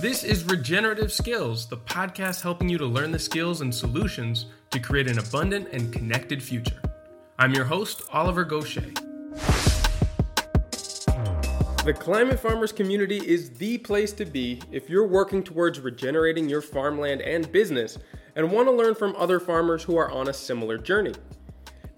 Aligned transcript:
This 0.00 0.24
is 0.24 0.44
Regenerative 0.44 1.12
Skills, 1.12 1.66
the 1.66 1.76
podcast 1.76 2.40
helping 2.40 2.70
you 2.70 2.78
to 2.78 2.86
learn 2.86 3.10
the 3.10 3.18
skills 3.18 3.60
and 3.60 3.74
solutions 3.74 4.46
to 4.70 4.80
create 4.80 5.06
an 5.06 5.18
abundant 5.18 5.68
and 5.72 5.92
connected 5.92 6.42
future. 6.42 6.80
I'm 7.38 7.52
your 7.52 7.66
host, 7.66 8.00
Oliver 8.10 8.46
Goshey. 8.46 8.94
The 11.84 11.92
Climate 11.92 12.40
Farmers 12.40 12.72
community 12.72 13.18
is 13.18 13.50
the 13.50 13.76
place 13.76 14.12
to 14.12 14.24
be 14.24 14.62
if 14.72 14.88
you're 14.88 15.06
working 15.06 15.42
towards 15.42 15.80
regenerating 15.80 16.48
your 16.48 16.62
farmland 16.62 17.20
and 17.20 17.52
business 17.52 17.98
and 18.36 18.50
want 18.50 18.68
to 18.68 18.72
learn 18.72 18.94
from 18.94 19.14
other 19.18 19.38
farmers 19.38 19.82
who 19.82 19.98
are 19.98 20.10
on 20.10 20.28
a 20.28 20.32
similar 20.32 20.78
journey. 20.78 21.12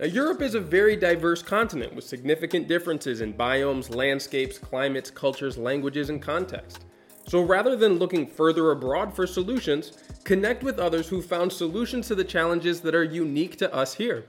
Now, 0.01 0.07
Europe 0.07 0.43
is 0.43 0.57
a 0.57 0.61
very 0.61 0.97
diverse 0.97 1.41
continent 1.41 1.95
with 1.95 2.03
significant 2.03 2.67
differences 2.67 3.21
in 3.21 3.33
biomes, 3.33 3.95
landscapes, 3.95 4.59
climates, 4.59 5.09
cultures, 5.09 5.57
languages, 5.57 6.11
and 6.11 6.21
context. 6.21 6.85
So 7.27 7.43
rather 7.43 7.77
than 7.77 7.99
looking 7.99 8.27
further 8.27 8.71
abroad 8.71 9.15
for 9.15 9.27
solutions, 9.27 9.93
connect 10.25 10.63
with 10.63 10.79
others 10.79 11.09
who 11.09 11.23
found 11.23 11.53
solutions 11.53 12.09
to 12.09 12.15
the 12.15 12.25
challenges 12.25 12.81
that 12.81 12.95
are 12.95 13.05
unique 13.05 13.57
to 13.59 13.73
us 13.75 13.95
here. 13.95 14.25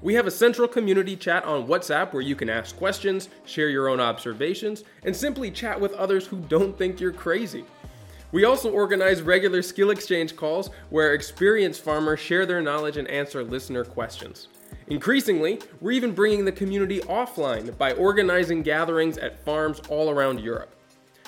We 0.00 0.14
have 0.14 0.28
a 0.28 0.30
central 0.30 0.68
community 0.68 1.16
chat 1.16 1.44
on 1.44 1.66
WhatsApp 1.66 2.12
where 2.12 2.22
you 2.22 2.36
can 2.36 2.48
ask 2.48 2.76
questions, 2.76 3.28
share 3.44 3.68
your 3.68 3.88
own 3.88 3.98
observations, 3.98 4.84
and 5.02 5.14
simply 5.14 5.50
chat 5.50 5.80
with 5.80 5.92
others 5.94 6.26
who 6.26 6.38
don't 6.42 6.78
think 6.78 7.00
you're 7.00 7.12
crazy. 7.12 7.64
We 8.30 8.44
also 8.44 8.70
organize 8.70 9.22
regular 9.22 9.62
skill 9.62 9.90
exchange 9.90 10.36
calls 10.36 10.70
where 10.90 11.14
experienced 11.14 11.82
farmers 11.82 12.20
share 12.20 12.46
their 12.46 12.62
knowledge 12.62 12.96
and 12.96 13.08
answer 13.08 13.42
listener 13.42 13.84
questions. 13.84 14.48
Increasingly, 14.86 15.60
we're 15.80 15.92
even 15.92 16.12
bringing 16.12 16.44
the 16.44 16.52
community 16.52 17.00
offline 17.00 17.76
by 17.76 17.92
organizing 17.94 18.62
gatherings 18.62 19.18
at 19.18 19.44
farms 19.44 19.80
all 19.88 20.10
around 20.10 20.40
Europe. 20.40 20.74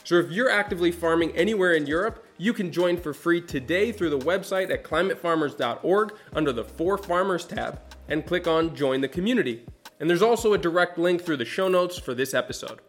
So 0.03 0.17
if 0.17 0.31
you're 0.31 0.51
actively 0.51 0.91
farming 0.91 1.37
anywhere 1.37 1.75
in 1.75 1.87
Europe, 1.87 2.27
you 2.39 2.55
can 2.55 2.73
join 2.73 2.97
for 2.97 3.12
free 3.12 3.41
today 3.41 3.93
through 3.93 4.11
the 4.11 4.19
website 4.19 4.70
at 4.70 4.83
climatefarmers.org 4.83 6.15
under 6.33 6.53
the 6.53 6.65
For 6.65 6.97
Farmers 6.97 7.45
tab 7.45 7.81
and 8.09 8.27
click 8.27 8.47
on 8.47 8.75
Join 8.75 9.03
the 9.03 9.09
Community. 9.09 9.67
And 10.01 10.09
there's 10.09 10.23
also 10.23 10.55
a 10.55 10.59
direct 10.59 10.97
link 10.97 11.23
through 11.23 11.37
the 11.37 11.45
show 11.45 11.69
notes 11.69 11.98
for 11.98 12.15
this 12.15 12.33
episode. 12.33 12.81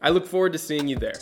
I 0.00 0.10
look 0.10 0.26
forward 0.26 0.52
to 0.52 0.58
seeing 0.58 0.86
you 0.86 0.96
there. 0.96 1.18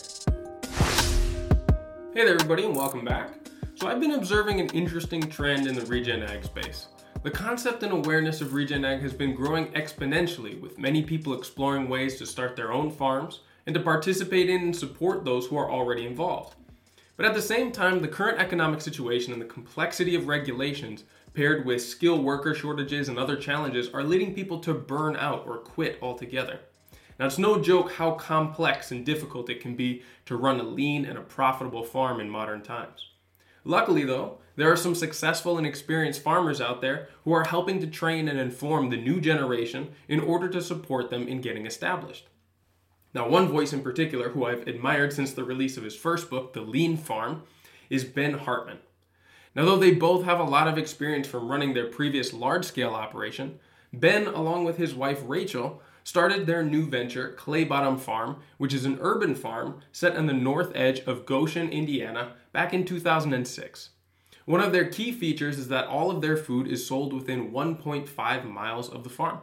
Hey 2.15 2.25
there, 2.25 2.35
everybody, 2.35 2.65
and 2.65 2.77
welcome 2.77 3.05
back. 3.05 3.35
So, 3.75 3.89
I've 3.89 4.01
been 4.01 4.13
observing 4.13 4.61
an 4.61 4.69
interesting 4.71 5.23
trend 5.23 5.67
in 5.67 5.75
the 5.75 5.87
regen 5.87 6.23
ag 6.25 6.45
space. 6.45 6.89
The 7.23 7.31
concept 7.31 7.85
and 7.85 7.93
awareness 7.93 8.41
of 8.41 8.53
regen 8.53 8.85
ag 8.85 9.01
has 9.01 9.13
been 9.13 9.35
growing 9.35 9.69
exponentially, 9.69 10.61
with 10.61 10.79
many 10.79 11.03
people 11.03 11.33
exploring 11.33 11.89
ways 11.89 12.19
to 12.19 12.27
start 12.27 12.57
their 12.57 12.73
own 12.73 12.91
farms 12.91 13.41
and 13.69 13.75
to 13.75 13.81
participate 13.81 14.49
in 14.49 14.63
and 14.63 14.75
support 14.75 15.27
those 15.27 15.47
who 15.47 15.57
are 15.59 15.71
already 15.71 16.07
involved. 16.07 16.55
But 17.19 17.27
at 17.27 17.35
the 17.35 17.43
same 17.43 17.71
time, 17.71 18.01
the 18.01 18.09
current 18.09 18.41
economic 18.41 18.81
situation 18.81 19.31
and 19.35 19.43
the 19.43 19.47
complexity 19.47 20.15
of 20.15 20.27
regulations, 20.27 21.05
paired 21.35 21.67
with 21.67 21.83
skilled 21.83 22.25
worker 22.25 22.55
shortages 22.55 23.11
and 23.11 23.19
other 23.19 23.37
challenges, 23.37 23.91
are 23.91 24.03
leading 24.03 24.35
people 24.35 24.59
to 24.61 24.73
burn 24.73 25.17
out 25.17 25.47
or 25.47 25.59
quit 25.59 25.99
altogether. 26.01 26.61
Now, 27.21 27.27
it's 27.27 27.37
no 27.37 27.61
joke 27.61 27.93
how 27.93 28.13
complex 28.13 28.91
and 28.91 29.05
difficult 29.05 29.51
it 29.51 29.61
can 29.61 29.77
be 29.77 30.03
to 30.25 30.39
run 30.39 30.61
a 30.61 30.63
lean 30.63 31.05
and 31.05 31.19
a 31.19 31.21
profitable 31.21 31.85
farm 31.85 32.21
in 32.21 32.31
modern 32.31 32.63
times. 32.63 33.11
Luckily, 33.65 34.05
though, 34.05 34.39
there 34.57 34.73
are 34.73 34.77
some 34.77 34.95
successful 34.95 35.59
and 35.59 35.67
experienced 35.67 36.23
farmers 36.23 36.63
out 36.63 36.81
there 36.81 37.11
who 37.25 37.35
are 37.35 37.45
helping 37.45 37.81
to 37.81 37.87
train 37.87 38.29
and 38.29 38.41
inform 38.41 38.89
the 38.89 38.97
new 38.97 39.21
generation 39.21 39.91
in 40.09 40.21
order 40.21 40.49
to 40.49 40.63
support 40.63 41.11
them 41.11 41.29
in 41.29 41.43
getting 41.43 41.67
established. 41.67 42.29
Now, 43.15 43.29
one 43.29 43.49
voice 43.49 43.73
in 43.73 43.83
particular 43.83 44.31
who 44.31 44.45
I've 44.45 44.67
admired 44.67 45.13
since 45.13 45.33
the 45.33 45.45
release 45.45 45.77
of 45.77 45.85
his 45.85 45.97
first 45.97 46.29
book, 46.29 46.53
The 46.53 46.61
Lean 46.61 46.97
Farm, 46.97 47.43
is 47.89 48.05
Ben 48.05 48.35
Hartman. 48.35 48.79
Now, 49.55 49.65
though 49.65 49.79
they 49.79 49.95
both 49.95 50.25
have 50.25 50.39
a 50.39 50.45
lot 50.45 50.69
of 50.69 50.77
experience 50.77 51.27
from 51.27 51.51
running 51.51 51.73
their 51.73 51.87
previous 51.87 52.33
large 52.33 52.65
scale 52.65 52.95
operation, 52.95 53.59
Ben, 53.93 54.27
along 54.27 54.65
with 54.65 54.77
his 54.77 54.95
wife 54.95 55.23
Rachel, 55.25 55.83
started 56.05 56.47
their 56.47 56.63
new 56.63 56.87
venture, 56.87 57.33
Clay 57.33 57.65
Bottom 57.65 57.99
Farm, 57.99 58.37
which 58.59 58.75
is 58.75 58.85
an 58.85 58.99
urban 59.01 59.35
farm 59.35 59.81
set 59.91 60.17
on 60.17 60.27
the 60.27 60.33
north 60.33 60.71
edge 60.75 61.01
of 61.01 61.27
Goshen, 61.27 61.71
Indiana, 61.71 62.35
back 62.53 62.75
in 62.75 62.85
2006. 62.85 63.91
One 64.45 64.61
of 64.61 64.73
their 64.73 64.89
key 64.89 65.13
features 65.13 65.59
is 65.59 65.69
that 65.69 65.87
all 65.87 66.11
of 66.11 66.23
their 66.23 66.37
food 66.37 66.67
is 66.67 66.87
sold 66.87 67.13
within 67.13 67.53
1.5 67.53 68.51
miles 68.51 68.89
of 68.89 69.05
the 69.05 69.11
farm. 69.11 69.41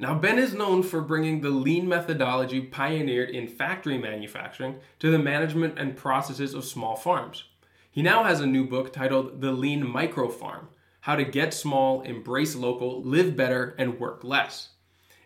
Now, 0.00 0.14
Ben 0.14 0.40
is 0.40 0.52
known 0.52 0.82
for 0.82 1.00
bringing 1.00 1.40
the 1.40 1.50
lean 1.50 1.88
methodology 1.88 2.60
pioneered 2.60 3.30
in 3.30 3.46
factory 3.46 3.96
manufacturing 3.96 4.80
to 4.98 5.10
the 5.10 5.20
management 5.20 5.78
and 5.78 5.96
processes 5.96 6.52
of 6.52 6.64
small 6.64 6.96
farms. 6.96 7.44
He 7.92 8.02
now 8.02 8.24
has 8.24 8.40
a 8.40 8.46
new 8.46 8.66
book 8.66 8.92
titled 8.92 9.40
The 9.40 9.52
Lean 9.52 9.88
Micro 9.88 10.28
Farm 10.28 10.68
How 11.02 11.14
to 11.14 11.24
Get 11.24 11.54
Small, 11.54 12.02
Embrace 12.02 12.56
Local, 12.56 13.04
Live 13.04 13.36
Better, 13.36 13.76
and 13.78 14.00
Work 14.00 14.24
Less. 14.24 14.70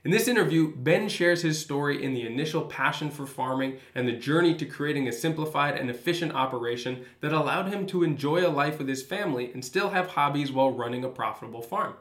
In 0.04 0.10
this 0.10 0.28
interview, 0.28 0.76
Ben 0.76 1.08
shares 1.08 1.40
his 1.40 1.58
story 1.58 2.04
in 2.04 2.12
the 2.12 2.26
initial 2.26 2.62
passion 2.62 3.10
for 3.10 3.26
farming 3.26 3.78
and 3.94 4.06
the 4.06 4.12
journey 4.12 4.54
to 4.54 4.66
creating 4.66 5.08
a 5.08 5.12
simplified 5.12 5.76
and 5.76 5.88
efficient 5.88 6.34
operation 6.34 7.06
that 7.20 7.32
allowed 7.32 7.68
him 7.68 7.86
to 7.86 8.04
enjoy 8.04 8.46
a 8.46 8.48
life 8.48 8.78
with 8.78 8.88
his 8.88 9.02
family 9.02 9.50
and 9.52 9.64
still 9.64 9.88
have 9.88 10.08
hobbies 10.08 10.52
while 10.52 10.70
running 10.70 11.04
a 11.04 11.08
profitable 11.08 11.62
farm. 11.62 11.94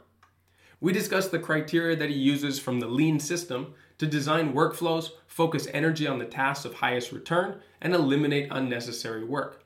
We 0.79 0.93
discuss 0.93 1.27
the 1.27 1.39
criteria 1.39 1.95
that 1.95 2.11
he 2.11 2.15
uses 2.15 2.59
from 2.59 2.79
the 2.79 2.88
lean 2.88 3.19
system 3.19 3.73
to 3.97 4.05
design 4.05 4.53
workflows, 4.53 5.09
focus 5.25 5.67
energy 5.73 6.05
on 6.05 6.19
the 6.19 6.25
tasks 6.25 6.65
of 6.65 6.75
highest 6.75 7.11
return, 7.11 7.59
and 7.81 7.95
eliminate 7.95 8.49
unnecessary 8.51 9.23
work. 9.23 9.63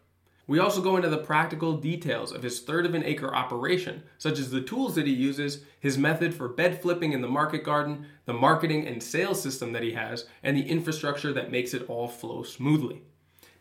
We 0.47 0.59
also 0.59 0.81
go 0.81 0.95
into 0.95 1.09
the 1.09 1.17
practical 1.17 1.77
details 1.77 2.31
of 2.31 2.43
his 2.43 2.61
third 2.61 2.85
of 2.85 2.95
an 2.95 3.03
acre 3.03 3.35
operation, 3.35 4.03
such 4.17 4.39
as 4.39 4.51
the 4.51 4.61
tools 4.61 4.95
that 4.95 5.05
he 5.05 5.13
uses, 5.13 5.65
his 5.81 5.97
method 5.97 6.33
for 6.33 6.47
bed 6.47 6.81
flipping 6.81 7.11
in 7.11 7.21
the 7.21 7.27
market 7.27 7.65
garden, 7.65 8.05
the 8.25 8.33
marketing 8.33 8.87
and 8.87 9.03
sales 9.03 9.41
system 9.41 9.73
that 9.73 9.83
he 9.83 9.91
has, 9.91 10.25
and 10.43 10.55
the 10.55 10.69
infrastructure 10.69 11.33
that 11.33 11.51
makes 11.51 11.73
it 11.73 11.89
all 11.89 12.07
flow 12.07 12.41
smoothly. 12.41 13.01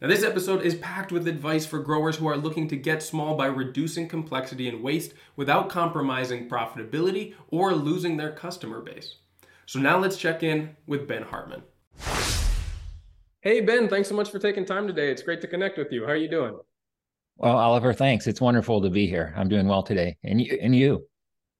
Now, 0.00 0.08
this 0.08 0.24
episode 0.24 0.62
is 0.62 0.76
packed 0.76 1.12
with 1.12 1.28
advice 1.28 1.66
for 1.66 1.78
growers 1.78 2.16
who 2.16 2.26
are 2.26 2.36
looking 2.38 2.66
to 2.68 2.76
get 2.76 3.02
small 3.02 3.36
by 3.36 3.44
reducing 3.46 4.08
complexity 4.08 4.66
and 4.66 4.82
waste 4.82 5.12
without 5.36 5.68
compromising 5.68 6.48
profitability 6.48 7.34
or 7.48 7.74
losing 7.74 8.16
their 8.16 8.32
customer 8.32 8.80
base. 8.80 9.16
So, 9.66 9.78
now 9.78 9.98
let's 9.98 10.16
check 10.16 10.42
in 10.42 10.74
with 10.86 11.06
Ben 11.06 11.22
Hartman. 11.22 11.62
Hey, 13.42 13.60
Ben, 13.60 13.88
thanks 13.88 14.08
so 14.08 14.14
much 14.14 14.30
for 14.30 14.38
taking 14.38 14.64
time 14.64 14.86
today. 14.86 15.10
It's 15.10 15.22
great 15.22 15.42
to 15.42 15.46
connect 15.46 15.76
with 15.76 15.92
you. 15.92 16.06
How 16.06 16.12
are 16.12 16.16
you 16.16 16.30
doing? 16.30 16.58
Well, 17.36 17.58
Oliver, 17.58 17.92
thanks. 17.92 18.26
It's 18.26 18.40
wonderful 18.40 18.80
to 18.80 18.88
be 18.88 19.06
here. 19.06 19.34
I'm 19.36 19.50
doing 19.50 19.68
well 19.68 19.82
today. 19.82 20.16
And 20.24 20.40
you, 20.40 20.58
and 20.62 20.74
you? 20.74 21.06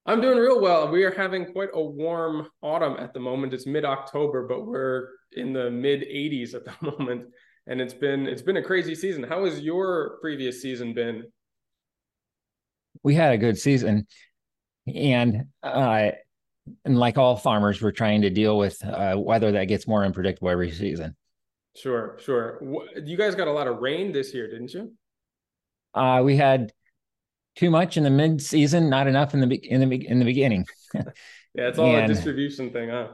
I'm 0.07 0.19
doing 0.19 0.39
real 0.39 0.59
well. 0.59 0.89
We 0.89 1.03
are 1.03 1.13
having 1.13 1.51
quite 1.51 1.69
a 1.75 1.81
warm 1.81 2.47
autumn 2.63 2.97
at 2.97 3.13
the 3.13 3.19
moment. 3.19 3.53
It's 3.53 3.67
mid-October, 3.67 4.47
but 4.47 4.65
we're 4.65 5.09
in 5.33 5.53
the 5.53 5.69
mid 5.69 6.01
80s 6.01 6.55
at 6.55 6.65
the 6.65 6.73
moment, 6.91 7.27
and 7.67 7.81
it's 7.81 7.93
been 7.93 8.27
it's 8.27 8.41
been 8.41 8.57
a 8.57 8.63
crazy 8.63 8.95
season. 8.95 9.23
How 9.23 9.45
has 9.45 9.59
your 9.59 10.17
previous 10.21 10.61
season 10.61 10.93
been? 10.93 11.25
We 13.03 13.15
had 13.15 13.33
a 13.33 13.37
good 13.37 13.57
season, 13.57 14.07
and 14.87 15.45
uh, 15.63 16.11
and 16.85 16.99
like 16.99 17.17
all 17.17 17.35
farmers, 17.35 17.81
we're 17.81 17.91
trying 17.91 18.21
to 18.21 18.29
deal 18.29 18.57
with 18.57 18.83
uh, 18.85 19.15
weather 19.17 19.51
that 19.53 19.65
gets 19.65 19.87
more 19.87 20.03
unpredictable 20.03 20.49
every 20.49 20.71
season. 20.71 21.15
Sure, 21.75 22.17
sure. 22.19 22.61
You 23.03 23.17
guys 23.17 23.35
got 23.35 23.47
a 23.47 23.51
lot 23.51 23.67
of 23.67 23.77
rain 23.79 24.11
this 24.11 24.33
year, 24.33 24.49
didn't 24.49 24.73
you? 24.73 24.93
Uh, 25.93 26.21
we 26.23 26.35
had 26.35 26.71
too 27.55 27.69
much 27.69 27.97
in 27.97 28.03
the 28.03 28.09
mid 28.09 28.41
season, 28.41 28.89
not 28.89 29.07
enough 29.07 29.33
in 29.33 29.41
the 29.41 29.55
in 29.55 29.87
the 29.87 30.07
in 30.07 30.19
the 30.19 30.25
beginning. 30.25 30.65
yeah, 30.93 31.03
it's 31.55 31.79
all 31.79 31.95
and, 31.95 32.11
a 32.11 32.13
distribution 32.13 32.71
thing, 32.71 32.89
huh? 32.89 33.07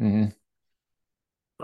Mm-hmm. 0.00 0.26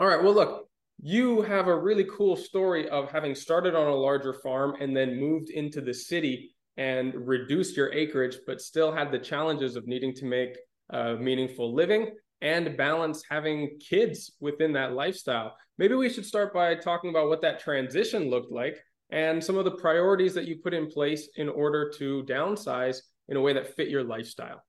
All 0.00 0.06
right. 0.06 0.22
Well, 0.22 0.34
look, 0.34 0.68
you 1.02 1.42
have 1.42 1.66
a 1.66 1.76
really 1.76 2.04
cool 2.04 2.36
story 2.36 2.88
of 2.88 3.10
having 3.10 3.34
started 3.34 3.74
on 3.74 3.88
a 3.88 3.94
larger 3.94 4.32
farm 4.32 4.76
and 4.80 4.96
then 4.96 5.18
moved 5.18 5.50
into 5.50 5.80
the 5.80 5.92
city 5.92 6.54
and 6.76 7.12
reduced 7.26 7.76
your 7.76 7.92
acreage, 7.92 8.38
but 8.46 8.60
still 8.60 8.92
had 8.92 9.10
the 9.10 9.18
challenges 9.18 9.74
of 9.74 9.88
needing 9.88 10.14
to 10.14 10.24
make 10.24 10.56
a 10.90 11.16
meaningful 11.16 11.74
living 11.74 12.14
and 12.40 12.76
balance 12.76 13.24
having 13.28 13.78
kids 13.80 14.32
within 14.38 14.72
that 14.72 14.92
lifestyle. 14.92 15.56
Maybe 15.76 15.94
we 15.94 16.08
should 16.08 16.24
start 16.24 16.54
by 16.54 16.76
talking 16.76 17.10
about 17.10 17.28
what 17.28 17.42
that 17.42 17.58
transition 17.58 18.30
looked 18.30 18.52
like 18.52 18.78
and 19.10 19.42
some 19.42 19.58
of 19.58 19.64
the 19.64 19.72
priorities 19.72 20.34
that 20.34 20.46
you 20.46 20.58
put 20.62 20.72
in 20.72 20.86
place 20.86 21.28
in 21.34 21.48
order 21.48 21.90
to 21.98 22.22
downsize 22.24 22.98
in 23.28 23.36
a 23.36 23.40
way 23.40 23.52
that 23.52 23.74
fit 23.74 23.88
your 23.88 24.04
lifestyle. 24.04 24.62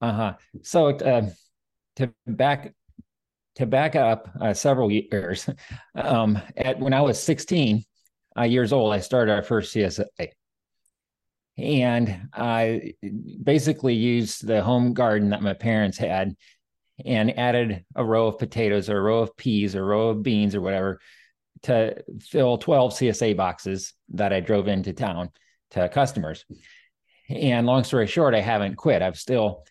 Uh 0.00 0.12
huh. 0.12 0.34
So 0.62 0.90
uh, 0.90 1.28
to 1.96 2.12
back 2.26 2.72
to 3.56 3.66
back 3.66 3.96
up 3.96 4.30
uh, 4.40 4.54
several 4.54 4.90
years, 4.90 5.48
um, 5.94 6.40
at 6.56 6.78
when 6.78 6.94
I 6.94 7.00
was 7.00 7.22
16 7.22 7.84
uh, 8.38 8.42
years 8.42 8.72
old, 8.72 8.92
I 8.92 9.00
started 9.00 9.32
our 9.32 9.42
first 9.42 9.74
CSA, 9.74 10.06
and 11.58 12.28
I 12.32 12.94
basically 13.42 13.94
used 13.94 14.46
the 14.46 14.62
home 14.62 14.94
garden 14.94 15.30
that 15.30 15.42
my 15.42 15.54
parents 15.54 15.98
had, 15.98 16.34
and 17.04 17.38
added 17.38 17.84
a 17.94 18.04
row 18.04 18.26
of 18.28 18.38
potatoes 18.38 18.90
or 18.90 18.98
a 18.98 19.02
row 19.02 19.20
of 19.20 19.36
peas 19.36 19.74
or 19.74 19.80
a 19.80 19.86
row 19.86 20.08
of 20.10 20.22
beans 20.22 20.54
or 20.54 20.60
whatever 20.60 21.00
to 21.62 22.02
fill 22.20 22.58
12 22.58 22.92
CSA 22.92 23.36
boxes 23.36 23.94
that 24.10 24.32
I 24.32 24.40
drove 24.40 24.68
into 24.68 24.92
town 24.92 25.30
to 25.72 25.88
customers. 25.88 26.44
And 27.28 27.66
long 27.66 27.84
story 27.84 28.06
short, 28.06 28.34
I 28.34 28.40
haven't 28.40 28.76
quit. 28.76 29.02
I've 29.02 29.18
still 29.18 29.64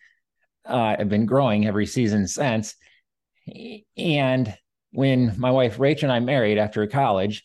uh, 0.66 0.96
I've 1.00 1.10
been 1.10 1.26
growing 1.26 1.66
every 1.66 1.86
season 1.86 2.28
since. 2.28 2.76
And 3.98 4.56
when 4.92 5.40
my 5.40 5.52
wife 5.52 5.80
Rachel 5.80 6.10
and 6.10 6.14
I 6.14 6.20
married 6.20 6.58
after 6.58 6.86
college, 6.88 7.44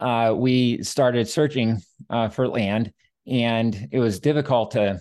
uh, 0.00 0.34
we 0.36 0.82
started 0.82 1.28
searching 1.28 1.80
uh, 2.10 2.28
for 2.28 2.48
land, 2.48 2.92
and 3.26 3.88
it 3.92 4.00
was 4.00 4.20
difficult 4.20 4.72
to 4.72 5.00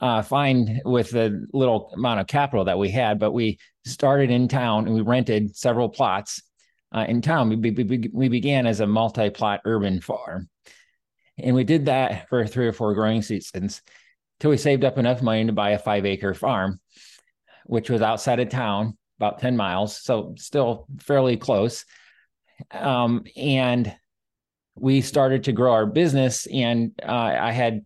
uh, 0.00 0.22
find 0.22 0.82
with 0.84 1.10
the 1.10 1.46
little 1.54 1.90
amount 1.94 2.20
of 2.20 2.26
capital 2.26 2.66
that 2.66 2.78
we 2.78 2.90
had. 2.90 3.18
But 3.18 3.32
we 3.32 3.58
started 3.86 4.30
in 4.30 4.48
town 4.48 4.86
and 4.86 4.94
we 4.94 5.00
rented 5.00 5.56
several 5.56 5.88
plots 5.88 6.42
uh, 6.94 7.06
in 7.08 7.22
town. 7.22 7.48
We, 7.48 7.70
we, 7.70 8.10
we 8.12 8.28
began 8.28 8.66
as 8.66 8.80
a 8.80 8.86
multi-plot 8.86 9.60
urban 9.64 10.00
farm, 10.02 10.48
and 11.38 11.54
we 11.54 11.64
did 11.64 11.86
that 11.86 12.28
for 12.28 12.46
three 12.46 12.66
or 12.66 12.72
four 12.72 12.94
growing 12.94 13.22
seasons 13.22 13.82
till 14.40 14.50
we 14.50 14.56
saved 14.56 14.84
up 14.84 14.98
enough 14.98 15.22
money 15.22 15.46
to 15.46 15.52
buy 15.52 15.70
a 15.70 15.78
five-acre 15.78 16.34
farm, 16.34 16.78
which 17.68 17.90
was 17.90 18.00
outside 18.00 18.40
of 18.40 18.48
town, 18.48 18.96
about 19.20 19.40
ten 19.40 19.56
miles, 19.56 20.02
so 20.02 20.34
still 20.36 20.86
fairly 21.00 21.36
close. 21.36 21.84
Um, 22.72 23.24
and 23.36 23.94
we 24.74 25.02
started 25.02 25.44
to 25.44 25.52
grow 25.52 25.72
our 25.72 25.86
business, 25.86 26.46
and 26.46 26.92
uh, 27.02 27.12
I 27.40 27.52
had 27.52 27.84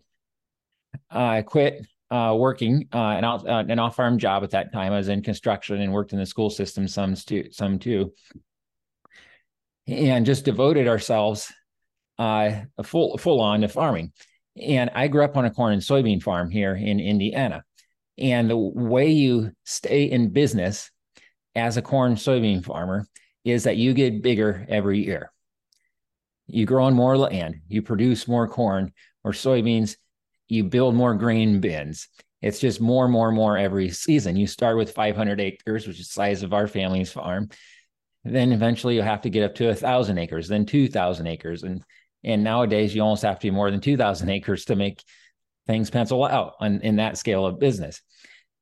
uh, 1.11 1.43
quit 1.43 1.85
uh, 2.11 2.37
working 2.39 2.89
uh, 2.93 2.99
an, 2.99 3.25
uh, 3.25 3.65
an 3.69 3.79
off 3.79 3.97
farm 3.97 4.19
job 4.19 4.45
at 4.45 4.51
that 4.51 4.73
time. 4.73 4.93
I 4.93 4.99
was 4.99 5.09
in 5.09 5.23
construction 5.23 5.81
and 5.81 5.93
worked 5.93 6.13
in 6.13 6.19
the 6.19 6.27
school 6.27 6.51
system 6.51 6.87
some 6.87 7.15
too, 7.15 7.49
some 7.51 7.79
too, 7.79 8.13
and 9.89 10.25
just 10.25 10.45
devoted 10.45 10.87
ourselves 10.87 11.53
uh, 12.19 12.61
full 12.85 13.19
full 13.19 13.41
on 13.41 13.63
to 13.63 13.69
farming. 13.69 14.13
And 14.61 14.91
I 14.95 15.09
grew 15.09 15.25
up 15.25 15.37
on 15.37 15.47
a 15.47 15.51
corn 15.51 15.73
and 15.73 15.83
soybean 15.83 16.23
farm 16.23 16.51
here 16.51 16.75
in 16.77 17.01
Indiana. 17.01 17.65
And 18.23 18.49
the 18.49 18.57
way 18.57 19.11
you 19.11 19.51
stay 19.65 20.05
in 20.05 20.31
business 20.31 20.93
as 21.57 21.77
a 21.77 21.83
corn 21.83 22.15
soybean 22.15 22.65
farmer 22.65 23.05
is 23.45 23.65
that 23.65 23.77
you 23.77 23.95
get 23.95 24.23
bigger 24.23 24.65
every 24.69 25.05
year. 25.05 25.33
You 26.47 26.65
grow 26.65 26.85
on 26.85 26.95
more 26.95 27.19
land, 27.19 27.57
you 27.67 27.83
produce 27.83 28.29
more 28.29 28.47
corn 28.47 28.93
or 29.25 29.33
soybeans, 29.33 29.97
you 30.49 30.63
build 30.63 30.95
more 30.95 31.15
grain 31.15 31.61
bins. 31.61 32.09
It's 32.41 32.61
just 32.61 32.81
more 32.81 33.05
and 33.05 33.13
more 33.13 33.29
and 33.29 33.37
more 33.37 33.59
every 33.59 33.91
season. 33.91 34.37
You 34.37 34.47
start 34.47 34.77
with 34.77 34.93
500 34.93 35.41
acres, 35.41 35.89
which 35.89 35.99
is 35.99 36.07
the 36.07 36.13
size 36.13 36.45
of 36.45 36.53
our 36.53 36.69
family's 36.69 37.11
farm. 37.11 37.49
Then 38.25 38.53
eventually 38.53 38.95
you 38.95 39.03
have 39.03 39.23
to 39.23 39.31
get 39.31 39.45
up 39.45 39.57
to 39.57 39.71
a 39.71 39.75
thousand 39.75 40.19
acres, 40.19 40.47
then 40.47 40.65
2,000 40.65 41.27
acres. 41.27 41.65
And, 41.65 41.83
and 42.23 42.45
nowadays 42.45 42.95
you 42.95 43.03
almost 43.03 43.23
have 43.23 43.41
to 43.41 43.47
be 43.47 43.51
more 43.51 43.71
than 43.71 43.81
2,000 43.81 44.29
acres 44.29 44.65
to 44.67 44.77
make 44.77 45.03
things 45.67 45.91
pencil 45.91 46.25
out 46.25 46.55
on, 46.61 46.81
in 46.83 46.97
that 46.97 47.19
scale 47.19 47.47
of 47.47 47.59
business. 47.59 48.01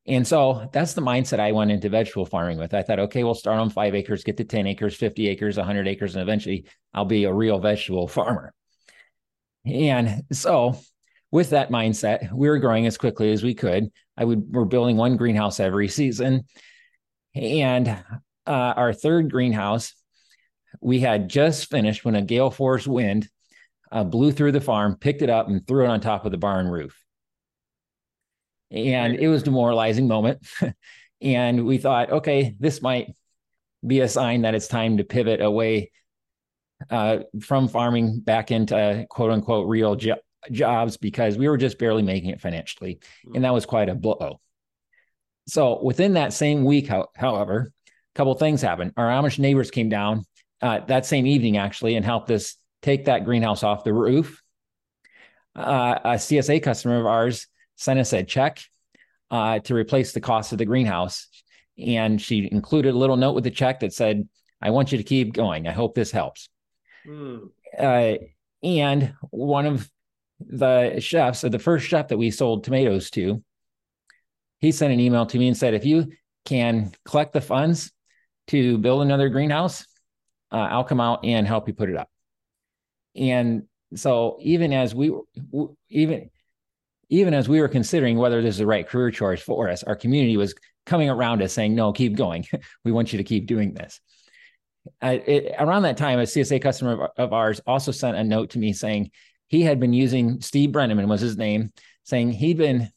And 0.07 0.27
so 0.27 0.67
that's 0.73 0.93
the 0.93 1.01
mindset 1.01 1.39
I 1.39 1.51
went 1.51 1.71
into 1.71 1.89
vegetable 1.89 2.25
farming 2.25 2.57
with. 2.57 2.73
I 2.73 2.81
thought, 2.81 2.99
okay, 2.99 3.23
we'll 3.23 3.35
start 3.35 3.59
on 3.59 3.69
five 3.69 3.93
acres, 3.93 4.23
get 4.23 4.37
to 4.37 4.43
10 4.43 4.65
acres, 4.65 4.95
50 4.95 5.27
acres, 5.27 5.57
100 5.57 5.87
acres, 5.87 6.15
and 6.15 6.23
eventually 6.23 6.65
I'll 6.93 7.05
be 7.05 7.25
a 7.25 7.33
real 7.33 7.59
vegetable 7.59 8.07
farmer. 8.07 8.53
And 9.65 10.23
so 10.31 10.75
with 11.31 11.51
that 11.51 11.69
mindset, 11.69 12.31
we 12.31 12.49
were 12.49 12.57
growing 12.57 12.87
as 12.87 12.97
quickly 12.97 13.31
as 13.31 13.43
we 13.43 13.53
could. 13.53 13.91
I 14.17 14.25
would 14.25 14.51
we're 14.51 14.65
building 14.65 14.97
one 14.97 15.17
greenhouse 15.17 15.59
every 15.59 15.87
season, 15.87 16.45
and 17.35 17.87
uh, 17.87 18.73
our 18.75 18.91
third 18.91 19.31
greenhouse 19.31 19.93
we 20.79 20.99
had 20.99 21.29
just 21.29 21.69
finished 21.69 22.05
when 22.05 22.15
a 22.15 22.21
gale 22.21 22.49
force 22.49 22.87
wind 22.87 23.27
uh, 23.91 24.03
blew 24.03 24.31
through 24.31 24.53
the 24.53 24.61
farm, 24.61 24.95
picked 24.95 25.21
it 25.21 25.29
up, 25.29 25.47
and 25.47 25.65
threw 25.67 25.85
it 25.85 25.89
on 25.89 25.99
top 25.99 26.25
of 26.25 26.31
the 26.31 26.37
barn 26.37 26.67
roof. 26.67 26.97
And 28.71 29.15
it 29.15 29.27
was 29.27 29.41
a 29.41 29.45
demoralizing 29.45 30.07
moment. 30.07 30.47
and 31.21 31.65
we 31.65 31.77
thought, 31.77 32.11
okay, 32.11 32.55
this 32.59 32.81
might 32.81 33.13
be 33.85 33.99
a 33.99 34.07
sign 34.07 34.43
that 34.43 34.55
it's 34.55 34.67
time 34.67 34.97
to 34.97 35.03
pivot 35.03 35.41
away 35.41 35.91
uh, 36.89 37.19
from 37.41 37.67
farming 37.67 38.21
back 38.21 38.51
into 38.51 39.05
quote 39.09 39.31
unquote 39.31 39.67
real 39.67 39.95
jo- 39.95 40.15
jobs 40.51 40.97
because 40.97 41.37
we 41.37 41.47
were 41.47 41.57
just 41.57 41.77
barely 41.77 42.01
making 42.01 42.29
it 42.29 42.41
financially. 42.41 42.99
Hmm. 43.25 43.35
And 43.35 43.45
that 43.45 43.53
was 43.53 43.65
quite 43.65 43.89
a 43.89 43.95
blow. 43.95 44.39
So 45.47 45.83
within 45.83 46.13
that 46.13 46.33
same 46.33 46.63
week, 46.63 46.89
however, 47.15 47.71
a 47.87 48.15
couple 48.15 48.33
things 48.35 48.61
happened. 48.61 48.93
Our 48.95 49.07
Amish 49.07 49.39
neighbors 49.39 49.71
came 49.71 49.89
down 49.89 50.25
uh, 50.61 50.79
that 50.87 51.05
same 51.05 51.25
evening, 51.25 51.57
actually, 51.57 51.95
and 51.95 52.05
helped 52.05 52.29
us 52.31 52.55
take 52.81 53.05
that 53.05 53.25
greenhouse 53.25 53.63
off 53.63 53.83
the 53.83 53.93
roof. 53.93 54.41
Uh, 55.55 55.99
a 56.03 56.09
CSA 56.11 56.63
customer 56.63 56.99
of 56.99 57.05
ours 57.05 57.47
sent 57.81 57.99
us 57.99 58.13
a 58.13 58.23
check 58.23 58.61
uh, 59.31 59.57
to 59.57 59.73
replace 59.73 60.11
the 60.11 60.21
cost 60.21 60.51
of 60.51 60.59
the 60.59 60.65
greenhouse. 60.65 61.27
And 61.79 62.21
she 62.21 62.47
included 62.51 62.93
a 62.93 62.97
little 62.97 63.17
note 63.17 63.33
with 63.33 63.43
the 63.43 63.49
check 63.49 63.79
that 63.79 63.91
said, 63.91 64.29
I 64.61 64.69
want 64.69 64.91
you 64.91 64.99
to 64.99 65.03
keep 65.03 65.33
going. 65.33 65.67
I 65.67 65.71
hope 65.71 65.95
this 65.95 66.11
helps. 66.11 66.49
Mm. 67.07 67.49
and 68.61 69.13
one 69.31 69.65
of 69.65 69.89
the 70.39 70.99
chefs, 70.99 71.41
the 71.41 71.57
first 71.57 71.87
chef 71.87 72.09
that 72.09 72.17
we 72.17 72.29
sold 72.29 72.63
tomatoes 72.63 73.09
to, 73.11 73.43
he 74.59 74.71
sent 74.71 74.93
an 74.93 74.99
email 74.99 75.25
to 75.25 75.39
me 75.39 75.47
and 75.47 75.57
said, 75.57 75.73
if 75.73 75.83
you 75.83 76.11
can 76.45 76.91
collect 77.03 77.33
the 77.33 77.41
funds 77.41 77.91
to 78.47 78.77
build 78.77 79.01
another 79.01 79.29
greenhouse, 79.29 79.87
uh, 80.51 80.67
I'll 80.69 80.83
come 80.83 81.01
out 81.01 81.25
and 81.25 81.47
help 81.47 81.67
you 81.67 81.73
put 81.73 81.89
it 81.89 81.97
up. 81.97 82.11
And 83.15 83.63
so 83.95 84.37
even 84.39 84.71
as 84.71 84.93
we 84.93 85.11
even 85.89 86.29
even 87.11 87.35
as 87.35 87.47
we 87.47 87.61
were 87.61 87.67
considering 87.67 88.17
whether 88.17 88.41
this 88.41 88.55
is 88.55 88.59
the 88.59 88.65
right 88.65 88.87
career 88.87 89.11
choice 89.11 89.41
for 89.41 89.69
us, 89.69 89.83
our 89.83 89.95
community 89.95 90.37
was 90.37 90.55
coming 90.87 91.09
around 91.09 91.43
us 91.43 91.53
saying, 91.53 91.75
"No, 91.75 91.93
keep 91.93 92.15
going. 92.15 92.45
we 92.83 92.91
want 92.91 93.13
you 93.13 93.17
to 93.17 93.23
keep 93.23 93.45
doing 93.45 93.75
this." 93.75 93.99
It, 95.03 95.53
around 95.59 95.83
that 95.83 95.97
time, 95.97 96.17
a 96.17 96.23
CSA 96.23 96.59
customer 96.59 97.03
of, 97.03 97.11
of 97.17 97.33
ours 97.33 97.61
also 97.67 97.91
sent 97.91 98.17
a 98.17 98.23
note 98.23 98.49
to 98.51 98.59
me 98.59 98.73
saying, 98.73 99.11
he 99.51 99.63
had 99.63 99.81
been 99.81 99.91
using 99.91 100.39
Steve 100.39 100.69
Brenneman 100.69 101.09
was 101.09 101.19
his 101.19 101.35
name, 101.35 101.73
saying 102.03 102.31
he'd 102.31 102.57
been 102.57 102.89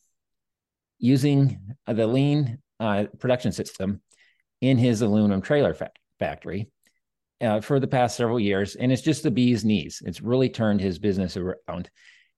using 1.00 1.74
the 1.88 2.06
lean 2.06 2.58
uh, 2.78 3.06
production 3.18 3.50
system 3.50 4.00
in 4.60 4.78
his 4.78 5.02
aluminum 5.02 5.42
trailer 5.42 5.74
fa- 5.74 5.90
factory 6.20 6.70
uh, 7.40 7.60
for 7.60 7.80
the 7.80 7.88
past 7.88 8.16
several 8.16 8.38
years, 8.38 8.76
and 8.76 8.92
it's 8.92 9.02
just 9.02 9.24
the 9.24 9.32
bee's 9.32 9.64
knees. 9.64 10.00
It's 10.06 10.20
really 10.20 10.48
turned 10.48 10.80
his 10.80 11.00
business 11.00 11.36
around, 11.36 11.90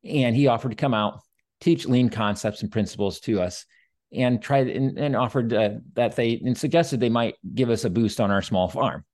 and 0.03 0.35
he 0.35 0.47
offered 0.47 0.71
to 0.71 0.77
come 0.77 0.95
out, 0.95 1.21
teach 1.61 1.87
lean 1.87 2.09
concepts 2.09 2.63
and 2.63 2.71
principles 2.71 3.21
to 3.21 3.41
us, 3.41 3.65
and 4.13 4.41
tried 4.41 4.69
and, 4.69 4.99
and 4.99 5.17
offered 5.17 5.53
uh, 5.53 5.71
that 5.95 6.17
they 6.17 6.41
and 6.45 6.57
suggested 6.57 7.01
they 7.01 7.09
might 7.09 7.37
give 7.55 7.71
us 7.71 7.85
a 7.85 7.91
boost 7.91 8.21
on 8.21 8.31
our 8.31 8.43
small 8.43 8.69
farm. 8.69 9.05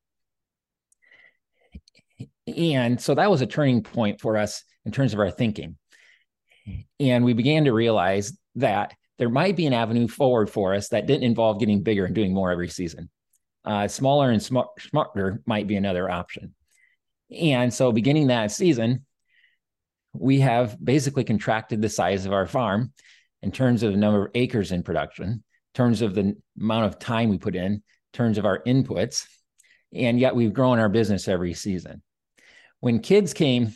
And 2.46 3.00
so 3.00 3.14
that 3.14 3.30
was 3.30 3.40
a 3.40 3.46
turning 3.46 3.82
point 3.82 4.20
for 4.20 4.36
us 4.36 4.64
in 4.84 4.92
terms 4.92 5.14
of 5.14 5.20
our 5.20 5.30
thinking. 5.30 5.76
And 7.00 7.24
we 7.24 7.32
began 7.32 7.64
to 7.64 7.72
realize 7.72 8.36
that 8.56 8.94
there 9.18 9.28
might 9.28 9.56
be 9.56 9.66
an 9.66 9.72
avenue 9.72 10.08
forward 10.08 10.50
for 10.50 10.74
us 10.74 10.88
that 10.88 11.06
didn't 11.06 11.24
involve 11.24 11.60
getting 11.60 11.82
bigger 11.82 12.04
and 12.04 12.14
doing 12.14 12.34
more 12.34 12.50
every 12.50 12.68
season. 12.68 13.08
Uh, 13.64 13.86
smaller 13.86 14.30
and 14.30 14.42
smart, 14.42 14.68
smarter 14.80 15.40
might 15.46 15.66
be 15.66 15.76
another 15.76 16.10
option. 16.10 16.54
And 17.30 17.72
so, 17.72 17.92
beginning 17.92 18.26
that 18.26 18.50
season, 18.50 19.06
we 20.12 20.40
have 20.40 20.76
basically 20.82 21.24
contracted 21.24 21.80
the 21.80 21.88
size 21.88 22.26
of 22.26 22.32
our 22.32 22.46
farm 22.46 22.92
in 23.42 23.50
terms 23.50 23.82
of 23.82 23.92
the 23.92 23.98
number 23.98 24.26
of 24.26 24.30
acres 24.34 24.72
in 24.72 24.82
production, 24.82 25.28
in 25.28 25.42
terms 25.74 26.02
of 26.02 26.14
the 26.14 26.36
amount 26.60 26.86
of 26.86 26.98
time 26.98 27.28
we 27.28 27.38
put 27.38 27.56
in, 27.56 27.72
in 27.72 27.82
terms 28.12 28.38
of 28.38 28.44
our 28.44 28.62
inputs, 28.64 29.26
and 29.92 30.20
yet 30.20 30.34
we've 30.34 30.52
grown 30.52 30.78
our 30.78 30.88
business 30.88 31.28
every 31.28 31.54
season. 31.54 32.02
When 32.80 33.00
kids 33.00 33.32
came 33.32 33.72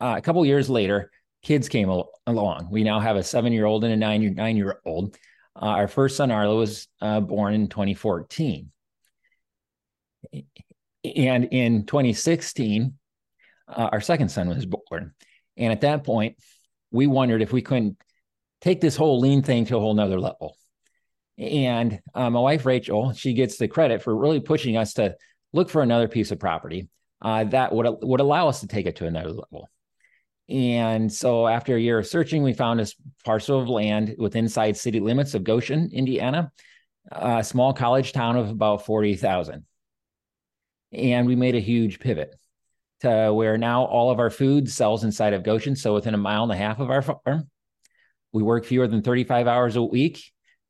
uh, 0.00 0.14
a 0.18 0.22
couple 0.22 0.44
years 0.44 0.68
later, 0.68 1.10
kids 1.42 1.68
came 1.68 1.88
al- 1.88 2.10
along. 2.26 2.68
We 2.70 2.84
now 2.84 3.00
have 3.00 3.16
a 3.16 3.22
seven 3.22 3.52
year 3.52 3.64
old 3.64 3.84
and 3.84 3.92
a 3.92 3.96
nine 3.96 4.22
year 4.22 4.32
nine 4.32 4.56
year 4.56 4.80
old. 4.84 5.16
Uh, 5.56 5.66
our 5.66 5.88
first 5.88 6.16
son 6.16 6.30
Arlo 6.30 6.58
was 6.58 6.88
uh, 7.00 7.20
born 7.20 7.54
in 7.54 7.68
2014, 7.68 8.70
and 11.04 11.44
in 11.44 11.86
2016, 11.86 12.94
uh, 13.68 13.88
our 13.92 14.00
second 14.00 14.30
son 14.30 14.48
was 14.48 14.66
born. 14.66 15.14
And 15.56 15.72
at 15.72 15.82
that 15.82 16.04
point, 16.04 16.36
we 16.90 17.06
wondered 17.06 17.42
if 17.42 17.52
we 17.52 17.62
couldn't 17.62 17.96
take 18.60 18.80
this 18.80 18.96
whole 18.96 19.20
lean 19.20 19.42
thing 19.42 19.66
to 19.66 19.76
a 19.76 19.80
whole 19.80 19.94
nother 19.94 20.20
level. 20.20 20.56
And 21.38 22.00
uh, 22.14 22.30
my 22.30 22.40
wife 22.40 22.64
Rachel, 22.64 23.12
she 23.12 23.34
gets 23.34 23.58
the 23.58 23.68
credit 23.68 24.02
for 24.02 24.16
really 24.16 24.40
pushing 24.40 24.76
us 24.76 24.94
to 24.94 25.16
look 25.52 25.68
for 25.68 25.82
another 25.82 26.08
piece 26.08 26.30
of 26.30 26.38
property 26.38 26.88
uh, 27.24 27.44
that 27.44 27.72
would 27.72 27.86
would 28.02 28.20
allow 28.20 28.48
us 28.48 28.60
to 28.60 28.66
take 28.66 28.86
it 28.86 28.96
to 28.96 29.06
another 29.06 29.30
level. 29.30 29.68
And 30.48 31.10
so 31.10 31.48
after 31.48 31.74
a 31.74 31.80
year 31.80 31.98
of 31.98 32.06
searching, 32.06 32.42
we 32.42 32.52
found 32.52 32.78
this 32.78 32.94
parcel 33.24 33.60
of 33.60 33.68
land 33.68 34.16
within 34.18 34.44
inside 34.44 34.76
city 34.76 35.00
limits 35.00 35.32
of 35.32 35.42
Goshen, 35.42 35.88
Indiana, 35.90 36.52
a 37.10 37.42
small 37.42 37.72
college 37.72 38.12
town 38.12 38.36
of 38.36 38.50
about 38.50 38.84
40,000. 38.84 39.64
and 40.92 41.26
we 41.26 41.34
made 41.34 41.54
a 41.54 41.60
huge 41.60 41.98
pivot 41.98 42.34
where 43.04 43.56
now 43.58 43.84
all 43.84 44.10
of 44.10 44.18
our 44.18 44.30
food 44.30 44.70
sells 44.70 45.04
inside 45.04 45.32
of 45.32 45.42
Goshen. 45.42 45.76
So 45.76 45.94
within 45.94 46.14
a 46.14 46.18
mile 46.18 46.42
and 46.42 46.52
a 46.52 46.56
half 46.56 46.80
of 46.80 46.90
our 46.90 47.02
farm, 47.02 47.48
we 48.32 48.42
work 48.42 48.64
fewer 48.64 48.88
than 48.88 49.02
35 49.02 49.46
hours 49.46 49.76
a 49.76 49.82
week. 49.82 50.22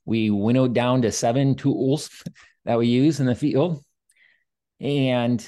We 0.04 0.30
winnowed 0.30 0.74
down 0.74 1.02
to 1.02 1.12
seven 1.12 1.54
tools 1.54 2.10
that 2.64 2.78
we 2.78 2.86
use 2.86 3.20
in 3.20 3.26
the 3.26 3.34
field. 3.34 3.82
And 4.80 5.46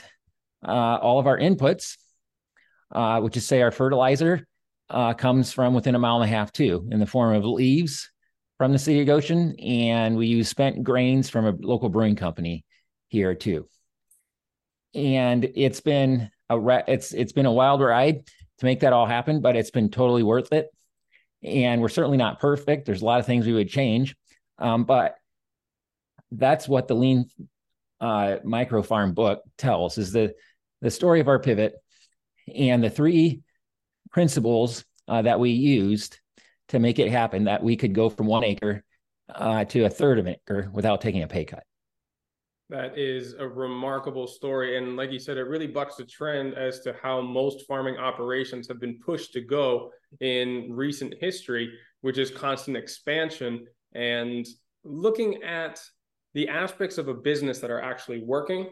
uh, 0.66 0.98
all 1.00 1.18
of 1.18 1.26
our 1.26 1.38
inputs, 1.38 1.96
uh, 2.90 3.20
which 3.20 3.36
is 3.36 3.46
say 3.46 3.62
our 3.62 3.70
fertilizer, 3.70 4.46
uh, 4.88 5.14
comes 5.14 5.52
from 5.52 5.74
within 5.74 5.94
a 5.94 5.98
mile 5.98 6.22
and 6.22 6.24
a 6.24 6.34
half 6.34 6.52
too, 6.52 6.88
in 6.90 7.00
the 7.00 7.06
form 7.06 7.34
of 7.34 7.44
leaves 7.44 8.10
from 8.58 8.72
the 8.72 8.78
city 8.78 9.00
of 9.00 9.06
Goshen, 9.06 9.54
and 9.60 10.16
we 10.16 10.26
use 10.26 10.48
spent 10.48 10.82
grains 10.82 11.28
from 11.28 11.46
a 11.46 11.54
local 11.60 11.88
brewing 11.88 12.16
company 12.16 12.64
here 13.08 13.34
too. 13.34 13.68
And 14.94 15.44
it's 15.54 15.80
been 15.80 16.30
a 16.50 16.84
it's 16.88 17.12
it's 17.12 17.32
been 17.32 17.46
a 17.46 17.52
wild 17.52 17.80
ride 17.80 18.26
to 18.58 18.64
make 18.64 18.80
that 18.80 18.92
all 18.92 19.06
happen, 19.06 19.40
but 19.40 19.56
it's 19.56 19.70
been 19.70 19.90
totally 19.90 20.22
worth 20.22 20.52
it. 20.52 20.68
And 21.42 21.80
we're 21.80 21.88
certainly 21.88 22.16
not 22.16 22.40
perfect. 22.40 22.86
There's 22.86 23.02
a 23.02 23.04
lot 23.04 23.20
of 23.20 23.26
things 23.26 23.46
we 23.46 23.52
would 23.52 23.68
change, 23.68 24.16
um, 24.58 24.84
but 24.84 25.16
that's 26.32 26.66
what 26.66 26.88
the 26.88 26.94
lean 26.94 27.26
uh, 28.00 28.36
micro 28.44 28.82
farm 28.82 29.12
book 29.12 29.42
tells 29.56 29.98
is 29.98 30.12
the 30.12 30.34
the 30.82 30.90
story 30.90 31.20
of 31.20 31.28
our 31.28 31.38
pivot 31.38 31.74
and 32.54 32.82
the 32.82 32.90
three 32.90 33.42
principles 34.10 34.84
uh, 35.08 35.22
that 35.22 35.40
we 35.40 35.50
used 35.50 36.20
to 36.68 36.78
make 36.78 36.98
it 36.98 37.10
happen 37.10 37.44
that 37.44 37.62
we 37.62 37.76
could 37.76 37.94
go 37.94 38.08
from 38.08 38.26
one 38.26 38.44
acre 38.44 38.82
uh, 39.34 39.64
to 39.64 39.84
a 39.84 39.90
third 39.90 40.18
of 40.18 40.26
an 40.26 40.34
acre 40.34 40.68
without 40.72 41.00
taking 41.00 41.22
a 41.22 41.28
pay 41.28 41.44
cut. 41.44 41.64
That 42.68 42.98
is 42.98 43.34
a 43.34 43.46
remarkable 43.46 44.26
story. 44.26 44.76
And 44.76 44.96
like 44.96 45.12
you 45.12 45.20
said, 45.20 45.36
it 45.36 45.42
really 45.42 45.68
bucks 45.68 45.96
the 45.96 46.04
trend 46.04 46.54
as 46.54 46.80
to 46.80 46.96
how 47.00 47.20
most 47.20 47.64
farming 47.66 47.96
operations 47.96 48.66
have 48.66 48.80
been 48.80 48.98
pushed 48.98 49.32
to 49.34 49.40
go 49.40 49.92
in 50.20 50.72
recent 50.72 51.14
history, 51.20 51.72
which 52.00 52.18
is 52.18 52.30
constant 52.30 52.76
expansion. 52.76 53.66
And 53.94 54.44
looking 54.82 55.44
at 55.44 55.80
the 56.34 56.48
aspects 56.48 56.98
of 56.98 57.06
a 57.06 57.14
business 57.14 57.60
that 57.60 57.70
are 57.70 57.80
actually 57.80 58.22
working, 58.24 58.68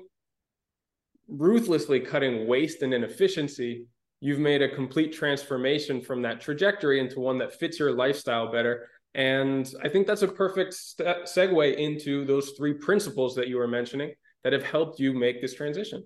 ruthlessly 1.28 2.00
cutting 2.00 2.48
waste 2.48 2.82
and 2.82 2.92
inefficiency, 2.92 3.86
you've 4.20 4.40
made 4.40 4.62
a 4.62 4.74
complete 4.74 5.12
transformation 5.12 6.00
from 6.00 6.20
that 6.22 6.40
trajectory 6.40 6.98
into 6.98 7.20
one 7.20 7.38
that 7.38 7.54
fits 7.54 7.78
your 7.78 7.92
lifestyle 7.92 8.50
better. 8.50 8.88
And 9.14 9.72
I 9.82 9.88
think 9.88 10.06
that's 10.06 10.22
a 10.22 10.28
perfect 10.28 10.74
st- 10.74 11.24
segue 11.24 11.76
into 11.76 12.24
those 12.24 12.50
three 12.56 12.74
principles 12.74 13.34
that 13.36 13.48
you 13.48 13.58
were 13.58 13.68
mentioning 13.68 14.12
that 14.42 14.52
have 14.52 14.64
helped 14.64 14.98
you 14.98 15.12
make 15.12 15.40
this 15.40 15.54
transition. 15.54 16.04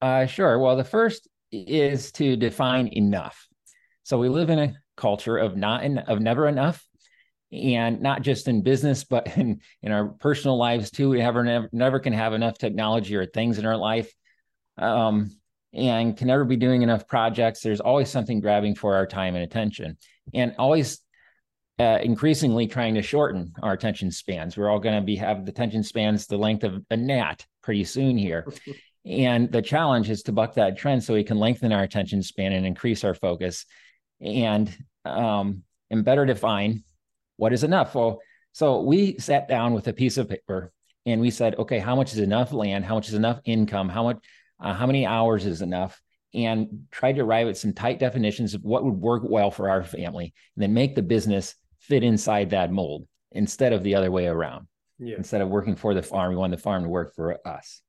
Uh, 0.00 0.26
sure. 0.26 0.58
Well, 0.58 0.76
the 0.76 0.84
first 0.84 1.28
is 1.52 2.12
to 2.12 2.36
define 2.36 2.88
enough. 2.88 3.46
So 4.02 4.18
we 4.18 4.28
live 4.28 4.50
in 4.50 4.58
a 4.58 4.74
culture 4.96 5.36
of 5.36 5.56
not 5.56 5.84
in, 5.84 5.98
of 5.98 6.20
never 6.20 6.48
enough, 6.48 6.84
and 7.52 8.02
not 8.02 8.22
just 8.22 8.48
in 8.48 8.62
business, 8.62 9.04
but 9.04 9.26
in 9.36 9.60
in 9.82 9.92
our 9.92 10.08
personal 10.08 10.58
lives 10.58 10.90
too. 10.90 11.10
We 11.10 11.18
never 11.18 11.44
never, 11.44 11.68
never 11.72 12.00
can 12.00 12.12
have 12.12 12.32
enough 12.32 12.58
technology 12.58 13.16
or 13.16 13.26
things 13.26 13.58
in 13.58 13.66
our 13.66 13.76
life. 13.76 14.12
Um, 14.76 15.36
and 15.74 16.16
can 16.16 16.28
never 16.28 16.44
be 16.44 16.56
doing 16.56 16.80
enough 16.80 17.06
projects. 17.06 17.60
There's 17.60 17.80
always 17.80 18.08
something 18.08 18.40
grabbing 18.40 18.74
for 18.74 18.94
our 18.94 19.06
time 19.06 19.34
and 19.34 19.44
attention, 19.44 19.98
and 20.32 20.54
always 20.58 21.00
uh, 21.78 21.98
increasingly 22.02 22.66
trying 22.66 22.94
to 22.94 23.02
shorten 23.02 23.52
our 23.62 23.72
attention 23.72 24.10
spans. 24.10 24.56
We're 24.56 24.68
all 24.68 24.80
going 24.80 24.96
to 24.96 25.04
be 25.04 25.16
have 25.16 25.44
the 25.44 25.50
attention 25.50 25.82
spans 25.82 26.26
the 26.26 26.36
length 26.36 26.64
of 26.64 26.84
a 26.90 26.96
gnat 26.96 27.46
pretty 27.62 27.84
soon 27.84 28.18
here. 28.18 28.46
and 29.06 29.50
the 29.50 29.62
challenge 29.62 30.10
is 30.10 30.22
to 30.24 30.32
buck 30.32 30.54
that 30.54 30.76
trend 30.76 31.04
so 31.04 31.14
we 31.14 31.24
can 31.24 31.38
lengthen 31.38 31.72
our 31.72 31.82
attention 31.82 32.22
span 32.22 32.52
and 32.52 32.66
increase 32.66 33.04
our 33.04 33.14
focus 33.14 33.64
and 34.20 34.76
um, 35.04 35.62
and 35.90 36.04
better 36.04 36.26
define 36.26 36.82
what 37.36 37.52
is 37.52 37.64
enough. 37.64 37.94
Well, 37.94 38.20
so 38.52 38.82
we 38.82 39.18
sat 39.18 39.48
down 39.48 39.72
with 39.72 39.86
a 39.88 39.92
piece 39.92 40.18
of 40.18 40.28
paper 40.28 40.72
and 41.06 41.20
we 41.20 41.30
said, 41.30 41.54
okay, 41.56 41.78
how 41.78 41.94
much 41.94 42.12
is 42.12 42.18
enough 42.18 42.52
land? 42.52 42.84
How 42.84 42.96
much 42.96 43.08
is 43.08 43.14
enough 43.14 43.40
income? 43.44 43.88
How 43.88 44.02
much 44.02 44.18
uh, 44.60 44.74
how 44.74 44.86
many 44.86 45.06
hours 45.06 45.46
is 45.46 45.62
enough 45.62 46.00
and 46.34 46.86
tried 46.90 47.14
to 47.16 47.22
arrive 47.22 47.48
at 47.48 47.56
some 47.56 47.72
tight 47.72 47.98
definitions 47.98 48.54
of 48.54 48.62
what 48.62 48.84
would 48.84 49.00
work 49.00 49.22
well 49.24 49.50
for 49.50 49.70
our 49.70 49.84
family 49.84 50.34
and 50.56 50.62
then 50.62 50.74
make 50.74 50.94
the 50.94 51.02
business 51.02 51.54
fit 51.88 52.02
inside 52.02 52.50
that 52.50 52.72
mold 52.72 53.06
instead 53.32 53.72
of 53.72 53.82
the 53.82 53.94
other 53.94 54.10
way 54.10 54.26
around 54.26 54.66
yeah. 54.98 55.16
instead 55.16 55.40
of 55.40 55.48
working 55.48 55.76
for 55.76 55.94
the 55.94 56.02
farm 56.02 56.30
we 56.30 56.36
want 56.36 56.50
the 56.50 56.58
farm 56.58 56.82
to 56.82 56.88
work 56.88 57.14
for 57.14 57.36
us 57.46 57.80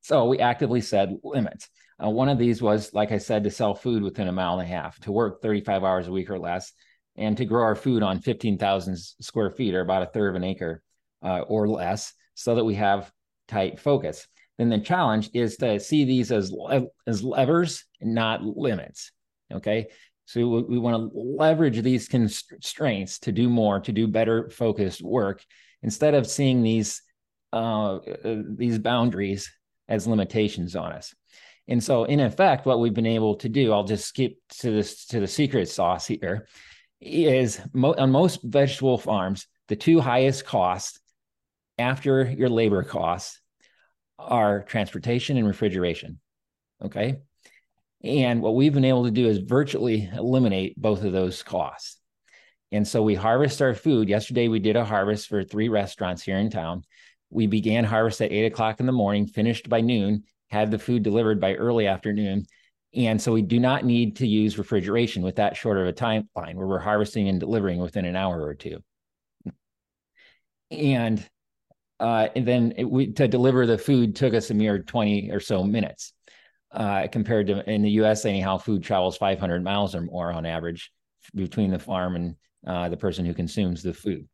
so 0.00 0.26
we 0.26 0.38
actively 0.38 0.80
said 0.80 1.16
limits 1.24 1.68
uh, 2.02 2.08
one 2.08 2.28
of 2.28 2.38
these 2.38 2.62
was 2.62 2.92
like 2.94 3.12
i 3.12 3.18
said 3.18 3.44
to 3.44 3.50
sell 3.50 3.74
food 3.74 4.02
within 4.02 4.28
a 4.28 4.32
mile 4.32 4.58
and 4.58 4.62
a 4.62 4.72
half 4.72 4.98
to 5.00 5.12
work 5.12 5.42
35 5.42 5.84
hours 5.84 6.06
a 6.06 6.12
week 6.12 6.30
or 6.30 6.38
less 6.38 6.72
and 7.16 7.36
to 7.36 7.44
grow 7.44 7.62
our 7.62 7.74
food 7.74 8.02
on 8.02 8.20
15000 8.20 8.96
square 8.96 9.50
feet 9.50 9.74
or 9.74 9.80
about 9.80 10.02
a 10.02 10.06
third 10.06 10.30
of 10.30 10.34
an 10.36 10.44
acre 10.44 10.82
uh, 11.22 11.40
or 11.40 11.68
less 11.68 12.14
so 12.34 12.54
that 12.54 12.64
we 12.64 12.74
have 12.74 13.10
tight 13.48 13.78
focus 13.78 14.26
then 14.58 14.68
the 14.68 14.78
challenge 14.78 15.30
is 15.34 15.56
to 15.56 15.80
see 15.80 16.04
these 16.04 16.30
as 16.30 16.54
as 17.06 17.24
levers 17.24 17.84
not 18.00 18.42
limits. 18.42 19.12
Okay, 19.52 19.88
so 20.32 20.48
we, 20.48 20.62
we 20.62 20.78
want 20.78 21.12
to 21.12 21.18
leverage 21.18 21.82
these 21.82 22.08
constraints 22.08 23.18
to 23.18 23.32
do 23.32 23.50
more, 23.50 23.80
to 23.80 23.92
do 23.92 24.06
better 24.06 24.48
focused 24.48 25.02
work, 25.02 25.44
instead 25.82 26.14
of 26.14 26.26
seeing 26.26 26.62
these 26.62 27.02
uh, 27.52 27.96
uh, 27.96 28.42
these 28.56 28.78
boundaries 28.78 29.52
as 29.88 30.06
limitations 30.06 30.74
on 30.74 30.92
us. 30.92 31.14
And 31.68 31.84
so, 31.84 32.04
in 32.04 32.18
effect, 32.18 32.64
what 32.64 32.80
we've 32.80 32.94
been 32.94 33.04
able 33.04 33.34
to 33.36 33.48
do, 33.50 33.72
I'll 33.72 33.84
just 33.84 34.06
skip 34.06 34.36
to 34.60 34.70
this 34.70 35.04
to 35.08 35.20
the 35.20 35.26
secret 35.26 35.68
sauce 35.68 36.06
here, 36.06 36.48
is 36.98 37.60
mo- 37.74 37.94
on 37.98 38.10
most 38.10 38.42
vegetable 38.42 38.96
farms, 38.96 39.46
the 39.68 39.76
two 39.76 40.00
highest 40.00 40.46
costs 40.46 40.98
after 41.76 42.24
your 42.24 42.48
labor 42.48 42.82
costs 42.82 43.38
are 44.18 44.62
transportation 44.62 45.36
and 45.36 45.46
refrigeration. 45.46 46.20
Okay. 46.82 47.20
And 48.04 48.42
what 48.42 48.56
we've 48.56 48.74
been 48.74 48.84
able 48.84 49.04
to 49.04 49.10
do 49.10 49.28
is 49.28 49.38
virtually 49.38 50.10
eliminate 50.12 50.80
both 50.80 51.04
of 51.04 51.12
those 51.12 51.42
costs. 51.42 51.98
And 52.72 52.88
so 52.88 53.02
we 53.02 53.14
harvest 53.14 53.62
our 53.62 53.74
food. 53.74 54.08
Yesterday, 54.08 54.48
we 54.48 54.58
did 54.58 54.76
a 54.76 54.84
harvest 54.84 55.28
for 55.28 55.44
three 55.44 55.68
restaurants 55.68 56.22
here 56.22 56.38
in 56.38 56.50
town. 56.50 56.82
We 57.30 57.46
began 57.46 57.84
harvest 57.84 58.20
at 58.22 58.32
eight 58.32 58.46
o'clock 58.46 58.80
in 58.80 58.86
the 58.86 58.92
morning, 58.92 59.26
finished 59.26 59.68
by 59.68 59.82
noon, 59.82 60.24
had 60.48 60.70
the 60.70 60.78
food 60.78 61.02
delivered 61.02 61.40
by 61.40 61.54
early 61.54 61.86
afternoon. 61.86 62.46
And 62.94 63.20
so 63.20 63.32
we 63.32 63.42
do 63.42 63.58
not 63.58 63.84
need 63.84 64.16
to 64.16 64.26
use 64.26 64.58
refrigeration 64.58 65.22
with 65.22 65.36
that 65.36 65.56
short 65.56 65.78
of 65.78 65.86
a 65.86 65.92
timeline 65.92 66.54
where 66.54 66.66
we're 66.66 66.78
harvesting 66.78 67.28
and 67.28 67.38
delivering 67.38 67.78
within 67.78 68.04
an 68.04 68.16
hour 68.16 68.42
or 68.42 68.54
two. 68.54 68.82
And 70.70 71.26
uh, 72.00 72.28
and 72.34 72.46
then 72.46 72.74
it, 72.76 72.84
we, 72.84 73.12
to 73.12 73.28
deliver 73.28 73.64
the 73.64 73.78
food 73.78 74.16
took 74.16 74.34
us 74.34 74.50
a 74.50 74.54
mere 74.54 74.80
20 74.80 75.30
or 75.30 75.38
so 75.38 75.62
minutes 75.62 76.14
uh, 76.72 77.06
compared 77.10 77.46
to 77.46 77.68
in 77.70 77.82
the 77.82 77.90
us 77.90 78.24
anyhow 78.24 78.58
food 78.58 78.82
travels 78.82 79.16
500 79.16 79.62
miles 79.62 79.94
or 79.94 80.02
more 80.02 80.32
on 80.32 80.46
average 80.46 80.92
between 81.34 81.70
the 81.70 81.78
farm 81.78 82.16
and 82.16 82.36
uh, 82.66 82.88
the 82.88 82.96
person 82.96 83.24
who 83.24 83.34
consumes 83.34 83.82
the 83.82 83.92
food 83.92 84.26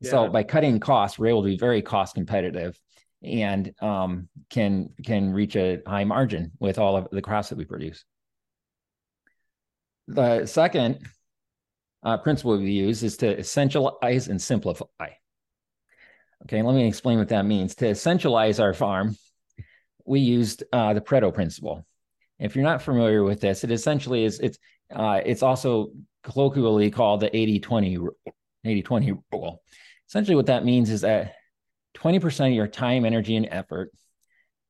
yeah. 0.00 0.10
so 0.10 0.28
by 0.28 0.42
cutting 0.42 0.80
costs 0.80 1.18
we're 1.18 1.28
able 1.28 1.42
to 1.42 1.48
be 1.48 1.58
very 1.58 1.82
cost 1.82 2.14
competitive 2.14 2.78
and 3.22 3.74
um, 3.80 4.28
can 4.50 4.90
can 5.04 5.32
reach 5.32 5.56
a 5.56 5.80
high 5.86 6.04
margin 6.04 6.52
with 6.60 6.78
all 6.78 6.96
of 6.96 7.08
the 7.10 7.22
crops 7.22 7.48
that 7.48 7.58
we 7.58 7.64
produce 7.64 8.04
the 10.06 10.46
second 10.46 10.98
uh, 12.04 12.16
principle 12.16 12.56
we 12.56 12.70
use 12.70 13.02
is 13.02 13.16
to 13.16 13.36
essentialize 13.36 14.28
and 14.28 14.40
simplify 14.40 14.86
Okay, 16.44 16.62
let 16.62 16.74
me 16.74 16.86
explain 16.86 17.18
what 17.18 17.28
that 17.28 17.44
means. 17.44 17.74
To 17.76 17.86
essentialize 17.86 18.62
our 18.62 18.72
farm, 18.72 19.16
we 20.08 20.20
used 20.20 20.64
uh, 20.72 20.94
the 20.94 21.00
Pareto 21.00 21.32
principle. 21.32 21.84
If 22.38 22.54
you're 22.54 22.64
not 22.64 22.82
familiar 22.82 23.22
with 23.22 23.40
this, 23.40 23.64
it 23.64 23.70
essentially 23.70 24.24
is 24.24 24.38
it's 24.40 24.58
uh, 24.94 25.20
it's 25.24 25.42
also 25.42 25.90
colloquially 26.22 26.90
called 26.90 27.20
the 27.20 27.30
80-20 27.30 28.08
80-20 28.66 29.22
rule. 29.32 29.62
Essentially, 30.08 30.34
what 30.34 30.46
that 30.46 30.64
means 30.64 30.90
is 30.90 31.02
that 31.02 31.34
20% 31.96 32.48
of 32.48 32.52
your 32.52 32.66
time, 32.66 33.04
energy, 33.04 33.36
and 33.36 33.48
effort 33.50 33.92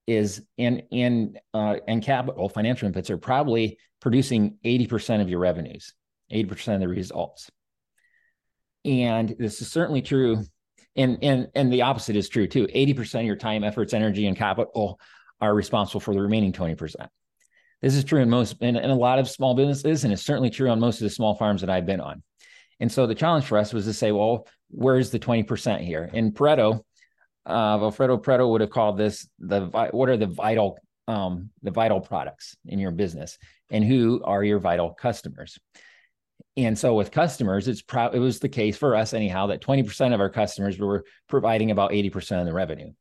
is 0.06 0.42
in 0.56 0.78
in 0.90 1.38
uh, 1.54 1.76
and 1.86 2.02
capital 2.02 2.48
financial 2.48 2.90
inputs 2.90 3.10
are 3.10 3.18
probably 3.18 3.78
producing 4.00 4.56
80% 4.64 5.20
of 5.20 5.28
your 5.28 5.40
revenues, 5.40 5.92
80% 6.32 6.74
of 6.74 6.80
the 6.80 6.88
results. 6.88 7.50
And 8.84 9.34
this 9.38 9.60
is 9.60 9.70
certainly 9.70 10.02
true 10.02 10.44
and 10.96 11.18
and 11.22 11.48
and 11.54 11.72
the 11.72 11.82
opposite 11.82 12.16
is 12.16 12.28
true 12.28 12.46
too 12.46 12.66
80% 12.66 13.20
of 13.20 13.26
your 13.26 13.36
time 13.36 13.64
efforts 13.64 13.94
energy 13.94 14.26
and 14.26 14.36
capital 14.36 15.00
are 15.40 15.54
responsible 15.54 16.00
for 16.00 16.14
the 16.14 16.20
remaining 16.20 16.52
20% 16.52 16.94
this 17.80 17.94
is 17.94 18.04
true 18.04 18.20
in 18.20 18.28
most 18.28 18.56
in, 18.60 18.76
in 18.76 18.90
a 18.90 18.94
lot 18.94 19.18
of 19.18 19.28
small 19.28 19.54
businesses 19.54 20.04
and 20.04 20.12
it's 20.12 20.22
certainly 20.22 20.50
true 20.50 20.68
on 20.68 20.80
most 20.80 21.00
of 21.00 21.04
the 21.04 21.10
small 21.10 21.34
farms 21.34 21.60
that 21.60 21.70
i've 21.70 21.86
been 21.86 22.00
on 22.00 22.22
and 22.80 22.90
so 22.90 23.06
the 23.06 23.14
challenge 23.14 23.44
for 23.44 23.58
us 23.58 23.72
was 23.72 23.84
to 23.84 23.92
say 23.92 24.12
well 24.12 24.46
where's 24.70 25.10
the 25.10 25.18
20% 25.18 25.80
here 25.80 26.10
in 26.12 26.32
pareto 26.32 26.82
uh, 27.46 27.78
Alfredo 27.80 28.18
Pareto 28.18 28.50
would 28.50 28.60
have 28.60 28.70
called 28.70 28.98
this 28.98 29.26
the 29.38 29.66
what 29.92 30.10
are 30.10 30.18
the 30.18 30.26
vital 30.26 30.78
um, 31.08 31.50
the 31.62 31.70
vital 31.70 32.00
products 32.00 32.54
in 32.66 32.78
your 32.78 32.90
business 32.90 33.38
and 33.70 33.82
who 33.82 34.20
are 34.24 34.44
your 34.44 34.58
vital 34.58 34.90
customers. 34.90 35.58
And 36.56 36.78
so 36.78 36.94
with 36.94 37.10
customers, 37.10 37.66
it's 37.66 37.82
pro- 37.82 38.10
it 38.10 38.18
was 38.18 38.40
the 38.40 38.48
case 38.48 38.76
for 38.76 38.94
us 38.94 39.14
anyhow 39.14 39.46
that 39.46 39.62
20% 39.62 40.12
of 40.12 40.20
our 40.20 40.28
customers 40.28 40.78
were 40.78 41.04
providing 41.28 41.70
about 41.70 41.92
80% 41.92 42.40
of 42.40 42.46
the 42.46 42.52
revenue. 42.52 42.92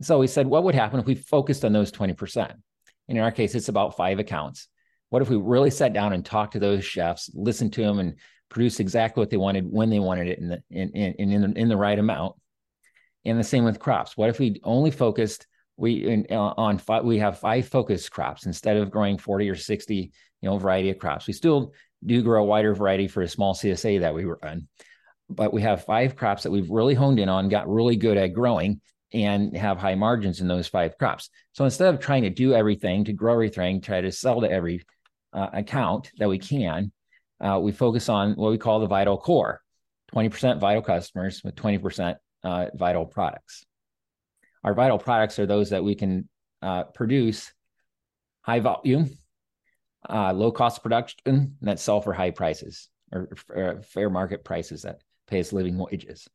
So 0.00 0.18
we 0.18 0.26
said, 0.26 0.46
what 0.46 0.64
would 0.64 0.74
happen 0.74 1.00
if 1.00 1.06
we 1.06 1.14
focused 1.14 1.64
on 1.64 1.72
those 1.72 1.92
20%? 1.92 2.50
And 3.08 3.18
in 3.18 3.24
our 3.24 3.32
case, 3.32 3.54
it's 3.54 3.68
about 3.68 3.96
five 3.96 4.18
accounts. 4.18 4.68
What 5.10 5.22
if 5.22 5.28
we 5.28 5.36
really 5.36 5.70
sat 5.70 5.92
down 5.92 6.12
and 6.12 6.24
talked 6.24 6.52
to 6.52 6.58
those 6.58 6.84
chefs, 6.84 7.30
listened 7.34 7.72
to 7.74 7.82
them, 7.82 7.98
and 7.98 8.14
produced 8.48 8.80
exactly 8.80 9.20
what 9.20 9.30
they 9.30 9.36
wanted 9.36 9.70
when 9.70 9.90
they 9.90 9.98
wanted 9.98 10.28
it 10.28 10.38
in 10.38 10.48
the 10.48 10.62
in 10.70 10.90
in, 10.90 11.32
in, 11.32 11.56
in 11.56 11.68
the 11.68 11.76
right 11.76 11.98
amount? 11.98 12.36
And 13.24 13.38
the 13.38 13.44
same 13.44 13.64
with 13.64 13.80
crops. 13.80 14.16
What 14.16 14.30
if 14.30 14.38
we 14.38 14.60
only 14.62 14.90
focused 14.90 15.46
we 15.80 16.06
in, 16.06 16.26
uh, 16.30 16.52
on 16.56 16.78
five, 16.78 17.04
we 17.04 17.18
have 17.18 17.38
five 17.38 17.66
focus 17.66 18.08
crops 18.08 18.46
instead 18.46 18.76
of 18.76 18.90
growing 18.90 19.16
40 19.16 19.48
or 19.48 19.56
60 19.56 19.94
you 19.94 20.10
know 20.48 20.58
variety 20.58 20.90
of 20.90 20.98
crops 20.98 21.26
we 21.26 21.32
still 21.32 21.72
do 22.04 22.22
grow 22.22 22.42
a 22.42 22.46
wider 22.46 22.74
variety 22.74 23.08
for 23.08 23.22
a 23.22 23.28
small 23.28 23.54
csa 23.54 24.00
that 24.00 24.14
we 24.14 24.24
run 24.24 24.68
but 25.30 25.52
we 25.52 25.62
have 25.62 25.84
five 25.84 26.16
crops 26.16 26.42
that 26.42 26.50
we've 26.50 26.70
really 26.70 26.94
honed 26.94 27.18
in 27.18 27.28
on 27.28 27.48
got 27.48 27.68
really 27.68 27.96
good 27.96 28.18
at 28.18 28.34
growing 28.34 28.80
and 29.12 29.56
have 29.56 29.78
high 29.78 29.94
margins 29.94 30.40
in 30.40 30.48
those 30.48 30.68
five 30.68 30.96
crops 30.98 31.30
so 31.52 31.64
instead 31.64 31.92
of 31.92 32.00
trying 32.00 32.22
to 32.22 32.30
do 32.30 32.54
everything 32.54 33.04
to 33.04 33.12
grow 33.12 33.32
everything 33.34 33.80
try 33.80 34.00
to 34.00 34.12
sell 34.12 34.40
to 34.40 34.50
every 34.50 34.82
uh, 35.32 35.48
account 35.52 36.10
that 36.18 36.28
we 36.28 36.38
can 36.38 36.92
uh, 37.40 37.58
we 37.60 37.72
focus 37.72 38.08
on 38.08 38.32
what 38.34 38.50
we 38.50 38.58
call 38.58 38.80
the 38.80 38.86
vital 38.86 39.16
core 39.16 39.60
20% 40.14 40.58
vital 40.58 40.82
customers 40.82 41.42
with 41.44 41.54
20% 41.54 42.16
uh, 42.44 42.66
vital 42.74 43.06
products 43.06 43.64
our 44.64 44.74
vital 44.74 44.98
products 44.98 45.38
are 45.38 45.46
those 45.46 45.70
that 45.70 45.82
we 45.82 45.94
can 45.94 46.28
uh, 46.62 46.84
produce 46.84 47.52
high 48.42 48.60
volume, 48.60 49.10
uh, 50.08 50.32
low 50.32 50.52
cost 50.52 50.82
production 50.82 51.56
that 51.62 51.78
sell 51.78 52.00
for 52.00 52.12
high 52.12 52.30
prices 52.30 52.88
or, 53.12 53.28
or 53.48 53.82
fair 53.82 54.10
market 54.10 54.44
prices 54.44 54.82
that 54.82 55.00
pay 55.26 55.40
us 55.40 55.52
living 55.52 55.78
wages. 55.78 56.28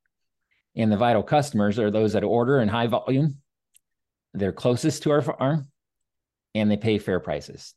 And 0.76 0.92
the 0.92 0.98
vital 0.98 1.24
customers 1.24 1.80
are 1.80 1.90
those 1.90 2.14
that 2.14 2.24
order 2.24 2.60
in 2.60 2.68
high 2.68 2.88
volume, 2.88 3.38
they're 4.34 4.52
closest 4.52 5.04
to 5.04 5.12
our 5.12 5.22
farm, 5.22 5.68
and 6.54 6.70
they 6.70 6.78
pay 6.78 6.98
fair 6.98 7.20
prices. 7.20 7.74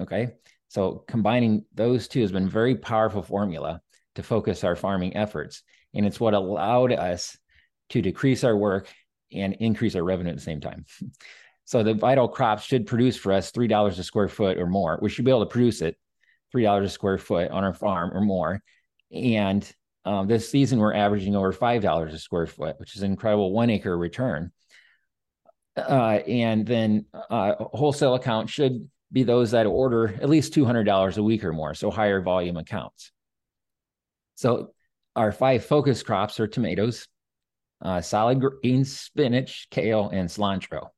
Okay. 0.00 0.32
So 0.68 1.04
combining 1.06 1.64
those 1.74 2.08
two 2.08 2.22
has 2.22 2.32
been 2.32 2.48
very 2.48 2.76
powerful 2.76 3.22
formula 3.22 3.80
to 4.14 4.22
focus 4.22 4.64
our 4.64 4.76
farming 4.76 5.16
efforts. 5.16 5.62
And 5.94 6.06
it's 6.06 6.20
what 6.20 6.34
allowed 6.34 6.92
us 6.92 7.36
to 7.90 8.02
decrease 8.02 8.44
our 8.44 8.56
work 8.56 8.88
and 9.32 9.54
increase 9.54 9.94
our 9.94 10.02
revenue 10.02 10.30
at 10.30 10.36
the 10.36 10.42
same 10.42 10.60
time. 10.60 10.84
So 11.68 11.82
the 11.82 11.94
vital 11.94 12.28
crops 12.28 12.62
should 12.62 12.86
produce 12.86 13.16
for 13.16 13.32
us 13.32 13.50
three 13.50 13.66
dollars 13.66 13.98
a 13.98 14.04
square 14.04 14.28
foot 14.28 14.56
or 14.56 14.68
more. 14.68 15.00
We 15.02 15.10
should 15.10 15.24
be 15.24 15.32
able 15.32 15.44
to 15.44 15.50
produce 15.50 15.82
it 15.82 15.96
three 16.52 16.62
dollars 16.62 16.86
a 16.86 16.90
square 16.90 17.18
foot 17.18 17.50
on 17.50 17.64
our 17.64 17.74
farm 17.74 18.12
or 18.14 18.20
more. 18.20 18.62
And 19.12 19.68
um, 20.06 20.26
this 20.28 20.48
season, 20.48 20.78
we're 20.78 20.94
averaging 20.94 21.36
over 21.36 21.52
five 21.52 21.82
dollars 21.82 22.14
a 22.14 22.18
square 22.18 22.46
foot, 22.46 22.78
which 22.78 22.96
is 22.96 23.02
an 23.02 23.10
incredible 23.10 23.52
one 23.52 23.68
acre 23.68 23.98
return. 23.98 24.52
Uh, 25.76 26.20
and 26.26 26.66
then 26.66 27.04
uh, 27.28 27.54
wholesale 27.58 28.14
accounts 28.14 28.52
should 28.52 28.88
be 29.12 29.24
those 29.24 29.50
that 29.50 29.66
order 29.66 30.14
at 30.22 30.28
least 30.28 30.54
two 30.54 30.64
hundred 30.64 30.84
dollars 30.84 31.18
a 31.18 31.22
week 31.22 31.44
or 31.44 31.52
more, 31.52 31.74
so 31.74 31.90
higher 31.90 32.22
volume 32.22 32.56
accounts. 32.56 33.12
So 34.36 34.72
our 35.14 35.32
five 35.32 35.64
focus 35.64 36.02
crops 36.02 36.40
are 36.40 36.46
tomatoes, 36.46 37.08
uh, 37.82 38.00
salad 38.00 38.40
greens, 38.40 38.98
spinach, 38.98 39.68
kale, 39.70 40.08
and 40.08 40.28
cilantro. 40.28 40.88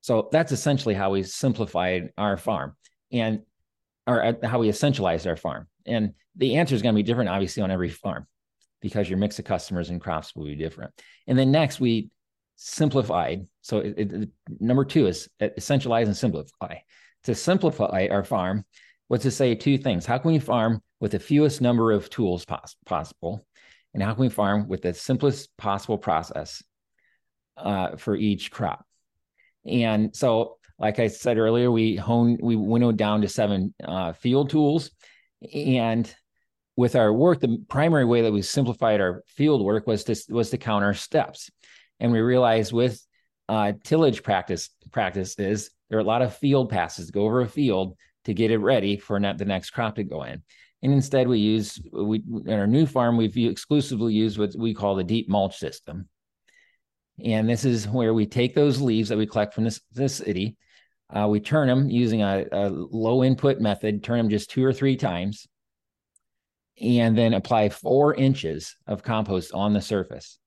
So 0.00 0.28
that's 0.32 0.52
essentially 0.52 0.94
how 0.94 1.10
we 1.10 1.22
simplified 1.22 2.10
our 2.18 2.36
farm 2.36 2.76
and 3.12 3.42
or 4.06 4.24
uh, 4.24 4.32
how 4.42 4.58
we 4.58 4.68
essentialized 4.68 5.26
our 5.28 5.36
farm. 5.36 5.68
And 5.86 6.14
the 6.36 6.56
answer 6.56 6.74
is 6.74 6.82
going 6.82 6.94
to 6.94 6.98
be 6.98 7.02
different, 7.02 7.30
obviously, 7.30 7.62
on 7.62 7.70
every 7.70 7.88
farm 7.88 8.26
because 8.80 9.08
your 9.08 9.18
mix 9.18 9.38
of 9.38 9.44
customers 9.44 9.90
and 9.90 10.00
crops 10.00 10.34
will 10.34 10.44
be 10.44 10.56
different. 10.56 10.92
And 11.26 11.38
then 11.38 11.52
next, 11.52 11.80
we 11.80 12.10
simplified. 12.56 13.46
So 13.60 13.78
it, 13.78 14.12
it, 14.12 14.28
number 14.60 14.84
two 14.84 15.06
is 15.06 15.28
essentialize 15.40 16.06
and 16.06 16.16
simplify. 16.16 16.76
To 17.24 17.34
simplify 17.34 18.08
our 18.10 18.24
farm 18.24 18.64
was 19.08 19.22
to 19.22 19.30
say 19.30 19.54
two 19.54 19.78
things: 19.78 20.06
How 20.06 20.18
can 20.18 20.32
we 20.32 20.38
farm 20.38 20.82
with 21.00 21.12
the 21.12 21.20
fewest 21.20 21.60
number 21.60 21.92
of 21.92 22.10
tools 22.10 22.44
pos- 22.44 22.76
possible? 22.86 23.46
and 23.94 24.02
how 24.02 24.14
can 24.14 24.22
we 24.22 24.28
farm 24.30 24.68
with 24.68 24.82
the 24.82 24.94
simplest 24.94 25.54
possible 25.56 25.98
process 25.98 26.62
uh, 27.56 27.96
for 27.96 28.16
each 28.16 28.50
crop. 28.50 28.84
And 29.66 30.14
so, 30.14 30.58
like 30.78 30.98
I 30.98 31.08
said 31.08 31.38
earlier, 31.38 31.70
we 31.70 31.96
honed, 31.96 32.40
we 32.42 32.56
winnowed 32.56 32.96
down 32.96 33.20
to 33.20 33.28
seven 33.28 33.74
uh, 33.84 34.12
field 34.12 34.50
tools. 34.50 34.90
And 35.54 36.12
with 36.76 36.96
our 36.96 37.12
work, 37.12 37.40
the 37.40 37.62
primary 37.68 38.04
way 38.04 38.22
that 38.22 38.32
we 38.32 38.42
simplified 38.42 39.00
our 39.00 39.22
field 39.26 39.64
work 39.64 39.86
was 39.86 40.04
to 40.04 40.16
was 40.30 40.50
to 40.50 40.58
count 40.58 40.84
our 40.84 40.94
steps. 40.94 41.50
And 42.00 42.12
we 42.12 42.20
realized 42.20 42.72
with 42.72 43.00
uh, 43.48 43.72
tillage 43.84 44.22
practice 44.22 44.70
practices, 44.90 45.70
there 45.88 45.98
are 45.98 46.02
a 46.02 46.04
lot 46.04 46.22
of 46.22 46.36
field 46.36 46.70
passes 46.70 47.06
to 47.06 47.12
go 47.12 47.24
over 47.24 47.42
a 47.42 47.48
field 47.48 47.96
to 48.24 48.34
get 48.34 48.50
it 48.50 48.58
ready 48.58 48.96
for 48.96 49.18
the 49.20 49.44
next 49.44 49.70
crop 49.70 49.96
to 49.96 50.04
go 50.04 50.22
in. 50.22 50.42
And 50.82 50.92
instead, 50.92 51.28
we 51.28 51.38
use 51.38 51.80
we 51.92 52.22
in 52.46 52.52
our 52.52 52.66
new 52.66 52.86
farm 52.86 53.16
we've 53.16 53.36
exclusively 53.36 54.14
used 54.14 54.38
what 54.38 54.54
we 54.56 54.74
call 54.74 54.94
the 54.94 55.04
deep 55.04 55.28
mulch 55.28 55.56
system. 55.56 56.08
And 57.24 57.48
this 57.48 57.64
is 57.64 57.86
where 57.86 58.14
we 58.14 58.26
take 58.26 58.54
those 58.54 58.80
leaves 58.80 59.08
that 59.10 59.18
we 59.18 59.26
collect 59.26 59.54
from 59.54 59.64
this, 59.64 59.80
this 59.92 60.16
city, 60.16 60.56
uh, 61.12 61.26
we 61.28 61.40
turn 61.40 61.68
them 61.68 61.90
using 61.90 62.22
a, 62.22 62.46
a 62.50 62.68
low 62.68 63.22
input 63.22 63.60
method, 63.60 64.02
turn 64.02 64.18
them 64.18 64.28
just 64.28 64.50
two 64.50 64.64
or 64.64 64.72
three 64.72 64.96
times, 64.96 65.46
and 66.80 67.16
then 67.16 67.34
apply 67.34 67.68
four 67.68 68.14
inches 68.14 68.76
of 68.86 69.02
compost 69.02 69.52
on 69.52 69.72
the 69.72 69.80
surface. 69.80 70.38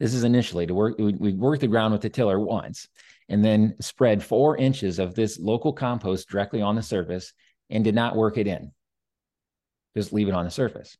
This 0.00 0.14
is 0.14 0.24
initially 0.24 0.66
to 0.66 0.74
work, 0.74 0.96
we, 0.98 1.32
work 1.32 1.60
the 1.60 1.66
ground 1.66 1.92
with 1.92 2.02
the 2.02 2.08
tiller 2.08 2.38
once 2.38 2.88
and 3.28 3.44
then 3.44 3.74
spread 3.80 4.22
four 4.22 4.56
inches 4.56 4.98
of 4.98 5.14
this 5.14 5.38
local 5.38 5.72
compost 5.72 6.28
directly 6.28 6.62
on 6.62 6.76
the 6.76 6.82
surface 6.82 7.32
and 7.68 7.84
did 7.84 7.94
not 7.94 8.16
work 8.16 8.38
it 8.38 8.46
in 8.46 8.72
just 9.98 10.12
leave 10.12 10.28
it 10.28 10.34
on 10.34 10.44
the 10.44 10.50
surface. 10.50 10.96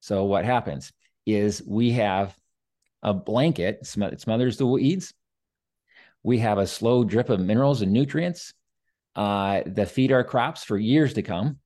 So 0.00 0.24
what 0.24 0.44
happens 0.44 0.92
is 1.26 1.62
we 1.66 1.92
have 1.92 2.34
a 3.02 3.12
blanket 3.12 3.80
it 3.82 4.20
smothers 4.20 4.56
the 4.56 4.66
weeds. 4.66 5.12
We 6.22 6.38
have 6.38 6.58
a 6.58 6.66
slow 6.66 7.04
drip 7.04 7.30
of 7.30 7.40
minerals 7.40 7.82
and 7.82 7.92
nutrients 7.92 8.52
uh, 9.16 9.62
that 9.66 9.90
feed 9.90 10.12
our 10.12 10.24
crops 10.24 10.64
for 10.64 10.78
years 10.78 11.14
to 11.14 11.22
come. 11.22 11.58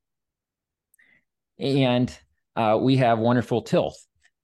And 1.59 2.17
uh, 2.57 2.79
we 2.81 2.97
have 2.97 3.19
wonderful 3.19 3.63
tilth. 3.63 3.97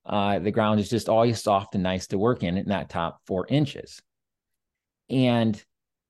Uh, 0.05 0.39
the 0.39 0.51
ground 0.51 0.79
is 0.79 0.89
just 0.89 1.09
always 1.09 1.41
soft 1.41 1.75
and 1.75 1.83
nice 1.83 2.07
to 2.07 2.17
work 2.17 2.43
in 2.43 2.57
in 2.57 2.69
that 2.69 2.89
top 2.89 3.21
four 3.27 3.45
inches. 3.47 4.01
And 5.09 5.61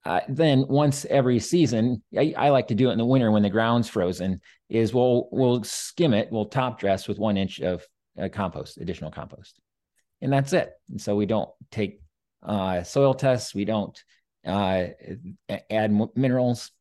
uh, 0.05 0.21
then 0.27 0.65
once 0.67 1.05
every 1.05 1.39
season, 1.39 2.01
I, 2.17 2.33
I, 2.37 2.49
like 2.49 2.69
to 2.69 2.75
do 2.75 2.89
it 2.89 2.93
in 2.93 2.97
the 2.97 3.05
winter 3.05 3.31
when 3.31 3.43
the 3.43 3.49
ground's 3.49 3.87
frozen. 3.87 4.41
Is 4.69 4.93
we'll 4.93 5.27
we'll 5.31 5.63
skim 5.63 6.13
it, 6.13 6.29
we'll 6.31 6.45
top 6.45 6.79
dress 6.79 7.07
with 7.07 7.19
one 7.19 7.37
inch 7.37 7.59
of 7.59 7.85
uh, 8.19 8.29
compost, 8.29 8.77
additional 8.77 9.11
compost, 9.11 9.59
and 10.21 10.31
that's 10.31 10.53
it. 10.53 10.71
And 10.89 10.99
so 10.99 11.15
we 11.15 11.25
don't 11.25 11.49
take 11.71 12.01
uh, 12.43 12.83
soil 12.83 13.13
tests, 13.13 13.53
we 13.53 13.65
don't 13.65 14.01
uh, 14.45 14.87
add 15.69 16.09
minerals. 16.15 16.71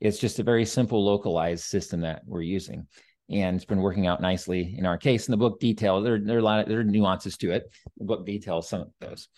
It's 0.00 0.18
just 0.18 0.38
a 0.38 0.44
very 0.44 0.64
simple 0.64 1.04
localized 1.04 1.64
system 1.64 2.00
that 2.00 2.22
we're 2.26 2.42
using, 2.42 2.86
and 3.30 3.56
it's 3.56 3.64
been 3.64 3.82
working 3.82 4.06
out 4.06 4.20
nicely 4.20 4.74
in 4.76 4.84
our 4.84 4.98
case. 4.98 5.28
In 5.28 5.32
the 5.32 5.36
book 5.36 5.60
detail, 5.60 6.00
there, 6.02 6.18
there 6.18 6.36
are 6.36 6.40
a 6.40 6.44
lot 6.44 6.60
of 6.60 6.68
there 6.68 6.80
are 6.80 6.84
nuances 6.84 7.36
to 7.38 7.52
it. 7.52 7.72
The 7.98 8.04
book 8.04 8.26
details 8.26 8.68
some 8.68 8.80
of 8.80 8.88
those 9.00 9.28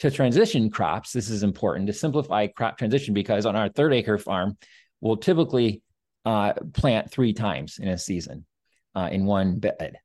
to 0.00 0.10
transition 0.10 0.70
crops, 0.70 1.12
this 1.12 1.28
is 1.28 1.42
important 1.42 1.86
to 1.86 1.92
simplify 1.92 2.46
crop 2.46 2.78
transition 2.78 3.14
because 3.14 3.44
on 3.46 3.54
our 3.54 3.68
third 3.68 3.92
acre 3.92 4.18
farm, 4.18 4.56
we'll 5.00 5.18
typically 5.18 5.82
uh, 6.24 6.54
plant 6.72 7.10
three 7.10 7.32
times 7.32 7.78
in 7.78 7.88
a 7.88 7.98
season 7.98 8.46
uh, 8.94 9.08
in 9.12 9.26
one 9.26 9.58
bed. 9.58 9.96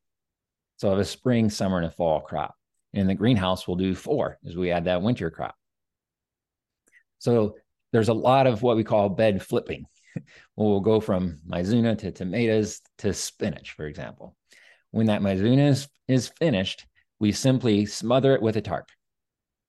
So 0.78 0.90
have 0.90 1.00
a 1.00 1.06
spring, 1.06 1.50
summer, 1.50 1.78
and 1.78 1.86
a 1.86 1.92
fall 1.92 2.20
crop. 2.20 2.56
In 2.96 3.08
the 3.08 3.14
greenhouse, 3.14 3.68
we'll 3.68 3.76
do 3.76 3.94
four 3.94 4.40
as 4.48 4.56
we 4.56 4.72
add 4.72 4.86
that 4.86 5.02
winter 5.02 5.30
crop. 5.30 5.56
So 7.20 7.58
there's 7.92 8.08
a 8.08 8.14
lot 8.14 8.48
of 8.48 8.62
what 8.62 8.78
we 8.78 8.86
call 8.86 9.10
bed 9.10 9.44
flipping. 9.44 9.86
we'll 10.56 10.80
go 10.80 11.02
from 11.02 11.42
mizuna 11.46 11.98
to 12.00 12.12
tomatoes 12.14 12.80
to 13.00 13.14
spinach, 13.14 13.72
for 13.72 13.86
example. 13.86 14.38
When 14.92 15.08
that 15.08 15.22
mizuna 15.22 15.68
is, 15.68 15.90
is 16.08 16.30
finished, 16.30 16.86
we 17.20 17.34
simply 17.34 17.86
smother 17.86 18.34
it 18.34 18.42
with 18.42 18.56
a 18.56 18.62
tarp. 18.62 18.90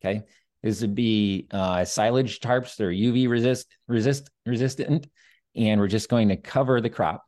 Okay. 0.01 0.23
This 0.63 0.81
would 0.81 0.95
be 0.95 1.49
uh, 1.51 1.85
silage 1.85 2.39
tarps. 2.39 2.77
They're 2.77 2.91
UV 2.91 3.29
resist, 3.29 3.67
resist, 3.89 4.31
resistant. 4.45 5.09
And 5.57 5.81
we're 5.81 5.89
just 5.89 6.09
going 6.09 6.29
to 6.29 6.37
cover 6.37 6.81
the 6.81 6.91
crop 6.91 7.25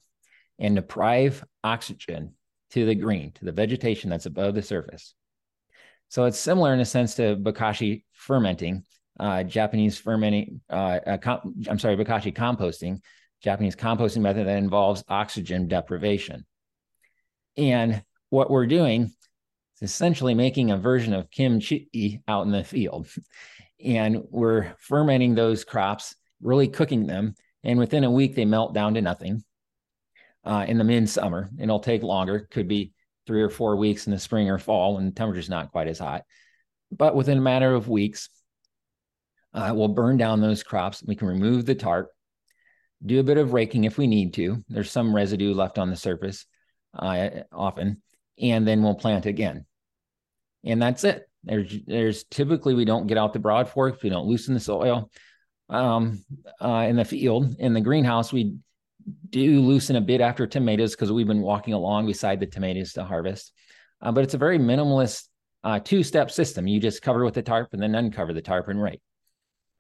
and 0.61 0.77
deprive 0.77 1.45
oxygen 1.65 2.35
to 2.71 2.87
the 2.87 2.95
green, 2.95 3.33
to 3.33 3.45
the 3.45 3.53
vegetation 3.53 4.11
that's 4.11 4.27
above 4.27 4.55
the 4.55 4.63
surface. 4.63 5.15
So 6.09 6.25
it's 6.25 6.39
similar 6.39 6.73
in 6.73 6.81
a 6.81 6.85
sense 6.85 7.15
to 7.17 7.37
bokashi 7.37 8.05
fermenting, 8.13 8.85
uh, 9.21 9.43
Japanese 9.43 9.99
fermenting. 9.99 10.61
Uh, 10.69 11.19
com- 11.21 11.55
I'm 11.69 11.79
sorry, 11.79 11.97
bokashi 11.97 12.35
composting, 12.35 13.01
Japanese 13.43 13.77
composting 13.77 14.23
method 14.23 14.47
that 14.47 14.57
involves 14.57 15.05
oxygen 15.09 15.69
deprivation. 15.69 16.47
And 17.57 18.03
what 18.31 18.51
we're 18.51 18.67
doing 18.67 19.03
is 19.03 19.83
essentially 19.83 20.35
making 20.35 20.71
a 20.71 20.79
version 20.79 21.13
of 21.13 21.31
kimchi 21.31 22.23
out 22.27 22.47
in 22.47 22.53
the 22.53 22.65
field. 22.65 23.09
and 23.85 24.23
we're 24.31 24.75
fermenting 24.81 25.35
those 25.35 25.65
crops, 25.65 26.17
really 26.41 26.69
cooking 26.69 27.07
them. 27.07 27.35
And 27.65 27.79
within 27.79 28.05
a 28.05 28.11
week, 28.11 28.35
they 28.35 28.45
melt 28.45 28.75
down 28.75 28.95
to 28.95 29.03
nothing. 29.03 29.45
Uh, 30.45 30.65
in 30.67 30.79
the 30.79 30.85
midsummer, 30.85 31.51
and 31.51 31.65
it'll 31.65 31.81
take 31.81 32.03
longer. 32.03 32.49
Could 32.51 32.69
be 32.69 32.93
three 33.29 33.43
or 33.43 33.51
four 33.51 33.77
weeks 33.77 34.07
in 34.07 34.13
the 34.13 34.19
spring 34.19 34.51
or 34.51 34.59
fall 34.59 34.95
when 34.95 35.05
the 35.05 35.13
temperature's 35.13 35.51
not 35.51 35.71
quite 35.71 35.87
as 35.87 35.99
hot. 35.99 36.25
But 36.91 37.15
within 37.15 37.39
a 37.39 37.43
matter 37.43 37.75
of 37.75 37.87
weeks, 37.87 38.31
uh, 39.53 39.73
we'll 39.75 39.89
burn 39.89 40.17
down 40.17 40.41
those 40.41 40.63
crops. 40.63 41.05
We 41.07 41.15
can 41.15 41.29
remove 41.29 41.67
the 41.67 41.75
tarp, 41.75 42.09
do 43.05 43.21
a 43.21 43.23
bit 43.23 43.37
of 43.37 43.53
raking 43.53 43.85
if 43.85 43.99
we 43.99 44.07
need 44.07 44.33
to. 44.35 44.65
There's 44.71 44.91
some 44.91 45.15
residue 45.15 45.53
left 45.53 45.79
on 45.79 45.91
the 45.91 45.97
surface 45.97 46.47
uh, 46.99 47.29
often, 47.53 48.03
and 48.41 48.67
then 48.67 48.83
we'll 48.83 48.95
plant 48.95 49.27
again. 49.27 49.67
And 50.65 50.81
that's 50.81 51.05
it. 51.05 51.29
There's, 51.45 51.73
there's 51.87 52.25
typically 52.25 52.75
we 52.75 52.87
don't 52.87 53.07
get 53.07 53.19
out 53.19 53.35
the 53.35 53.39
broad 53.39 53.69
forks, 53.69 54.03
we 54.03 54.09
don't 54.09 54.27
loosen 54.27 54.55
the 54.55 54.61
soil. 54.61 55.11
Um, 55.69 56.25
uh, 56.63 56.87
in 56.89 56.97
the 56.97 57.05
field, 57.05 57.57
in 57.59 57.75
the 57.75 57.83
greenhouse, 57.83 58.33
we 58.33 58.57
do 59.31 59.61
loosen 59.61 59.97
a 59.97 60.01
bit 60.01 60.21
after 60.21 60.47
tomatoes 60.47 60.93
because 60.93 61.13
we've 61.13 61.27
been 61.27 61.43
walking 61.43 61.75
along 61.75 62.07
beside 62.07 62.41
the 62.41 62.47
tomatoes 62.47 62.93
to 62.95 63.05
harvest. 63.05 63.53
Uh, 64.01 64.13
but 64.13 64.25
it's 64.25 64.35
a 64.35 64.39
very 64.39 64.59
minimalist 64.59 65.25
uh, 65.65 65.79
two-step 65.79 66.31
system. 66.31 66.67
You 66.67 66.81
just 66.81 67.03
cover 67.03 67.25
with 67.25 67.35
the 67.35 67.43
tarp 67.43 67.69
and 67.73 67.83
then 67.83 67.95
uncover 67.95 68.33
the 68.33 68.43
tarp 68.43 68.69
and 68.69 68.81
rake. 68.81 69.01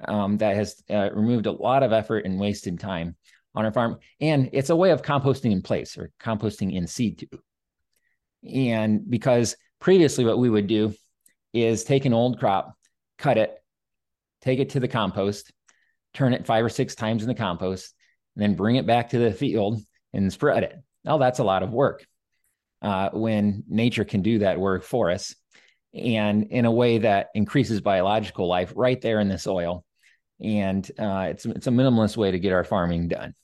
Um, 0.07 0.37
that 0.39 0.55
has 0.55 0.81
uh, 0.89 1.11
removed 1.13 1.47
a 1.47 1.53
lot 1.53 1.83
of 1.83 1.93
effort 1.93 2.25
and 2.25 2.39
wasted 2.39 2.79
time 2.79 3.17
on 3.55 3.65
our 3.65 3.73
farm. 3.73 3.99
And 4.21 4.51
it's 4.53 4.71
a 4.71 4.77
way 4.77 4.91
of 4.91 5.03
composting 5.03 5.51
in 5.51 5.63
place 5.63 5.99
or 5.99 6.11
composting 6.21 6.73
in 6.75 6.87
situ. 6.87 7.27
And 8.49 9.09
because 9.11 9.57
previously 9.81 10.25
what 10.25 10.39
we 10.39 10.51
would 10.51 10.69
do 10.69 10.95
is 11.53 11.83
take 11.83 12.05
an 12.05 12.15
old 12.15 12.39
crop, 12.39 12.75
cut 13.19 13.39
it, 13.39 13.53
take 14.43 14.61
it 14.61 14.71
to 14.71 14.81
the 14.81 14.89
compost, 14.89 15.53
turn 16.15 16.33
it 16.33 16.47
five 16.47 16.65
or 16.65 16.69
six 16.69 16.95
times 16.95 17.23
in 17.23 17.29
the 17.29 17.35
compost, 17.35 17.95
then 18.43 18.55
bring 18.55 18.77
it 18.77 18.87
back 18.87 19.11
to 19.11 19.19
the 19.19 19.33
field 19.33 19.81
and 20.13 20.33
spread 20.33 20.63
it. 20.63 20.77
Now 21.05 21.19
that's 21.19 21.39
a 21.39 21.45
lot 21.45 21.63
of 21.63 21.71
work 21.71 22.07
uh, 22.83 23.11
when 23.13 23.65
nature 23.69 24.05
can 24.05 24.23
do 24.23 24.41
that 24.41 24.61
work 24.61 24.85
for 24.85 25.11
us 25.11 25.35
and 25.95 26.45
in 26.45 26.65
a 26.65 26.71
way 26.71 26.99
that 26.99 27.29
increases 27.35 27.81
biological 27.81 28.47
life 28.47 28.73
right 28.77 29.01
there 29.01 29.21
in 29.21 29.29
the 29.29 29.39
soil. 29.39 29.85
And 30.41 30.89
uh, 30.99 31.29
it's, 31.31 31.47
it's 31.47 31.67
a 31.67 31.71
minimalist 31.71 32.17
way 32.17 32.31
to 32.31 32.39
get 32.39 32.53
our 32.53 32.65
farming 32.65 33.09
done. 33.09 33.35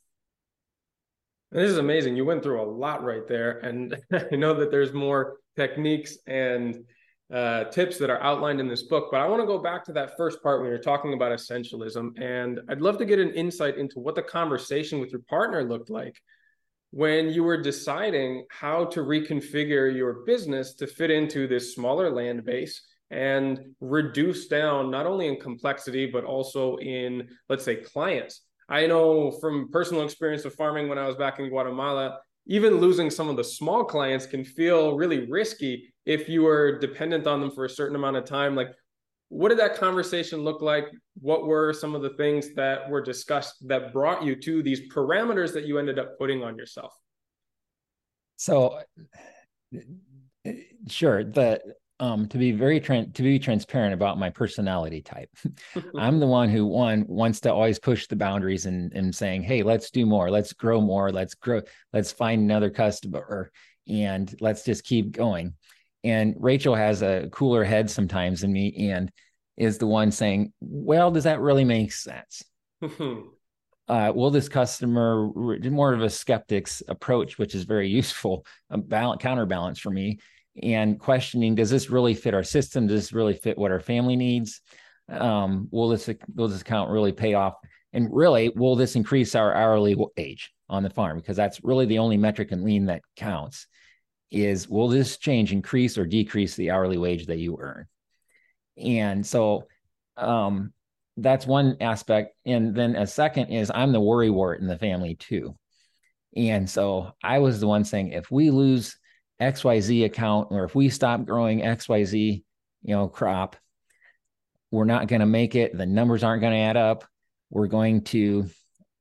This 1.51 1.71
is 1.71 1.79
amazing. 1.79 2.17
You 2.17 2.25
went 2.25 2.43
through 2.43 2.63
a 2.63 2.71
lot 2.71 3.03
right 3.03 3.27
there. 3.27 3.59
And 3.59 3.97
I 4.13 4.37
know 4.37 4.55
that 4.55 4.71
there's 4.71 4.93
more 4.93 5.39
techniques 5.57 6.19
and 6.27 6.85
uh, 7.33 7.65
tips 7.65 7.99
that 7.99 8.11
are 8.11 8.23
outlined 8.23 8.61
in 8.61 8.69
this 8.69 8.83
book. 8.83 9.09
But 9.11 9.21
I 9.21 9.29
want 9.29 9.41
to 9.43 9.47
go 9.47 9.59
back 9.59 9.85
to 9.85 9.93
that 9.95 10.17
first 10.17 10.43
part 10.43 10.61
when 10.61 10.69
you're 10.69 10.79
talking 10.79 11.15
about 11.15 11.33
essentialism. 11.33 12.21
And 12.21 12.61
I'd 12.69 12.81
love 12.81 12.99
to 12.99 13.05
get 13.05 13.19
an 13.19 13.33
insight 13.33 13.79
into 13.79 13.99
what 13.99 14.15
the 14.15 14.23
conversation 14.23 15.01
with 15.01 15.11
your 15.11 15.23
partner 15.23 15.65
looked 15.65 15.91
like 15.91 16.21
when 16.91 17.29
you 17.29 17.43
were 17.43 17.61
deciding 17.61 18.47
how 18.51 18.85
to 18.85 19.01
reconfigure 19.01 19.93
your 19.93 20.25
business 20.25 20.75
to 20.75 20.87
fit 20.87 21.11
into 21.11 21.49
this 21.49 21.75
smaller 21.75 22.09
land 22.09 22.45
base 22.45 22.83
and 23.11 23.61
reduce 23.81 24.47
down 24.47 24.91
not 24.91 25.07
only 25.07 25.27
in 25.27 25.41
complexity, 25.41 26.07
but 26.07 26.25
also 26.25 26.77
in, 26.77 27.29
let's 27.49 27.65
say, 27.65 27.77
clients. 27.77 28.43
I 28.69 28.87
know 28.87 29.33
from 29.41 29.71
personal 29.73 30.05
experience 30.05 30.45
of 30.45 30.55
farming 30.55 30.89
when 30.89 30.99
I 30.99 31.07
was 31.07 31.17
back 31.17 31.39
in 31.39 31.49
Guatemala, 31.49 32.19
even 32.47 32.77
losing 32.77 33.11
some 33.11 33.29
of 33.29 33.37
the 33.37 33.45
small 33.45 33.85
clients 33.85 34.27
can 34.27 34.45
feel 34.45 34.97
really 34.97 35.29
risky 35.31 35.94
if 36.07 36.29
you 36.29 36.43
were 36.43 36.79
dependent 36.79 37.27
on 37.27 37.41
them 37.41 37.51
for 37.51 37.65
a 37.65 37.71
certain 37.71 37.97
amount 37.97 38.17
of 38.17 38.25
time 38.25 38.55
like 38.55 38.69
what 39.29 39.49
did 39.49 39.59
that 39.59 39.77
conversation 39.77 40.41
look 40.41 40.63
like 40.63 40.87
what 41.21 41.47
were 41.47 41.73
some 41.73 41.95
of 41.95 42.03
the 42.03 42.11
things 42.11 42.55
that 42.55 42.89
were 42.89 43.01
discussed 43.01 43.67
that 43.67 43.93
brought 43.93 44.23
you 44.23 44.37
to 44.37 44.63
these 44.63 44.89
parameters 44.93 45.53
that 45.53 45.67
you 45.67 45.79
ended 45.79 45.99
up 45.99 46.19
putting 46.19 46.43
on 46.43 46.57
yourself 46.57 46.93
so 48.37 48.79
sure 50.89 51.25
the 51.25 51.61
um, 52.01 52.27
to 52.29 52.39
be 52.39 52.53
very 52.53 52.81
tra- 52.81 53.07
to 53.07 53.23
be 53.23 53.39
transparent 53.39 53.95
about 53.95 54.19
my 54.19 54.29
personality 54.29 55.01
type. 55.01 55.31
I'm 55.97 56.19
the 56.19 56.27
one 56.27 56.49
who 56.49 56.67
one 56.67 57.07
wants 57.07 57.41
to 57.41 57.53
always 57.53 57.79
push 57.79 58.07
the 58.07 58.17
boundaries 58.17 58.67
and 58.67 58.93
and 58.93 59.15
saying, 59.15 59.43
"Hey, 59.43 59.63
let's 59.63 59.91
do 59.91 60.05
more. 60.05 60.31
Let's 60.31 60.53
grow 60.53 60.81
more. 60.81 61.13
Let's 61.13 61.35
grow. 61.35 61.63
Let's 61.93 62.11
find 62.11 62.43
another 62.43 62.71
customer, 62.71 63.53
and 63.89 64.35
let's 64.41 64.65
just 64.65 64.85
keep 64.85 65.13
going." 65.13 65.55
And 66.05 66.35
Rachel 66.39 66.75
has 66.75 67.03
a 67.03 67.29
cooler 67.33 67.65
head 67.65 67.91
sometimes 67.91 68.43
than 68.43 68.53
me, 68.53 68.91
and 68.91 69.11
is 69.57 69.79
the 69.79 69.87
one 69.87 70.11
saying, 70.11 70.53
"Well, 70.61 71.11
does 71.11 71.25
that 71.25 71.41
really 71.41 71.65
make 71.65 71.93
sense?" 71.93 72.43
uh, 73.89 74.13
will 74.15 74.31
this 74.31 74.49
customer 74.49 75.31
more 75.35 75.95
of 75.95 76.03
a 76.03 76.11
skeptic's 76.11 76.83
approach, 76.89 77.39
which 77.39 77.55
is 77.55 77.65
very 77.65 77.89
useful, 77.89 78.45
a 78.71 78.79
balance, 78.79 79.23
counterbalance 79.23 79.79
for 79.79 79.91
me 79.91 80.19
and 80.63 81.01
questioning 81.01 81.55
does 81.55 81.71
this 81.71 81.91
really 81.91 82.15
fit 82.15 82.35
our 82.35 82.45
system? 82.45 82.87
Does 82.87 83.05
this 83.05 83.13
really 83.13 83.35
fit 83.35 83.59
what 83.59 83.73
our 83.73 83.81
family 83.81 84.17
needs? 84.17 84.61
Um, 85.09 85.69
will 85.71 85.89
this 85.89 86.09
will 86.35 86.49
this 86.49 86.63
account 86.63 86.91
really 86.91 87.13
pay 87.13 87.35
off? 87.35 87.55
And 87.93 88.09
really 88.13 88.51
will 88.51 88.77
this 88.77 88.97
increase 88.97 89.35
our 89.35 89.55
hourly 89.55 89.97
wage 90.17 90.53
on 90.69 90.83
the 90.83 90.91
farm? 90.91 91.19
Because 91.19 91.37
that's 91.37 91.63
really 91.63 91.87
the 91.87 91.99
only 91.99 92.17
metric 92.17 92.53
in 92.53 92.65
lean 92.65 92.87
that 92.87 93.03
counts 93.17 93.67
is 94.35 94.69
will 94.69 94.89
this 94.89 95.17
change 95.17 95.53
increase 95.53 95.97
or 95.97 96.05
decrease 96.05 96.57
the 96.57 96.71
hourly 96.71 96.99
wage 96.99 97.27
that 97.27 97.39
you 97.39 97.57
earn 97.61 97.87
and 98.77 99.25
so 99.27 99.67
um, 100.17 100.73
that's 101.17 101.47
one 101.47 101.77
aspect 101.81 102.35
and 102.45 102.75
then 102.75 102.97
a 102.97 103.07
second 103.07 103.47
is 103.47 103.71
i'm 103.75 103.93
the 103.93 104.01
worry 104.01 104.31
wart 104.31 104.61
in 104.61 104.67
the 104.67 104.79
family 104.79 105.15
too 105.15 105.55
and 106.37 106.69
so 106.69 107.13
i 107.23 107.39
was 107.39 107.61
the 107.61 107.67
one 107.67 107.85
saying 107.85 108.13
if 108.13 108.31
we 108.31 108.51
lose 108.51 108.97
XYZ 109.41 110.05
account, 110.05 110.49
or 110.51 110.65
if 110.65 110.75
we 110.75 110.89
stop 110.89 111.25
growing 111.25 111.61
XYZ, 111.61 112.43
you 112.83 112.95
know, 112.95 113.09
crop, 113.09 113.57
we're 114.71 114.85
not 114.85 115.09
going 115.09 115.21
to 115.21 115.27
make 115.27 115.55
it. 115.55 115.77
The 115.77 115.87
numbers 115.87 116.25
aren't 116.25 116.41
going 116.41 116.53
to 116.53 116.59
add 116.59 116.77
up. 116.77 117.05
We're 117.51 117.69
going 117.69 118.03
to 118.03 118.49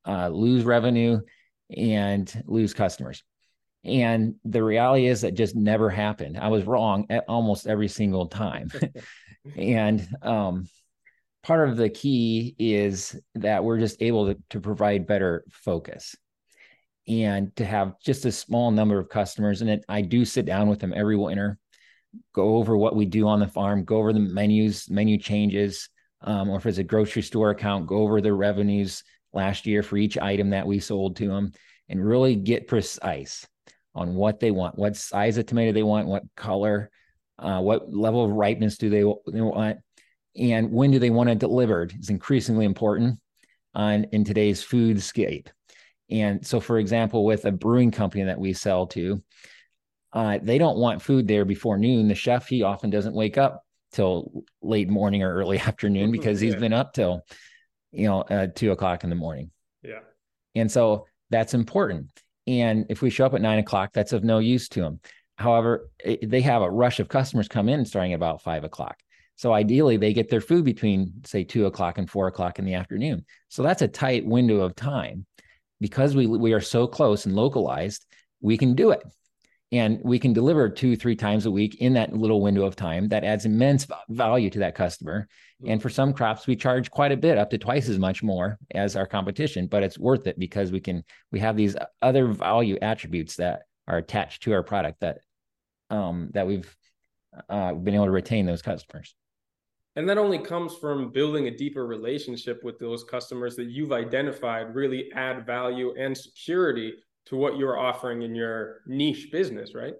uh, 0.06 0.30
lose 0.30 0.64
revenue 0.64 1.22
and 1.76 2.44
lose 2.46 2.74
customers. 2.74 3.24
And 3.86 4.36
the 4.46 4.64
reality 4.64 5.08
is 5.08 5.22
that 5.22 5.34
just 5.34 5.56
never 5.56 5.90
happened. 5.90 6.38
I 6.38 6.48
was 6.48 6.64
wrong 6.64 7.06
at 7.10 7.26
almost 7.28 7.68
every 7.68 7.90
single 7.90 8.28
time. 8.28 8.72
and 9.58 10.08
um, 10.22 10.70
part 11.44 11.68
of 11.68 11.76
the 11.76 11.90
key 11.90 12.56
is 12.58 13.20
that 13.36 13.64
we're 13.64 13.80
just 13.80 14.02
able 14.02 14.28
to, 14.28 14.42
to 14.52 14.62
provide 14.62 15.06
better 15.06 15.44
focus 15.52 16.16
and 17.08 17.54
to 17.58 17.66
have 17.66 18.00
just 18.00 18.26
a 18.26 18.32
small 18.32 18.72
number 18.72 18.98
of 18.98 19.10
customers. 19.10 19.62
And 19.62 19.70
it, 19.70 19.86
I 19.90 20.02
do 20.02 20.24
sit 20.24 20.46
down 20.46 20.70
with 20.70 20.80
them 20.80 20.94
every 20.96 21.18
winter, 21.18 21.58
go 22.34 22.56
over 22.56 22.78
what 22.78 22.96
we 22.96 23.06
do 23.06 23.28
on 23.28 23.42
the 23.42 23.48
farm, 23.48 23.84
go 23.84 23.98
over 23.98 24.14
the 24.14 24.20
menus, 24.22 24.90
menu 24.90 25.18
changes, 25.18 25.90
um, 26.22 26.50
or 26.50 26.56
if 26.56 26.66
it's 26.66 26.78
a 26.78 26.84
grocery 26.84 27.22
store 27.22 27.50
account, 27.50 27.88
go 27.88 27.98
over 27.98 28.22
the 28.22 28.32
revenues 28.32 29.04
last 29.34 29.66
year 29.66 29.84
for 29.84 29.98
each 29.98 30.18
item 30.18 30.52
that 30.52 30.66
we 30.66 30.80
sold 30.80 31.18
to 31.18 31.28
them, 31.28 31.52
and 31.90 32.06
really 32.06 32.38
get 32.38 32.68
precise 32.68 33.46
on 33.96 34.16
what 34.16 34.40
they 34.40 34.52
want, 34.52 34.78
what 34.78 34.96
size 34.96 35.38
of 35.38 35.46
tomato 35.46 35.72
they 35.72 35.84
want, 35.84 36.08
what 36.08 36.24
color, 36.36 36.90
uh, 37.40 37.60
what 37.60 37.94
level 37.94 38.26
of 38.26 38.32
ripeness 38.32 38.78
do 38.78 38.90
they, 38.90 39.04
they 39.32 39.42
want, 39.42 39.80
and 40.36 40.72
when 40.72 40.92
do 40.92 41.00
they 41.00 41.10
want 41.10 41.30
it 41.30 41.40
delivered 41.40 41.94
is 42.00 42.10
increasingly 42.10 42.66
important 42.66 43.20
on 43.76 44.06
in 44.06 44.24
today's 44.24 44.64
foodscape. 44.64 45.48
And 46.10 46.46
so, 46.46 46.60
for 46.60 46.80
example, 46.80 47.26
with 47.26 47.46
a 47.46 47.52
brewing 47.52 47.92
company 47.92 48.24
that 48.24 48.40
we 48.40 48.54
sell 48.54 48.88
to, 48.88 49.24
uh, 50.12 50.40
they 50.42 50.58
don't 50.58 50.78
want 50.78 51.02
food 51.02 51.28
there 51.28 51.46
before 51.46 51.78
noon. 51.78 52.08
The 52.08 52.16
chef, 52.16 52.48
he 52.48 52.62
often 52.62 52.90
doesn't 52.90 53.16
wake 53.16 53.38
up 53.38 53.64
till 53.92 54.44
late 54.62 54.90
morning 54.90 55.24
or 55.24 55.34
early 55.34 55.60
afternoon 55.68 56.12
because 56.12 56.40
he's 56.40 56.54
yeah. 56.54 56.60
been 56.60 56.74
up 56.74 56.94
till, 56.94 57.22
you 57.92 58.08
know, 58.08 58.22
uh, 58.22 58.48
two 58.54 58.72
o'clock 58.72 59.04
in 59.04 59.10
the 59.10 59.16
morning. 59.16 59.52
Yeah. 59.82 60.00
And 60.56 60.72
so 60.72 61.08
that's 61.30 61.54
important. 61.54 62.12
And 62.48 62.86
if 62.90 63.02
we 63.02 63.10
show 63.10 63.26
up 63.26 63.34
at 63.34 63.42
nine 63.42 63.60
o'clock, 63.60 63.92
that's 63.94 64.14
of 64.14 64.24
no 64.24 64.40
use 64.40 64.68
to 64.70 64.82
them. 64.82 65.00
However, 65.38 65.90
it, 66.04 66.30
they 66.30 66.42
have 66.42 66.62
a 66.62 66.70
rush 66.70 67.00
of 67.00 67.08
customers 67.08 67.48
come 67.48 67.70
in 67.70 67.86
starting 67.86 68.14
about 68.14 68.42
five 68.42 68.64
o'clock. 68.64 68.98
So 69.36 69.52
ideally, 69.52 69.98
they 69.98 70.14
get 70.14 70.30
their 70.30 70.42
food 70.42 70.64
between, 70.64 71.12
say, 71.26 71.44
two 71.44 71.66
o'clock 71.66 71.98
and 71.98 72.10
four 72.10 72.28
o'clock 72.28 72.60
in 72.60 72.66
the 72.66 72.76
afternoon. 72.76 73.26
So 73.50 73.64
that's 73.64 73.82
a 73.82 73.88
tight 73.88 74.26
window 74.26 74.62
of 74.62 74.76
time 74.76 75.26
because 75.82 76.16
we 76.16 76.28
we 76.28 76.54
are 76.54 76.62
so 76.62 76.88
close 76.88 77.26
and 77.26 77.36
localized, 77.36 78.06
we 78.42 78.58
can 78.58 78.76
do 78.76 78.92
it. 78.92 79.04
And 79.74 80.00
we 80.04 80.20
can 80.20 80.32
deliver 80.34 80.70
two 80.70 80.96
three 80.96 81.16
times 81.16 81.46
a 81.46 81.52
week 81.52 81.82
in 81.82 81.94
that 81.94 82.14
little 82.14 82.42
window 82.42 82.64
of 82.64 82.76
time 82.76 83.10
that 83.10 83.24
adds 83.24 83.46
immense 83.46 83.88
value 84.10 84.50
to 84.52 84.60
that 84.60 84.76
customer. 84.76 85.28
And 85.66 85.82
for 85.82 85.90
some 85.90 86.14
crops 86.14 86.48
we 86.48 86.56
charge 86.56 86.92
quite 86.92 87.12
a 87.12 87.18
bit 87.18 87.38
up 87.38 87.50
to 87.50 87.58
twice 87.58 87.90
as 87.90 87.98
much 87.98 88.22
more 88.24 88.60
as 88.76 88.96
our 88.96 89.08
competition 89.08 89.68
but 89.68 89.84
it's 89.84 89.98
worth 89.98 90.28
it 90.28 90.38
because 90.38 90.72
we 90.72 90.80
can 90.80 91.04
we 91.32 91.40
have 91.40 91.58
these 91.58 91.76
other 92.02 92.28
value 92.28 92.78
attributes 92.82 93.36
that 93.38 93.64
are 93.88 93.98
attached 93.98 94.44
to 94.44 94.54
our 94.54 94.64
product 94.64 95.00
that 95.02 95.20
um 95.90 96.30
that 96.34 96.48
we've 96.48 96.74
uh, 97.50 97.74
been 97.74 97.96
able 97.96 98.06
to 98.06 98.12
retain 98.12 98.46
those 98.46 98.62
customers. 98.62 99.16
And 99.96 100.10
that 100.10 100.18
only 100.18 100.40
comes 100.40 100.76
from 100.76 101.12
building 101.12 101.48
a 101.48 101.56
deeper 101.56 101.86
relationship 101.86 102.64
with 102.64 102.80
those 102.80 103.04
customers 103.04 103.56
that 103.56 103.66
you've 103.66 103.92
identified 103.92 104.74
really 104.74 105.12
add 105.14 105.46
value 105.46 105.94
and 105.98 106.18
security 106.18 106.94
to 107.28 107.36
what 107.36 107.58
you're 107.58 107.78
offering 107.78 108.22
in 108.22 108.36
your 108.36 108.82
niche 108.86 109.30
business, 109.32 109.74
right? 109.74 109.94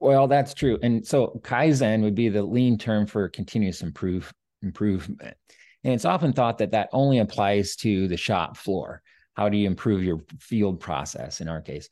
Well, 0.00 0.26
that's 0.26 0.54
true. 0.54 0.78
And 0.82 1.06
so 1.06 1.40
Kaizen 1.44 2.02
would 2.02 2.14
be 2.14 2.28
the 2.28 2.42
lean 2.42 2.78
term 2.78 3.06
for 3.06 3.28
continuous 3.28 3.82
improve 3.82 4.32
improvement. 4.62 5.36
And 5.84 5.94
it's 5.94 6.04
often 6.04 6.32
thought 6.32 6.58
that 6.58 6.72
that 6.72 6.88
only 6.92 7.18
applies 7.18 7.76
to 7.76 8.08
the 8.08 8.16
shop 8.16 8.56
floor. 8.56 9.02
How 9.34 9.48
do 9.48 9.56
you 9.56 9.66
improve 9.66 10.02
your 10.04 10.20
field 10.38 10.80
process 10.80 11.40
in 11.40 11.48
our 11.48 11.60
case? 11.60 11.88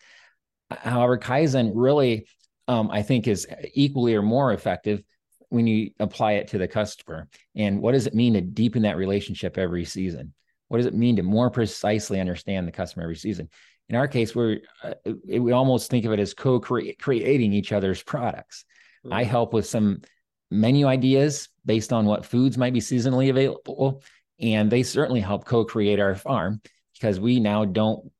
However, 0.70 1.18
Kaizen 1.18 1.72
really, 1.74 2.26
um, 2.68 2.90
I 2.90 3.02
think, 3.02 3.26
is 3.26 3.46
equally 3.74 4.14
or 4.14 4.22
more 4.22 4.52
effective 4.52 5.02
when 5.48 5.66
you 5.66 5.90
apply 5.98 6.32
it 6.32 6.48
to 6.48 6.58
the 6.58 6.68
customer. 6.68 7.28
And 7.56 7.80
what 7.80 7.92
does 7.92 8.06
it 8.06 8.14
mean 8.14 8.34
to 8.34 8.40
deepen 8.40 8.82
that 8.82 8.96
relationship 8.96 9.58
every 9.58 9.84
season? 9.84 10.32
What 10.68 10.78
does 10.78 10.86
it 10.86 10.94
mean 10.94 11.16
to 11.16 11.22
more 11.22 11.50
precisely 11.50 12.20
understand 12.20 12.68
the 12.68 12.72
customer 12.72 13.02
every 13.02 13.16
season? 13.16 13.48
In 13.90 13.96
our 13.96 14.06
case, 14.06 14.36
we're 14.36 14.60
uh, 14.84 14.94
we 15.26 15.50
almost 15.50 15.90
think 15.90 16.04
of 16.04 16.12
it 16.12 16.20
as 16.20 16.32
co-creating 16.32 17.52
each 17.52 17.72
other's 17.72 18.02
products. 18.04 18.64
Mm-hmm. 19.04 19.12
I 19.12 19.24
help 19.24 19.52
with 19.52 19.66
some 19.66 20.02
menu 20.48 20.86
ideas 20.86 21.48
based 21.66 21.92
on 21.92 22.06
what 22.06 22.24
foods 22.24 22.56
might 22.56 22.72
be 22.72 22.80
seasonally 22.80 23.30
available, 23.30 24.02
and 24.38 24.70
they 24.70 24.84
certainly 24.84 25.20
help 25.20 25.44
co-create 25.44 25.98
our 25.98 26.14
farm 26.14 26.60
because 26.94 27.18
we 27.18 27.40
now 27.40 27.64
don't 27.64 28.12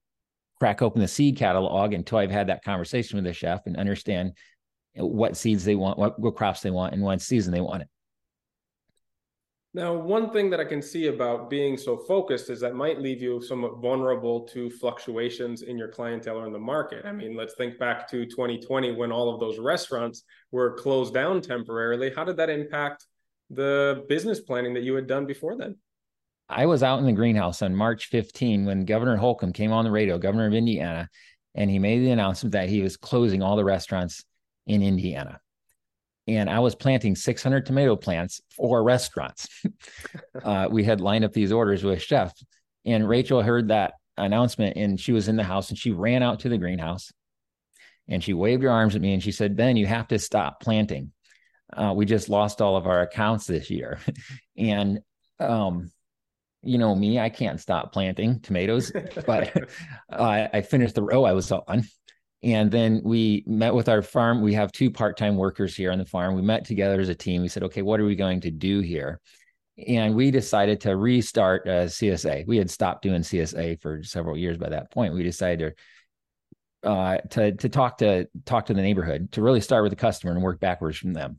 crack 0.59 0.83
open 0.83 1.00
the 1.00 1.09
seed 1.09 1.37
catalog 1.37 1.94
until 1.94 2.18
I've 2.18 2.33
had 2.33 2.48
that 2.48 2.64
conversation 2.64 3.16
with 3.16 3.24
the 3.24 3.33
chef 3.33 3.66
and 3.66 3.76
understand 3.76 4.33
what 4.96 5.37
seeds 5.37 5.64
they 5.64 5.76
want, 5.76 5.98
what, 5.98 6.18
what 6.18 6.35
crops 6.35 6.62
they 6.62 6.70
want, 6.72 6.94
and 6.94 7.02
what 7.02 7.22
season 7.22 7.52
they 7.52 7.61
want 7.61 7.83
it. 7.83 7.88
Now, 9.72 9.94
one 9.94 10.30
thing 10.30 10.50
that 10.50 10.59
I 10.59 10.64
can 10.64 10.83
see 10.83 11.06
about 11.06 11.48
being 11.48 11.76
so 11.76 11.96
focused 11.96 12.50
is 12.50 12.59
that 12.59 12.74
might 12.74 13.00
leave 13.00 13.22
you 13.22 13.40
somewhat 13.40 13.80
vulnerable 13.80 14.40
to 14.48 14.68
fluctuations 14.68 15.62
in 15.62 15.78
your 15.78 15.87
clientele 15.87 16.38
or 16.38 16.46
in 16.46 16.52
the 16.52 16.59
market. 16.59 17.06
I 17.06 17.12
mean, 17.12 17.37
let's 17.37 17.54
think 17.54 17.78
back 17.78 18.09
to 18.09 18.26
2020 18.26 18.96
when 18.96 19.12
all 19.12 19.33
of 19.33 19.38
those 19.38 19.61
restaurants 19.61 20.24
were 20.50 20.74
closed 20.74 21.14
down 21.14 21.40
temporarily. 21.40 22.12
How 22.12 22.24
did 22.24 22.37
that 22.38 22.50
impact 22.50 23.06
the 23.48 24.04
business 24.09 24.40
planning 24.40 24.74
that 24.74 24.83
you 24.83 24.94
had 24.94 25.06
done 25.06 25.24
before 25.24 25.56
then? 25.56 25.76
I 26.48 26.66
was 26.66 26.83
out 26.83 26.98
in 26.98 27.06
the 27.06 27.12
greenhouse 27.12 27.62
on 27.62 27.76
March 27.76 28.06
15 28.06 28.66
when 28.66 28.85
Governor 28.85 29.16
Holcomb 29.16 29.52
came 29.52 29.70
on 29.70 29.85
the 29.85 29.92
radio, 29.92 30.18
governor 30.18 30.48
of 30.48 30.52
Indiana, 30.52 31.09
and 31.54 31.70
he 31.70 31.78
made 31.78 32.00
the 32.00 32.11
announcement 32.11 32.54
that 32.54 32.68
he 32.68 32.83
was 32.83 32.96
closing 32.96 33.40
all 33.40 33.54
the 33.54 33.64
restaurants 33.64 34.24
in 34.66 34.83
Indiana 34.83 35.40
and 36.37 36.49
I 36.49 36.61
was 36.61 36.75
planting 36.75 37.16
600 37.16 37.66
tomato 37.66 37.97
plants 37.97 38.40
for 38.57 38.83
restaurants. 38.83 39.49
uh, 40.45 40.69
we 40.71 40.85
had 40.85 41.01
lined 41.01 41.25
up 41.25 41.33
these 41.33 41.53
orders 41.53 41.83
with 41.83 42.03
chef, 42.03 42.33
and 42.85 43.09
Rachel 43.09 43.43
heard 43.43 43.69
that 43.69 43.95
announcement, 44.16 44.77
and 44.77 44.99
she 44.99 45.12
was 45.12 45.29
in 45.29 45.37
the 45.37 45.43
house, 45.43 45.71
and 45.71 45.79
she 45.79 45.90
ran 45.90 46.23
out 46.23 46.40
to 46.40 46.49
the 46.49 46.59
greenhouse, 46.59 47.12
and 48.09 48.23
she 48.23 48.35
waved 48.35 48.62
her 48.62 48.71
arms 48.71 48.95
at 48.95 49.03
me, 49.03 49.12
and 49.12 49.23
she 49.23 49.33
said, 49.33 49.57
"Ben, 49.57 49.77
you 49.77 49.87
have 49.87 50.09
to 50.09 50.19
stop 50.19 50.61
planting. 50.61 51.12
Uh, 51.73 51.93
we 51.95 52.05
just 52.05 52.29
lost 52.29 52.61
all 52.61 52.77
of 52.77 52.87
our 52.87 53.03
accounts 53.03 53.47
this 53.47 53.71
year, 53.71 53.99
and 54.57 55.01
um, 55.38 55.90
you 56.62 56.79
know 56.79 56.95
me, 56.95 57.19
I 57.19 57.31
can't 57.31 57.61
stop 57.61 57.93
planting 57.93 58.40
tomatoes, 58.40 58.93
but 59.27 59.57
uh, 60.12 60.49
I 60.53 60.61
finished 60.61 60.95
the 60.95 61.03
row 61.03 61.25
I 61.25 61.33
was 61.33 61.51
on." 61.51 61.85
And 62.42 62.70
then 62.70 63.03
we 63.05 63.44
met 63.46 63.74
with 63.74 63.88
our 63.88 64.00
farm. 64.00 64.40
We 64.40 64.55
have 64.55 64.72
two 64.72 64.90
part 64.90 65.16
time 65.18 65.37
workers 65.37 65.76
here 65.76 65.92
on 65.92 65.98
the 65.98 66.07
farm. 66.07 66.35
We 66.35 66.42
met 66.42 66.64
together 66.64 67.00
as 67.00 67.11
a 67.11 67.14
team. 67.14 67.42
We 67.42 67.48
said, 67.48 67.64
okay, 67.64 67.83
what 67.83 68.00
are 68.00 68.07
we 68.07 68.16
going 68.16 68.40
to 68.42 68.50
do 68.50 68.81
here? 68.81 69.20
And 69.87 70.14
we 70.14 70.31
decided 70.31 70.81
to 70.83 70.96
restart 70.96 71.66
uh, 71.66 71.87
CSA. 71.87 72.46
We 72.46 72.57
had 72.57 72.70
stopped 72.70 73.03
doing 73.03 73.22
CSA 73.22 73.81
for 73.81 74.03
several 74.03 74.37
years 74.37 74.57
by 74.57 74.70
that 74.70 74.90
point. 74.90 75.14
We 75.14 75.22
decided 75.22 75.74
to 76.83 76.88
uh, 76.88 77.18
to 77.31 77.53
to 77.53 77.68
talk 77.68 77.98
to 77.98 78.26
talk 78.46 78.66
to 78.66 78.74
the 78.74 78.83
neighborhood 78.83 79.33
to 79.33 79.42
really 79.42 79.61
start 79.61 79.83
with 79.83 79.90
the 79.90 79.96
customer 79.96 80.33
and 80.33 80.42
work 80.42 80.61
backwards 80.61 80.96
from 80.96 81.12
them. 81.12 81.38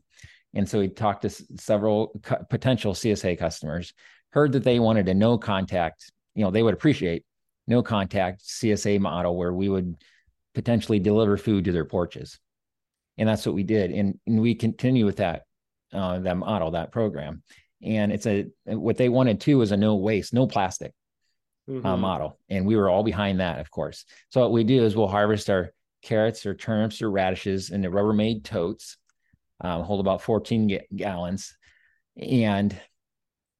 And 0.54 0.68
so 0.68 0.78
we 0.78 0.88
talked 0.88 1.22
to 1.22 1.30
several 1.30 2.20
co- 2.22 2.44
potential 2.48 2.94
CSA 2.94 3.38
customers, 3.38 3.92
heard 4.30 4.52
that 4.52 4.64
they 4.64 4.78
wanted 4.78 5.08
a 5.08 5.14
no 5.14 5.38
contact. 5.38 6.12
You 6.34 6.44
know, 6.44 6.50
they 6.50 6.62
would 6.62 6.74
appreciate 6.74 7.24
no 7.66 7.82
contact 7.82 8.42
CSA 8.44 9.00
model 9.00 9.36
where 9.36 9.52
we 9.52 9.68
would 9.68 9.96
potentially 10.54 10.98
deliver 10.98 11.36
food 11.36 11.64
to 11.64 11.72
their 11.72 11.84
porches. 11.84 12.38
And 13.18 13.28
that's 13.28 13.46
what 13.46 13.54
we 13.54 13.62
did. 13.62 13.90
And, 13.90 14.18
and 14.26 14.40
we 14.40 14.54
continue 14.54 15.04
with 15.04 15.16
that, 15.16 15.42
uh, 15.92 16.18
that 16.20 16.36
model, 16.36 16.72
that 16.72 16.92
program. 16.92 17.42
And 17.82 18.12
it's 18.12 18.26
a, 18.26 18.46
what 18.66 18.96
they 18.96 19.08
wanted 19.08 19.40
too 19.40 19.58
was 19.58 19.72
a 19.72 19.76
no 19.76 19.96
waste, 19.96 20.32
no 20.32 20.46
plastic 20.46 20.92
uh, 21.68 21.72
mm-hmm. 21.72 21.86
uh, 21.86 21.96
model. 21.96 22.38
And 22.48 22.66
we 22.66 22.76
were 22.76 22.88
all 22.88 23.02
behind 23.02 23.40
that, 23.40 23.60
of 23.60 23.70
course. 23.70 24.04
So 24.30 24.40
what 24.40 24.52
we 24.52 24.64
do 24.64 24.84
is 24.84 24.96
we'll 24.96 25.08
harvest 25.08 25.50
our 25.50 25.72
carrots 26.02 26.46
or 26.46 26.54
turnips 26.54 27.02
or 27.02 27.10
radishes 27.10 27.70
in 27.70 27.82
the 27.82 27.88
Rubbermaid 27.88 28.44
totes, 28.44 28.96
um, 29.60 29.82
hold 29.82 30.00
about 30.00 30.22
14 30.22 30.66
ga- 30.68 30.86
gallons, 30.94 31.56
and 32.16 32.78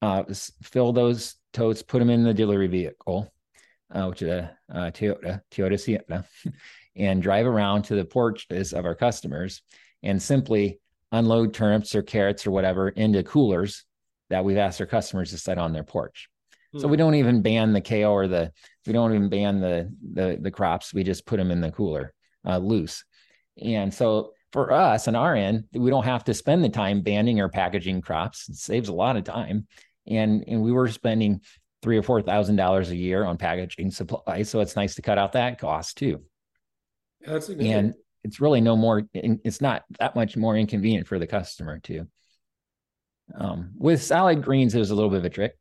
uh, 0.02 0.24
fill 0.62 0.92
those 0.92 1.36
totes, 1.52 1.82
put 1.82 2.00
them 2.00 2.10
in 2.10 2.24
the 2.24 2.34
delivery 2.34 2.66
vehicle, 2.66 3.32
uh, 3.92 4.06
which 4.06 4.22
is 4.22 4.28
a, 4.28 4.56
a 4.68 4.78
Toyota, 4.90 5.40
Toyota 5.50 5.78
Sienna, 5.78 6.24
and 6.96 7.22
drive 7.22 7.46
around 7.46 7.82
to 7.84 7.94
the 7.94 8.04
porches 8.04 8.72
of 8.72 8.84
our 8.84 8.94
customers 8.94 9.62
and 10.02 10.20
simply 10.20 10.78
unload 11.10 11.54
turnips 11.54 11.94
or 11.94 12.02
carrots 12.02 12.46
or 12.46 12.50
whatever 12.50 12.88
into 12.88 13.22
coolers 13.22 13.84
that 14.30 14.44
we've 14.44 14.56
asked 14.56 14.80
our 14.80 14.86
customers 14.86 15.30
to 15.30 15.38
set 15.38 15.58
on 15.58 15.72
their 15.72 15.84
porch. 15.84 16.28
Hmm. 16.72 16.80
So 16.80 16.88
we 16.88 16.96
don't 16.96 17.14
even 17.14 17.42
ban 17.42 17.72
the 17.72 17.80
kale 17.80 18.10
or 18.10 18.28
the 18.28 18.52
we 18.86 18.92
don't 18.92 19.14
even 19.14 19.28
ban 19.28 19.60
the 19.60 19.94
the, 20.12 20.38
the 20.40 20.50
crops. 20.50 20.92
We 20.92 21.04
just 21.04 21.26
put 21.26 21.36
them 21.36 21.50
in 21.50 21.60
the 21.60 21.70
cooler 21.70 22.12
uh, 22.46 22.58
loose. 22.58 23.04
And 23.62 23.92
so 23.92 24.32
for 24.52 24.72
us 24.72 25.08
on 25.08 25.14
our 25.14 25.34
end, 25.34 25.64
we 25.72 25.90
don't 25.90 26.04
have 26.04 26.24
to 26.24 26.34
spend 26.34 26.64
the 26.64 26.68
time 26.68 27.02
banning 27.02 27.40
or 27.40 27.48
packaging 27.48 28.00
crops. 28.00 28.48
It 28.48 28.56
saves 28.56 28.88
a 28.88 28.94
lot 28.94 29.16
of 29.16 29.24
time. 29.24 29.66
And 30.06 30.44
and 30.48 30.62
we 30.62 30.72
were 30.72 30.88
spending 30.88 31.42
three 31.82 31.98
or 31.98 32.02
four 32.02 32.22
thousand 32.22 32.56
dollars 32.56 32.90
a 32.90 32.96
year 32.96 33.24
on 33.24 33.36
packaging 33.36 33.90
supplies. 33.90 34.48
So 34.48 34.60
it's 34.60 34.76
nice 34.76 34.94
to 34.96 35.02
cut 35.02 35.18
out 35.18 35.32
that 35.32 35.58
cost 35.58 35.98
too. 35.98 36.22
That's 37.26 37.48
a 37.48 37.54
good 37.54 37.66
and 37.66 37.94
it's 38.24 38.40
really 38.40 38.60
no 38.60 38.76
more. 38.76 39.02
It's 39.12 39.60
not 39.60 39.84
that 39.98 40.14
much 40.14 40.36
more 40.36 40.56
inconvenient 40.56 41.06
for 41.06 41.18
the 41.18 41.26
customer 41.26 41.78
too. 41.78 42.06
Um, 43.34 43.72
with 43.76 44.02
salad 44.02 44.42
greens, 44.42 44.74
it 44.74 44.78
was 44.78 44.90
a 44.90 44.94
little 44.94 45.10
bit 45.10 45.18
of 45.18 45.24
a 45.24 45.30
trick. 45.30 45.54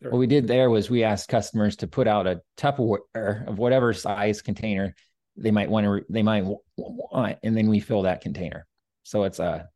Sure. 0.00 0.12
What 0.12 0.18
we 0.18 0.26
did 0.26 0.46
there 0.46 0.70
was 0.70 0.88
we 0.88 1.02
asked 1.02 1.28
customers 1.28 1.76
to 1.76 1.88
put 1.88 2.06
out 2.06 2.26
a 2.26 2.40
Tupperware 2.56 3.48
of 3.48 3.58
whatever 3.58 3.92
size 3.92 4.42
container 4.42 4.94
they 5.36 5.50
might 5.50 5.70
want 5.70 5.86
to 5.86 6.04
they 6.08 6.22
might 6.22 6.44
want, 6.76 7.38
and 7.42 7.56
then 7.56 7.68
we 7.68 7.80
fill 7.80 8.02
that 8.02 8.20
container. 8.20 8.66
So 9.02 9.24
it's 9.24 9.38
a 9.38 9.68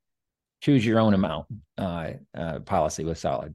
choose 0.60 0.86
your 0.86 1.00
own 1.00 1.14
amount 1.14 1.46
uh, 1.76 2.12
uh, 2.36 2.60
policy 2.60 3.04
with 3.04 3.18
salad. 3.18 3.54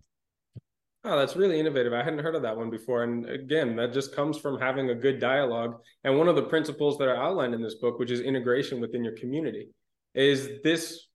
Oh, 1.03 1.17
that's 1.17 1.35
really 1.35 1.59
innovative. 1.59 1.93
I 1.93 2.03
hadn't 2.03 2.19
heard 2.19 2.35
of 2.35 2.41
that 2.41 2.57
one 2.57 2.69
before. 2.69 3.03
And 3.03 3.29
again, 3.29 3.75
that 3.77 3.93
just 3.93 4.15
comes 4.15 4.37
from 4.37 4.59
having 4.59 4.89
a 4.89 4.95
good 4.95 5.19
dialogue. 5.19 5.79
And 6.03 6.17
one 6.17 6.27
of 6.27 6.35
the 6.35 6.43
principles 6.43 6.97
that 6.97 7.07
are 7.07 7.15
outlined 7.15 7.53
in 7.53 7.61
this 7.61 7.75
book, 7.75 7.99
which 7.99 8.11
is 8.11 8.19
integration 8.19 8.81
within 8.81 9.03
your 9.03 9.13
community, 9.13 9.69
is 10.13 10.61
this 10.63 11.07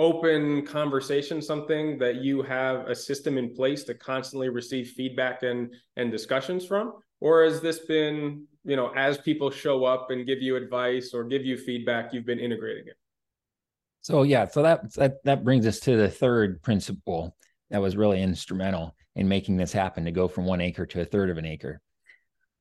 open 0.00 0.64
conversation 0.64 1.42
something 1.42 1.98
that 1.98 2.16
you 2.16 2.42
have 2.42 2.88
a 2.88 2.94
system 2.94 3.36
in 3.36 3.54
place 3.54 3.84
to 3.84 3.94
constantly 3.94 4.48
receive 4.48 4.88
feedback 4.88 5.42
and 5.42 5.74
and 5.96 6.10
discussions 6.10 6.64
from 6.64 6.94
or 7.20 7.44
has 7.44 7.60
this 7.60 7.80
been 7.80 8.46
you 8.64 8.76
know 8.76 8.90
as 8.96 9.18
people 9.18 9.50
show 9.50 9.84
up 9.84 10.10
and 10.10 10.26
give 10.26 10.40
you 10.40 10.56
advice 10.56 11.12
or 11.12 11.22
give 11.22 11.44
you 11.44 11.54
feedback 11.54 12.14
you've 12.14 12.24
been 12.24 12.40
integrating 12.40 12.86
it 12.86 12.96
so 14.00 14.22
yeah 14.22 14.46
so 14.46 14.62
that 14.62 14.90
that, 14.94 15.22
that 15.24 15.44
brings 15.44 15.66
us 15.66 15.78
to 15.78 15.96
the 15.96 16.08
third 16.08 16.62
principle 16.62 17.36
that 17.68 17.82
was 17.82 17.94
really 17.94 18.22
instrumental 18.22 18.94
in 19.16 19.28
making 19.28 19.56
this 19.56 19.72
happen 19.72 20.04
to 20.04 20.12
go 20.12 20.28
from 20.28 20.46
one 20.46 20.60
acre 20.60 20.86
to 20.86 21.00
a 21.00 21.04
third 21.04 21.30
of 21.30 21.38
an 21.38 21.46
acre 21.46 21.80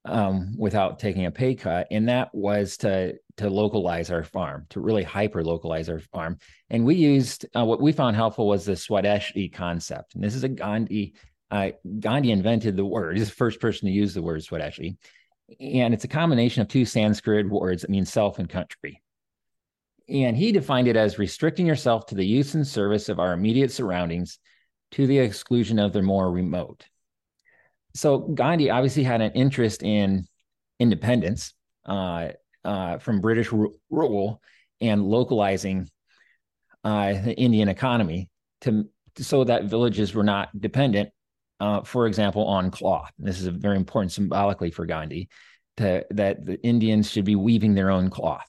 um, 0.05 0.55
without 0.57 0.99
taking 0.99 1.25
a 1.25 1.31
pay 1.31 1.55
cut. 1.55 1.87
And 1.91 2.09
that 2.09 2.33
was 2.33 2.77
to 2.77 3.15
to 3.37 3.49
localize 3.49 4.11
our 4.11 4.23
farm, 4.23 4.65
to 4.69 4.81
really 4.81 5.03
hyper 5.03 5.43
localize 5.43 5.89
our 5.89 5.99
farm. 5.99 6.37
And 6.69 6.85
we 6.85 6.95
used 6.95 7.45
uh, 7.55 7.65
what 7.65 7.81
we 7.81 7.91
found 7.91 8.15
helpful 8.15 8.47
was 8.47 8.65
the 8.65 8.73
Swadeshi 8.73 9.51
concept. 9.51 10.15
And 10.15 10.23
this 10.23 10.35
is 10.35 10.43
a 10.43 10.49
Gandhi. 10.49 11.15
Uh, 11.51 11.71
Gandhi 11.99 12.31
invented 12.31 12.75
the 12.75 12.85
word. 12.85 13.17
He's 13.17 13.29
the 13.29 13.35
first 13.35 13.59
person 13.59 13.87
to 13.87 13.93
use 13.93 14.13
the 14.13 14.21
word 14.21 14.41
Swadeshi. 14.41 14.97
And 15.59 15.93
it's 15.93 16.03
a 16.03 16.09
combination 16.09 16.61
of 16.61 16.67
two 16.67 16.85
Sanskrit 16.85 17.49
words 17.49 17.81
that 17.81 17.89
mean 17.89 18.05
self 18.05 18.39
and 18.39 18.49
country. 18.49 19.01
And 20.07 20.35
he 20.35 20.51
defined 20.51 20.87
it 20.87 20.95
as 20.95 21.19
restricting 21.19 21.65
yourself 21.65 22.07
to 22.07 22.15
the 22.15 22.25
use 22.25 22.55
and 22.55 22.67
service 22.67 23.09
of 23.09 23.19
our 23.19 23.33
immediate 23.33 23.71
surroundings 23.71 24.39
to 24.91 25.07
the 25.07 25.19
exclusion 25.19 25.79
of 25.79 25.93
the 25.93 26.01
more 26.01 26.31
remote. 26.31 26.85
So 27.93 28.19
Gandhi 28.19 28.69
obviously 28.69 29.03
had 29.03 29.21
an 29.21 29.31
interest 29.33 29.83
in 29.83 30.25
independence 30.79 31.53
uh, 31.85 32.29
uh, 32.63 32.97
from 32.99 33.21
British 33.21 33.51
rule 33.89 34.41
and 34.81 35.05
localizing 35.05 35.89
uh, 36.83 37.13
the 37.13 37.35
Indian 37.35 37.67
economy 37.67 38.29
to 38.61 38.87
so 39.17 39.43
that 39.43 39.65
villages 39.65 40.13
were 40.13 40.23
not 40.23 40.49
dependent, 40.61 41.09
uh, 41.59 41.81
for 41.81 42.07
example, 42.07 42.45
on 42.45 42.71
cloth. 42.71 43.11
This 43.17 43.41
is 43.41 43.47
very 43.47 43.75
important 43.75 44.11
symbolically 44.11 44.71
for 44.71 44.85
Gandhi 44.85 45.29
to, 45.77 46.05
that 46.11 46.45
the 46.45 46.61
Indians 46.63 47.09
should 47.09 47.25
be 47.25 47.35
weaving 47.35 47.73
their 47.73 47.89
own 47.89 48.09
cloth. 48.09 48.47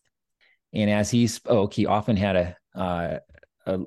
And 0.73 0.89
as 0.89 1.11
he 1.11 1.27
spoke, 1.27 1.73
he 1.75 1.87
often 1.87 2.17
had 2.17 2.37
a 2.37 2.57
uh, 2.75 3.19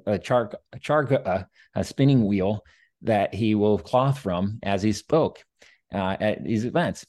a, 0.05 0.13
a 0.13 0.19
char 0.19 0.51
a 0.71 0.79
char 0.79 1.01
a, 1.03 1.47
a 1.75 1.83
spinning 1.83 2.25
wheel 2.25 2.63
that 3.03 3.33
he 3.33 3.55
wove 3.55 3.83
cloth 3.83 4.19
from 4.19 4.59
as 4.63 4.81
he 4.81 4.91
spoke 4.91 5.43
uh, 5.93 6.17
at 6.19 6.43
these 6.43 6.65
events. 6.65 7.05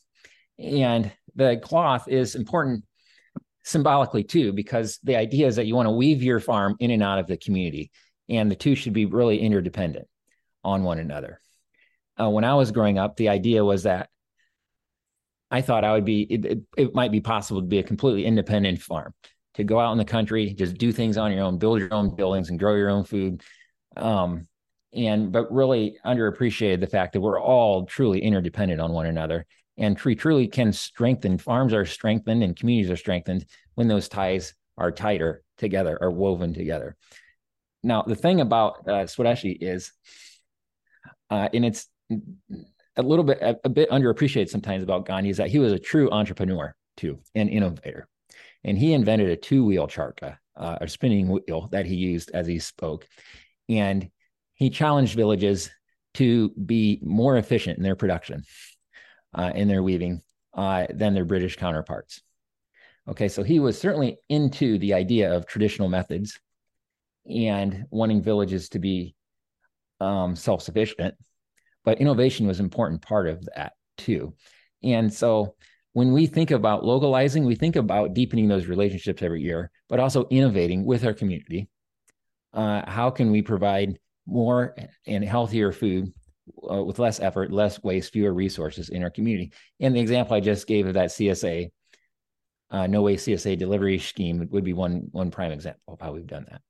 And 0.58 1.12
the 1.34 1.60
cloth 1.62 2.08
is 2.08 2.34
important 2.34 2.84
symbolically 3.64 4.24
too, 4.24 4.52
because 4.52 4.98
the 5.02 5.16
idea 5.16 5.46
is 5.46 5.56
that 5.56 5.66
you 5.66 5.74
want 5.74 5.86
to 5.86 5.92
weave 5.92 6.22
your 6.22 6.40
farm 6.40 6.76
in 6.80 6.90
and 6.90 7.02
out 7.02 7.18
of 7.18 7.26
the 7.26 7.36
community, 7.36 7.90
and 8.28 8.50
the 8.50 8.56
two 8.56 8.74
should 8.74 8.92
be 8.92 9.06
really 9.06 9.40
interdependent 9.40 10.06
on 10.62 10.82
one 10.82 10.98
another. 10.98 11.40
Uh, 12.20 12.30
when 12.30 12.44
I 12.44 12.54
was 12.54 12.70
growing 12.70 12.98
up, 12.98 13.16
the 13.16 13.30
idea 13.30 13.64
was 13.64 13.84
that 13.84 14.08
I 15.50 15.62
thought 15.62 15.84
I 15.84 15.92
would 15.92 16.04
be, 16.04 16.22
it, 16.22 16.44
it, 16.44 16.58
it, 16.76 16.94
might 16.94 17.12
be 17.12 17.20
possible 17.20 17.60
to 17.60 17.66
be 17.66 17.78
a 17.78 17.84
completely 17.84 18.24
independent 18.24 18.80
farm, 18.80 19.14
to 19.54 19.64
go 19.64 19.78
out 19.78 19.92
in 19.92 19.98
the 19.98 20.04
country, 20.04 20.54
just 20.54 20.76
do 20.78 20.92
things 20.92 21.16
on 21.16 21.32
your 21.32 21.44
own, 21.44 21.58
build 21.58 21.80
your 21.80 21.92
own 21.92 22.14
buildings 22.14 22.50
and 22.50 22.58
grow 22.58 22.74
your 22.74 22.90
own 22.90 23.04
food. 23.04 23.42
Um, 23.96 24.48
and, 24.92 25.32
but 25.32 25.52
really 25.52 25.98
underappreciated 26.04 26.80
the 26.80 26.86
fact 26.86 27.12
that 27.12 27.20
we're 27.20 27.40
all 27.40 27.84
truly 27.84 28.22
interdependent 28.22 28.80
on 28.80 28.92
one 28.92 29.06
another. 29.06 29.44
And 29.76 29.96
tree 29.96 30.14
truly 30.14 30.46
can 30.46 30.72
strengthen 30.72 31.36
farms 31.36 31.74
are 31.74 31.84
strengthened 31.84 32.44
and 32.44 32.56
communities 32.56 32.90
are 32.90 32.96
strengthened 32.96 33.44
when 33.74 33.88
those 33.88 34.08
ties 34.08 34.54
are 34.78 34.92
tighter 34.92 35.42
together 35.58 35.98
are 36.00 36.10
woven 36.10 36.54
together. 36.54 36.96
Now 37.82 38.02
the 38.02 38.14
thing 38.14 38.40
about 38.40 38.88
uh, 38.88 39.04
swadeshi 39.04 39.56
is 39.60 39.92
uh, 41.30 41.48
and 41.52 41.64
it's 41.64 41.88
a 42.96 43.02
little 43.02 43.24
bit 43.24 43.38
a, 43.40 43.58
a, 43.64 43.68
bit 43.68 43.90
underappreciated 43.90 44.48
sometimes 44.48 44.82
about 44.82 45.06
gandhi 45.06 45.30
is 45.30 45.38
that 45.38 45.50
he 45.50 45.58
was 45.58 45.72
a 45.72 45.78
true 45.78 46.10
entrepreneur 46.10 46.74
too 46.96 47.18
and 47.34 47.48
innovator 47.48 48.08
and 48.64 48.78
he 48.78 48.92
invented 48.92 49.28
a 49.28 49.36
two-wheel 49.36 49.86
charkha 49.86 50.36
uh, 50.56 50.78
a 50.80 50.88
spinning 50.88 51.28
wheel 51.28 51.68
that 51.72 51.86
he 51.86 51.94
used 51.94 52.30
as 52.32 52.46
he 52.46 52.58
spoke 52.58 53.06
and 53.68 54.10
he 54.54 54.70
challenged 54.70 55.14
villages 55.16 55.70
to 56.14 56.50
be 56.50 57.00
more 57.02 57.36
efficient 57.36 57.76
in 57.76 57.82
their 57.82 57.96
production 57.96 58.42
uh, 59.34 59.52
in 59.54 59.68
their 59.68 59.82
weaving 59.82 60.22
uh, 60.54 60.86
than 60.90 61.14
their 61.14 61.24
British 61.24 61.56
counterparts. 61.56 62.22
Okay, 63.08 63.28
so 63.28 63.42
he 63.42 63.60
was 63.60 63.78
certainly 63.78 64.16
into 64.28 64.78
the 64.78 64.94
idea 64.94 65.34
of 65.34 65.46
traditional 65.46 65.88
methods 65.88 66.38
and 67.28 67.84
wanting 67.90 68.22
villages 68.22 68.68
to 68.70 68.78
be 68.78 69.14
um, 70.00 70.36
self 70.36 70.62
sufficient, 70.62 71.14
but 71.84 72.00
innovation 72.00 72.46
was 72.46 72.60
an 72.60 72.66
important 72.66 73.02
part 73.02 73.26
of 73.26 73.46
that 73.56 73.72
too. 73.98 74.34
And 74.82 75.12
so 75.12 75.56
when 75.94 76.12
we 76.12 76.26
think 76.26 76.50
about 76.50 76.84
localizing, 76.84 77.44
we 77.44 77.54
think 77.54 77.76
about 77.76 78.14
deepening 78.14 78.48
those 78.48 78.66
relationships 78.66 79.22
every 79.22 79.42
year, 79.42 79.70
but 79.88 80.00
also 80.00 80.26
innovating 80.28 80.84
with 80.84 81.04
our 81.04 81.14
community. 81.14 81.68
Uh, 82.52 82.88
how 82.88 83.10
can 83.10 83.30
we 83.30 83.42
provide 83.42 83.98
more 84.26 84.76
and 85.06 85.24
healthier 85.24 85.72
food 85.72 86.12
uh, 86.70 86.82
with 86.82 86.98
less 86.98 87.20
effort, 87.20 87.52
less 87.52 87.82
waste, 87.82 88.12
fewer 88.12 88.32
resources 88.32 88.88
in 88.88 89.02
our 89.02 89.10
community. 89.10 89.52
And 89.80 89.94
the 89.94 90.00
example 90.00 90.36
I 90.36 90.40
just 90.40 90.66
gave 90.66 90.86
of 90.86 90.94
that 90.94 91.10
CSA, 91.10 91.70
uh, 92.70 92.86
no 92.86 93.02
waste 93.02 93.26
CSA 93.26 93.58
delivery 93.58 93.98
scheme 93.98 94.48
would 94.50 94.64
be 94.64 94.72
one 94.72 95.08
one 95.12 95.30
prime 95.30 95.52
example 95.52 95.94
of 95.94 96.00
how 96.00 96.12
we've 96.12 96.26
done 96.26 96.46
that. 96.50 96.60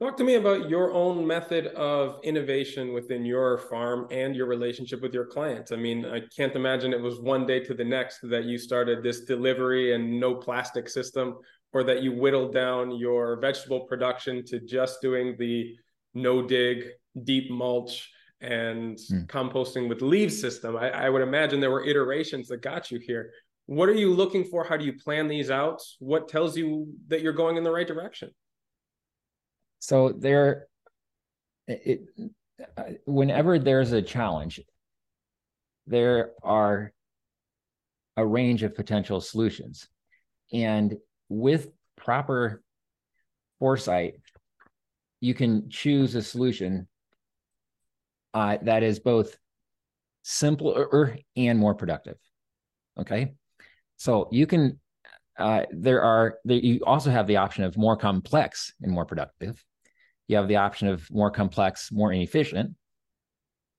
Talk 0.00 0.16
to 0.18 0.24
me 0.24 0.36
about 0.36 0.70
your 0.70 0.92
own 0.92 1.26
method 1.26 1.66
of 1.68 2.20
innovation 2.22 2.92
within 2.92 3.24
your 3.24 3.58
farm 3.58 4.06
and 4.12 4.36
your 4.36 4.46
relationship 4.46 5.02
with 5.02 5.12
your 5.12 5.26
clients. 5.26 5.72
I 5.72 5.76
mean, 5.76 6.06
I 6.06 6.20
can't 6.36 6.54
imagine 6.54 6.92
it 6.92 7.00
was 7.00 7.18
one 7.18 7.46
day 7.46 7.58
to 7.64 7.74
the 7.74 7.84
next 7.84 8.20
that 8.22 8.44
you 8.44 8.58
started 8.58 9.02
this 9.02 9.22
delivery 9.22 9.94
and 9.94 10.20
no 10.20 10.36
plastic 10.36 10.88
system, 10.88 11.38
or 11.72 11.82
that 11.82 12.00
you 12.00 12.12
whittled 12.12 12.54
down 12.54 12.92
your 12.96 13.40
vegetable 13.40 13.80
production 13.80 14.44
to 14.46 14.60
just 14.60 15.02
doing 15.02 15.34
the 15.36 15.74
no 16.14 16.46
dig, 16.46 16.84
deep 17.24 17.50
mulch, 17.50 18.08
and 18.40 18.98
mm. 18.98 19.26
composting 19.26 19.88
with 19.88 20.00
leaf 20.00 20.32
system. 20.32 20.76
I, 20.76 20.90
I 20.90 21.08
would 21.10 21.22
imagine 21.22 21.58
there 21.58 21.72
were 21.72 21.84
iterations 21.84 22.46
that 22.48 22.62
got 22.62 22.92
you 22.92 23.00
here. 23.00 23.32
What 23.66 23.88
are 23.88 23.94
you 23.94 24.14
looking 24.14 24.44
for? 24.44 24.62
How 24.62 24.76
do 24.76 24.84
you 24.84 24.92
plan 24.92 25.26
these 25.26 25.50
out? 25.50 25.82
What 25.98 26.28
tells 26.28 26.56
you 26.56 26.86
that 27.08 27.20
you're 27.20 27.32
going 27.32 27.56
in 27.56 27.64
the 27.64 27.72
right 27.72 27.86
direction? 27.86 28.30
So 29.78 30.12
there, 30.16 30.66
it, 31.66 32.00
uh, 32.76 32.82
whenever 33.04 33.58
there's 33.58 33.92
a 33.92 34.02
challenge, 34.02 34.60
there 35.86 36.32
are 36.42 36.92
a 38.16 38.26
range 38.26 38.62
of 38.62 38.74
potential 38.74 39.20
solutions, 39.20 39.88
and 40.52 40.96
with 41.28 41.68
proper 41.96 42.62
foresight, 43.58 44.14
you 45.20 45.34
can 45.34 45.68
choose 45.70 46.14
a 46.14 46.22
solution 46.22 46.88
uh, 48.34 48.58
that 48.62 48.82
is 48.82 49.00
both 49.00 49.36
simpler 50.22 51.18
and 51.36 51.58
more 51.58 51.74
productive. 51.74 52.16
Okay. 52.98 53.34
So 53.96 54.28
you 54.30 54.46
can, 54.46 54.78
uh, 55.38 55.62
there 55.70 56.02
are, 56.02 56.38
there, 56.44 56.58
you 56.58 56.80
also 56.84 57.10
have 57.10 57.26
the 57.26 57.36
option 57.36 57.64
of 57.64 57.76
more 57.76 57.96
complex 57.96 58.72
and 58.82 58.92
more 58.92 59.06
productive. 59.06 59.64
You 60.28 60.36
have 60.36 60.48
the 60.48 60.56
option 60.56 60.88
of 60.88 61.10
more 61.10 61.30
complex, 61.30 61.90
more 61.90 62.12
inefficient. 62.12 62.74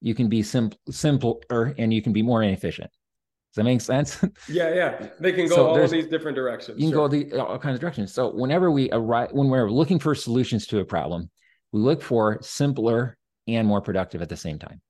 You 0.02 0.16
can 0.16 0.30
be 0.30 0.44
simple, 0.44 0.80
simpler 0.90 1.76
and 1.78 1.94
you 1.94 2.02
can 2.02 2.14
be 2.14 2.22
more 2.22 2.44
inefficient. 2.44 2.90
Does 2.90 3.56
that 3.56 3.64
make 3.64 3.82
sense? 3.82 4.20
Yeah, 4.48 4.74
yeah. 4.74 5.08
They 5.20 5.32
can 5.32 5.48
go 5.48 5.56
so 5.56 5.68
all 5.68 5.88
these 5.88 6.08
different 6.08 6.36
directions. 6.36 6.80
You 6.80 6.86
can 6.86 6.94
sure. 6.94 7.08
go 7.10 7.16
the, 7.16 7.40
all 7.40 7.58
kinds 7.58 7.76
of 7.76 7.82
directions. 7.82 8.14
So 8.14 8.32
whenever 8.32 8.72
we 8.72 8.92
arrive, 8.92 9.30
when 9.32 9.50
we're 9.50 9.70
looking 9.70 10.00
for 10.00 10.14
solutions 10.14 10.68
to 10.68 10.80
a 10.80 10.86
problem, 10.86 11.30
we 11.72 11.82
look 11.82 12.02
for 12.02 12.40
simpler 12.42 13.18
and 13.48 13.68
more 13.68 13.82
productive 13.82 14.22
at 14.22 14.30
the 14.30 14.38
same 14.38 14.60
time. 14.60 14.82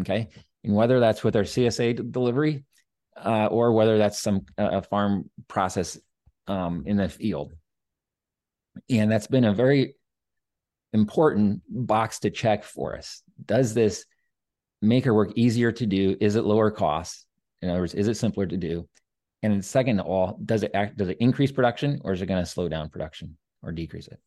Okay. 0.00 0.28
And 0.64 0.74
whether 0.74 0.98
that's 0.98 1.22
with 1.22 1.36
our 1.36 1.42
CSA 1.42 2.10
delivery 2.10 2.64
uh, 3.16 3.46
or 3.46 3.72
whether 3.72 3.98
that's 3.98 4.20
some 4.20 4.42
a 4.58 4.82
farm 4.82 5.30
process 5.46 5.98
um, 6.48 6.84
in 6.86 6.96
the 6.96 7.08
field. 7.08 7.52
And 8.90 9.10
that's 9.10 9.28
been 9.28 9.44
a 9.44 9.54
very 9.54 9.94
important 10.94 11.60
box 11.68 12.20
to 12.20 12.30
check 12.30 12.64
for 12.64 12.96
us. 12.96 13.22
Does 13.44 13.74
this 13.74 14.06
make 14.80 15.06
our 15.06 15.12
work 15.12 15.32
easier 15.36 15.72
to 15.72 15.86
do? 15.86 16.16
Is 16.20 16.36
it 16.36 16.44
lower 16.44 16.70
cost? 16.70 17.26
In 17.60 17.68
other 17.68 17.80
words, 17.80 17.94
is 17.94 18.08
it 18.08 18.14
simpler 18.14 18.46
to 18.46 18.56
do? 18.56 18.88
And 19.42 19.62
second 19.62 20.00
of 20.00 20.06
all, 20.06 20.38
does 20.42 20.62
it 20.62 20.70
act, 20.72 20.96
does 20.96 21.08
it 21.08 21.18
increase 21.20 21.52
production 21.52 22.00
or 22.04 22.12
is 22.12 22.22
it 22.22 22.26
going 22.26 22.42
to 22.42 22.48
slow 22.48 22.68
down 22.68 22.88
production 22.88 23.36
or 23.62 23.72
decrease 23.72 24.06
it? 24.06 24.18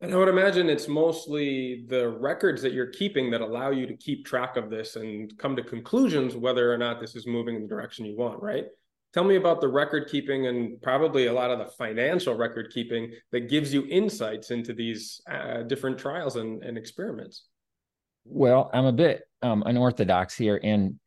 And 0.00 0.12
I 0.12 0.16
would 0.16 0.28
imagine 0.28 0.68
it's 0.68 0.86
mostly 0.86 1.84
the 1.88 2.08
records 2.08 2.62
that 2.62 2.72
you're 2.72 2.86
keeping 2.86 3.32
that 3.32 3.40
allow 3.40 3.70
you 3.70 3.84
to 3.86 3.96
keep 3.96 4.24
track 4.24 4.56
of 4.56 4.70
this 4.70 4.94
and 4.94 5.36
come 5.38 5.56
to 5.56 5.62
conclusions 5.62 6.36
whether 6.36 6.72
or 6.72 6.78
not 6.78 7.00
this 7.00 7.16
is 7.16 7.26
moving 7.26 7.56
in 7.56 7.62
the 7.62 7.68
direction 7.68 8.04
you 8.04 8.16
want, 8.16 8.40
right? 8.40 8.66
Tell 9.14 9.24
me 9.24 9.36
about 9.36 9.60
the 9.60 9.68
record 9.68 10.08
keeping 10.10 10.46
and 10.46 10.80
probably 10.82 11.26
a 11.26 11.32
lot 11.32 11.50
of 11.50 11.58
the 11.58 11.66
financial 11.66 12.34
record 12.34 12.70
keeping 12.72 13.10
that 13.32 13.48
gives 13.48 13.72
you 13.72 13.86
insights 13.88 14.50
into 14.50 14.74
these 14.74 15.20
uh, 15.30 15.62
different 15.62 15.98
trials 15.98 16.36
and, 16.36 16.62
and, 16.62 16.76
experiments. 16.76 17.46
Well, 18.26 18.70
I'm 18.72 18.84
a 18.84 18.92
bit 18.92 19.22
um, 19.40 19.62
unorthodox 19.64 20.36
here, 20.36 20.60
and 20.62 21.00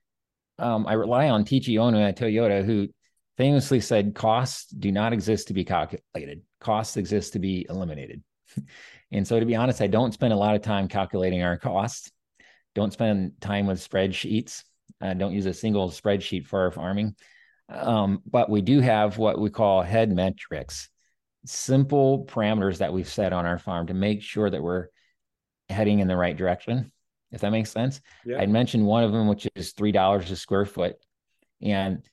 um, 0.58 0.88
I 0.88 0.94
rely 0.94 1.30
on 1.30 1.46
Taiichi 1.46 1.76
Ohno 1.76 2.02
at 2.02 2.18
Toyota, 2.18 2.66
who 2.66 2.88
famously 3.38 3.80
said 3.80 4.16
costs 4.16 4.72
do 4.72 4.92
not 4.92 5.14
exist 5.14 5.50
to 5.50 5.54
be 5.54 5.64
calculated, 5.64 6.42
costs 6.60 6.98
exist 6.98 7.34
to 7.34 7.40
be 7.40 7.68
eliminated. 7.70 8.24
and 9.12 9.28
so, 9.28 9.40
to 9.40 9.46
be 9.46 9.56
honest, 9.56 9.80
I 9.80 9.88
don't 9.88 10.14
spend 10.14 10.34
a 10.34 10.38
lot 10.38 10.56
of 10.56 10.64
time 10.64 10.88
calculating 10.88 11.44
our 11.44 11.58
costs. 11.58 12.12
Don't 12.74 12.94
spend 12.94 13.34
time 13.42 13.68
with 13.68 13.80
spreadsheets. 13.80 14.64
I 15.00 15.14
don't 15.14 15.34
use 15.34 15.46
a 15.46 15.54
single 15.54 15.90
spreadsheet 15.90 16.48
for 16.48 16.62
our 16.62 16.72
farming. 16.72 17.16
Um, 17.72 18.22
but 18.26 18.50
we 18.50 18.62
do 18.62 18.80
have 18.82 19.18
what 19.18 19.40
we 19.40 19.50
call 19.50 19.82
head 19.82 20.12
metrics, 20.12 20.90
simple 21.46 22.26
parameters 22.26 22.80
that 22.80 22.94
we've 22.94 23.08
set 23.08 23.34
on 23.34 23.46
our 23.46 23.60
farm 23.60 23.88
to 23.88 23.94
make 23.94 24.22
sure 24.22 24.50
that 24.50 24.62
we're 24.62 24.88
heading 25.70 26.00
in 26.00 26.08
the 26.08 26.18
right 26.18 26.36
direction. 26.36 26.92
If 27.32 27.42
that 27.42 27.52
makes 27.52 27.72
sense. 27.72 28.02
Yeah. 28.26 28.42
I'd 28.42 28.50
mentioned 28.50 28.86
one 28.86 29.06
of 29.06 29.14
them, 29.14 29.28
which 29.28 29.48
is 29.56 29.72
three 29.72 29.94
dollars 29.94 30.30
a 30.32 30.36
square 30.36 30.66
foot, 30.66 30.98
and 31.62 32.04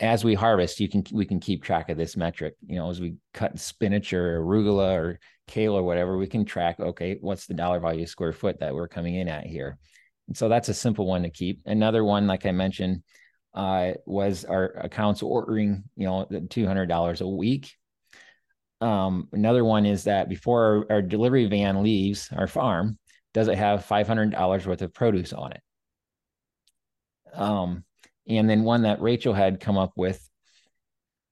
as 0.00 0.24
we 0.24 0.34
harvest, 0.34 0.80
you 0.80 0.88
can 0.88 1.04
we 1.12 1.26
can 1.26 1.38
keep 1.38 1.62
track 1.62 1.90
of 1.90 1.96
this 1.96 2.16
metric. 2.16 2.54
You 2.66 2.76
know, 2.76 2.90
as 2.90 3.00
we 3.00 3.14
cut 3.32 3.58
spinach 3.58 4.12
or 4.12 4.40
arugula 4.40 4.96
or 4.96 5.20
kale 5.46 5.74
or 5.74 5.82
whatever, 5.82 6.16
we 6.16 6.26
can 6.26 6.44
track. 6.44 6.80
Okay, 6.80 7.18
what's 7.20 7.46
the 7.46 7.54
dollar 7.54 7.78
value 7.78 8.06
square 8.06 8.32
foot 8.32 8.58
that 8.60 8.74
we're 8.74 8.88
coming 8.88 9.14
in 9.14 9.28
at 9.28 9.46
here? 9.46 9.78
And 10.26 10.36
so 10.36 10.48
that's 10.48 10.70
a 10.70 10.74
simple 10.74 11.06
one 11.06 11.22
to 11.22 11.30
keep. 11.30 11.60
Another 11.66 12.02
one, 12.02 12.26
like 12.26 12.46
I 12.46 12.52
mentioned, 12.52 13.02
uh, 13.54 13.92
was 14.06 14.44
our 14.44 14.64
accounts 14.64 15.22
ordering. 15.22 15.84
You 15.96 16.06
know, 16.06 16.26
the 16.28 16.40
two 16.40 16.66
hundred 16.66 16.86
dollars 16.86 17.20
a 17.20 17.28
week. 17.28 17.72
Um, 18.80 19.28
another 19.32 19.64
one 19.64 19.86
is 19.86 20.04
that 20.04 20.28
before 20.28 20.86
our, 20.90 20.96
our 20.96 21.02
delivery 21.02 21.46
van 21.46 21.82
leaves 21.82 22.28
our 22.36 22.46
farm, 22.46 22.98
does 23.32 23.48
it 23.48 23.56
have 23.56 23.84
five 23.84 24.06
hundred 24.06 24.32
dollars 24.32 24.66
worth 24.66 24.82
of 24.82 24.92
produce 24.92 25.32
on 25.32 25.52
it? 25.52 25.60
Um, 27.34 27.84
and 28.28 28.48
then 28.48 28.64
one 28.64 28.82
that 28.82 29.00
Rachel 29.00 29.34
had 29.34 29.60
come 29.60 29.76
up 29.76 29.92
with 29.96 30.20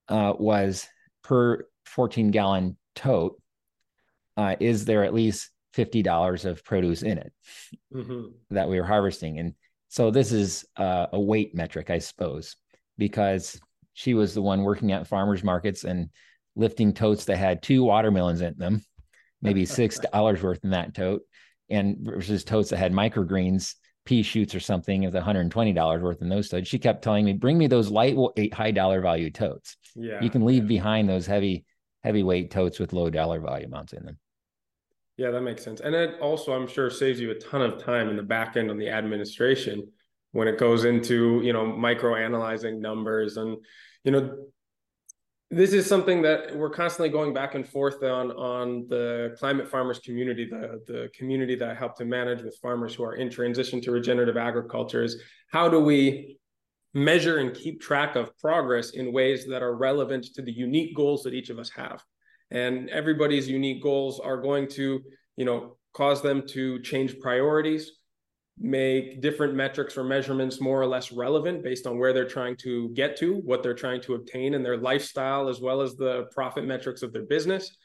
uh, 0.09 0.33
was 0.37 0.87
per 1.23 1.65
14 1.85 2.31
gallon 2.31 2.77
tote, 2.95 3.41
uh, 4.37 4.55
is 4.59 4.85
there 4.85 5.03
at 5.03 5.13
least 5.13 5.49
$50 5.75 6.45
of 6.45 6.63
produce 6.63 7.01
in 7.01 7.17
it 7.17 7.33
mm-hmm. 7.93 8.27
that 8.51 8.69
we 8.69 8.79
were 8.79 8.85
harvesting? 8.85 9.39
And 9.39 9.53
so 9.93 10.09
this 10.09 10.31
is 10.31 10.65
uh, 10.75 11.05
a 11.13 11.19
weight 11.19 11.53
metric, 11.53 11.91
I 11.91 11.99
suppose, 11.99 12.55
because 12.97 13.61
she 13.93 14.15
was 14.15 14.33
the 14.33 14.41
one 14.41 14.63
working 14.63 14.91
at 14.91 15.05
farmers 15.05 15.43
markets 15.43 15.83
and 15.83 16.09
lifting 16.55 16.95
totes 16.95 17.25
that 17.25 17.37
had 17.37 17.61
two 17.61 17.83
watermelons 17.83 18.41
in 18.41 18.55
them, 18.57 18.81
maybe 19.43 19.65
$6 19.67 20.41
worth 20.41 20.63
in 20.63 20.71
that 20.71 20.95
tote, 20.95 21.21
and 21.69 21.97
versus 21.99 22.43
totes 22.43 22.71
that 22.71 22.77
had 22.77 22.91
microgreens 22.91 23.75
pea 24.03 24.23
shoots 24.23 24.55
or 24.55 24.59
something 24.59 25.05
of 25.05 25.13
the 25.13 25.21
$120 25.21 26.01
worth 26.01 26.23
in 26.23 26.29
those 26.29 26.49
totes. 26.49 26.67
She 26.67 26.79
kept 26.79 27.03
telling 27.03 27.23
me, 27.23 27.33
bring 27.33 27.59
me 27.59 27.67
those 27.67 27.91
lightweight, 27.91 28.51
high 28.51 28.71
dollar 28.71 28.99
value 28.99 29.29
totes. 29.29 29.77
Yeah. 29.95 30.23
You 30.23 30.31
can 30.31 30.43
leave 30.43 30.63
yeah. 30.63 30.69
behind 30.69 31.07
those 31.07 31.27
heavy, 31.27 31.65
heavyweight 32.03 32.49
totes 32.49 32.79
with 32.79 32.93
low 32.93 33.11
dollar 33.11 33.39
value 33.39 33.67
amounts 33.67 33.93
in 33.93 34.05
them. 34.05 34.17
Yeah, 35.17 35.29
that 35.31 35.41
makes 35.41 35.63
sense. 35.63 35.79
And 35.79 35.93
it 35.93 36.19
also, 36.19 36.53
I'm 36.53 36.67
sure, 36.67 36.89
saves 36.89 37.19
you 37.19 37.31
a 37.31 37.35
ton 37.35 37.61
of 37.61 37.83
time 37.83 38.09
in 38.09 38.15
the 38.15 38.23
back 38.23 38.57
end 38.57 38.71
on 38.71 38.77
the 38.77 38.89
administration 38.89 39.87
when 40.31 40.47
it 40.47 40.57
goes 40.57 40.85
into, 40.85 41.41
you 41.43 41.53
know, 41.53 41.65
micro 41.65 42.15
analyzing 42.15 42.81
numbers. 42.81 43.37
And, 43.37 43.57
you 44.03 44.11
know, 44.11 44.35
this 45.51 45.71
is 45.71 45.85
something 45.85 46.23
that 46.23 46.55
we're 46.55 46.69
constantly 46.69 47.09
going 47.09 47.31
back 47.33 47.53
and 47.53 47.67
forth 47.67 48.01
on 48.03 48.31
on 48.31 48.87
the 48.89 49.35
climate 49.37 49.69
farmers 49.69 49.99
community 49.99 50.47
the, 50.49 50.81
the 50.87 51.09
community 51.13 51.53
that 51.53 51.69
i 51.69 51.73
help 51.75 51.95
to 51.95 52.05
manage 52.05 52.41
with 52.41 52.57
farmers 52.61 52.95
who 52.95 53.03
are 53.03 53.15
in 53.15 53.29
transition 53.29 53.79
to 53.79 53.91
regenerative 53.91 54.37
agriculture 54.37 55.03
is 55.03 55.21
how 55.51 55.69
do 55.69 55.79
we 55.79 56.37
measure 56.95 57.37
and 57.37 57.53
keep 57.53 57.81
track 57.81 58.15
of 58.15 58.35
progress 58.39 58.91
in 58.91 59.13
ways 59.13 59.45
that 59.45 59.61
are 59.61 59.75
relevant 59.75 60.25
to 60.33 60.41
the 60.41 60.51
unique 60.51 60.95
goals 60.95 61.23
that 61.23 61.33
each 61.33 61.49
of 61.49 61.59
us 61.59 61.69
have 61.69 62.03
and 62.53 62.89
everybody's 62.89 63.49
unique 63.49 63.83
goals 63.83 64.19
are 64.19 64.37
going 64.37 64.67
to 64.67 65.01
you 65.35 65.45
know 65.45 65.75
cause 65.93 66.21
them 66.21 66.47
to 66.47 66.79
change 66.81 67.19
priorities 67.19 67.91
make 68.57 69.21
different 69.21 69.55
metrics 69.55 69.97
or 69.97 70.03
measurements 70.03 70.61
more 70.61 70.79
or 70.79 70.85
less 70.85 71.11
relevant 71.11 71.63
based 71.63 71.87
on 71.87 71.97
where 71.97 72.13
they're 72.13 72.27
trying 72.27 72.55
to 72.55 72.89
get 72.89 73.17
to, 73.17 73.37
what 73.37 73.63
they're 73.63 73.73
trying 73.73 74.01
to 74.01 74.13
obtain 74.13 74.53
in 74.53 74.61
their 74.61 74.77
lifestyle, 74.77 75.49
as 75.49 75.59
well 75.59 75.81
as 75.81 75.95
the 75.95 76.27
profit 76.31 76.65
metrics 76.65 77.01
of 77.01 77.11
their 77.11 77.25
business. 77.25 77.75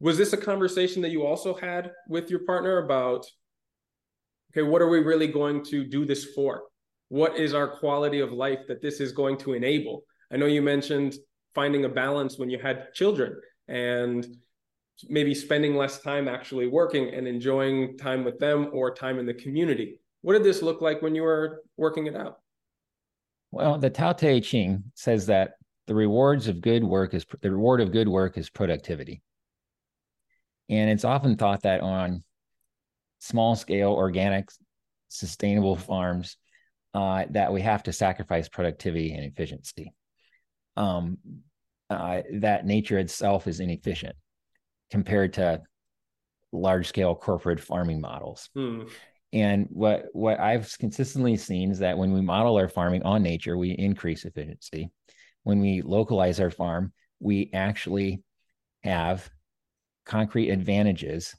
Was 0.00 0.18
this 0.18 0.32
a 0.32 0.36
conversation 0.36 1.02
that 1.02 1.10
you 1.10 1.26
also 1.26 1.54
had 1.54 1.92
with 2.08 2.30
your 2.30 2.40
partner 2.40 2.78
about, 2.78 3.26
okay, 4.52 4.62
what 4.62 4.82
are 4.82 4.88
we 4.88 5.00
really 5.00 5.26
going 5.26 5.64
to 5.64 5.84
do 5.84 6.04
this 6.04 6.26
for? 6.34 6.64
What 7.08 7.36
is 7.36 7.54
our 7.54 7.66
quality 7.66 8.20
of 8.20 8.30
life 8.30 8.60
that 8.68 8.82
this 8.82 9.00
is 9.00 9.12
going 9.12 9.38
to 9.38 9.54
enable? 9.54 10.02
I 10.30 10.36
know 10.36 10.46
you 10.46 10.60
mentioned 10.60 11.16
finding 11.54 11.86
a 11.86 11.88
balance 11.88 12.38
when 12.38 12.50
you 12.50 12.58
had 12.58 12.92
children 12.92 13.34
and 13.68 14.26
maybe 15.08 15.34
spending 15.34 15.76
less 15.76 16.00
time 16.00 16.26
actually 16.26 16.66
working 16.66 17.14
and 17.14 17.28
enjoying 17.28 17.96
time 17.98 18.24
with 18.24 18.38
them 18.38 18.70
or 18.72 18.92
time 18.92 19.18
in 19.18 19.26
the 19.26 19.34
community. 19.34 20.00
What 20.22 20.32
did 20.32 20.44
this 20.44 20.62
look 20.62 20.80
like 20.80 21.02
when 21.02 21.14
you 21.14 21.22
were 21.22 21.62
working 21.76 22.06
it 22.06 22.16
out? 22.16 22.40
Well, 23.50 23.78
the 23.78 23.90
Tao 23.90 24.12
Te 24.12 24.40
Ching 24.40 24.84
says 24.94 25.26
that 25.26 25.52
the 25.86 25.94
rewards 25.94 26.48
of 26.48 26.60
good 26.60 26.84
work 26.84 27.14
is 27.14 27.24
the 27.40 27.50
reward 27.50 27.80
of 27.80 27.92
good 27.92 28.08
work 28.08 28.36
is 28.36 28.50
productivity. 28.50 29.22
And 30.68 30.90
it's 30.90 31.04
often 31.04 31.36
thought 31.36 31.62
that 31.62 31.80
on 31.80 32.24
small 33.20 33.56
scale 33.56 33.92
organic 33.92 34.50
sustainable 35.08 35.76
farms 35.76 36.36
uh, 36.92 37.24
that 37.30 37.52
we 37.52 37.62
have 37.62 37.82
to 37.84 37.92
sacrifice 37.92 38.48
productivity 38.48 39.14
and 39.14 39.24
efficiency. 39.24 39.94
Um, 40.76 41.18
uh, 41.90 42.22
that 42.34 42.66
nature 42.66 42.98
itself 42.98 43.46
is 43.46 43.60
inefficient 43.60 44.16
compared 44.90 45.34
to 45.34 45.62
large 46.52 46.86
scale 46.88 47.14
corporate 47.14 47.60
farming 47.60 48.00
models. 48.00 48.48
Hmm. 48.54 48.82
And 49.32 49.66
what 49.70 50.06
what 50.12 50.40
I've 50.40 50.74
consistently 50.78 51.36
seen 51.36 51.70
is 51.70 51.80
that 51.80 51.98
when 51.98 52.12
we 52.12 52.22
model 52.22 52.56
our 52.56 52.68
farming 52.68 53.02
on 53.02 53.22
nature, 53.22 53.58
we 53.58 53.70
increase 53.72 54.24
efficiency. 54.24 54.90
When 55.42 55.60
we 55.60 55.82
localize 55.82 56.40
our 56.40 56.50
farm, 56.50 56.92
we 57.20 57.50
actually 57.52 58.22
have 58.82 59.28
concrete 60.06 60.50
advantages 60.50 61.34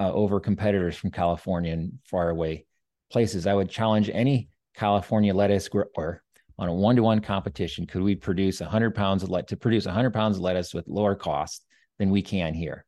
uh, 0.00 0.12
over 0.12 0.40
competitors 0.40 0.96
from 0.96 1.10
California 1.10 1.72
and 1.72 1.92
faraway 2.04 2.64
places. 3.12 3.46
I 3.46 3.54
would 3.54 3.70
challenge 3.70 4.10
any 4.12 4.48
California 4.74 5.34
lettuce 5.34 5.68
grower 5.68 6.22
on 6.60 6.68
a 6.68 6.74
one-to-one 6.74 7.20
competition. 7.20 7.86
Could 7.86 8.02
we 8.02 8.14
produce 8.14 8.60
100 8.60 8.94
pounds 8.94 9.24
of 9.24 9.30
let 9.30 9.48
to 9.48 9.56
produce 9.56 9.86
100 9.86 10.12
pounds 10.12 10.36
of 10.36 10.42
lettuce 10.42 10.72
with 10.72 10.86
lower 10.86 11.16
cost 11.16 11.64
than 12.00 12.10
we 12.10 12.22
can 12.22 12.54
here. 12.54 12.84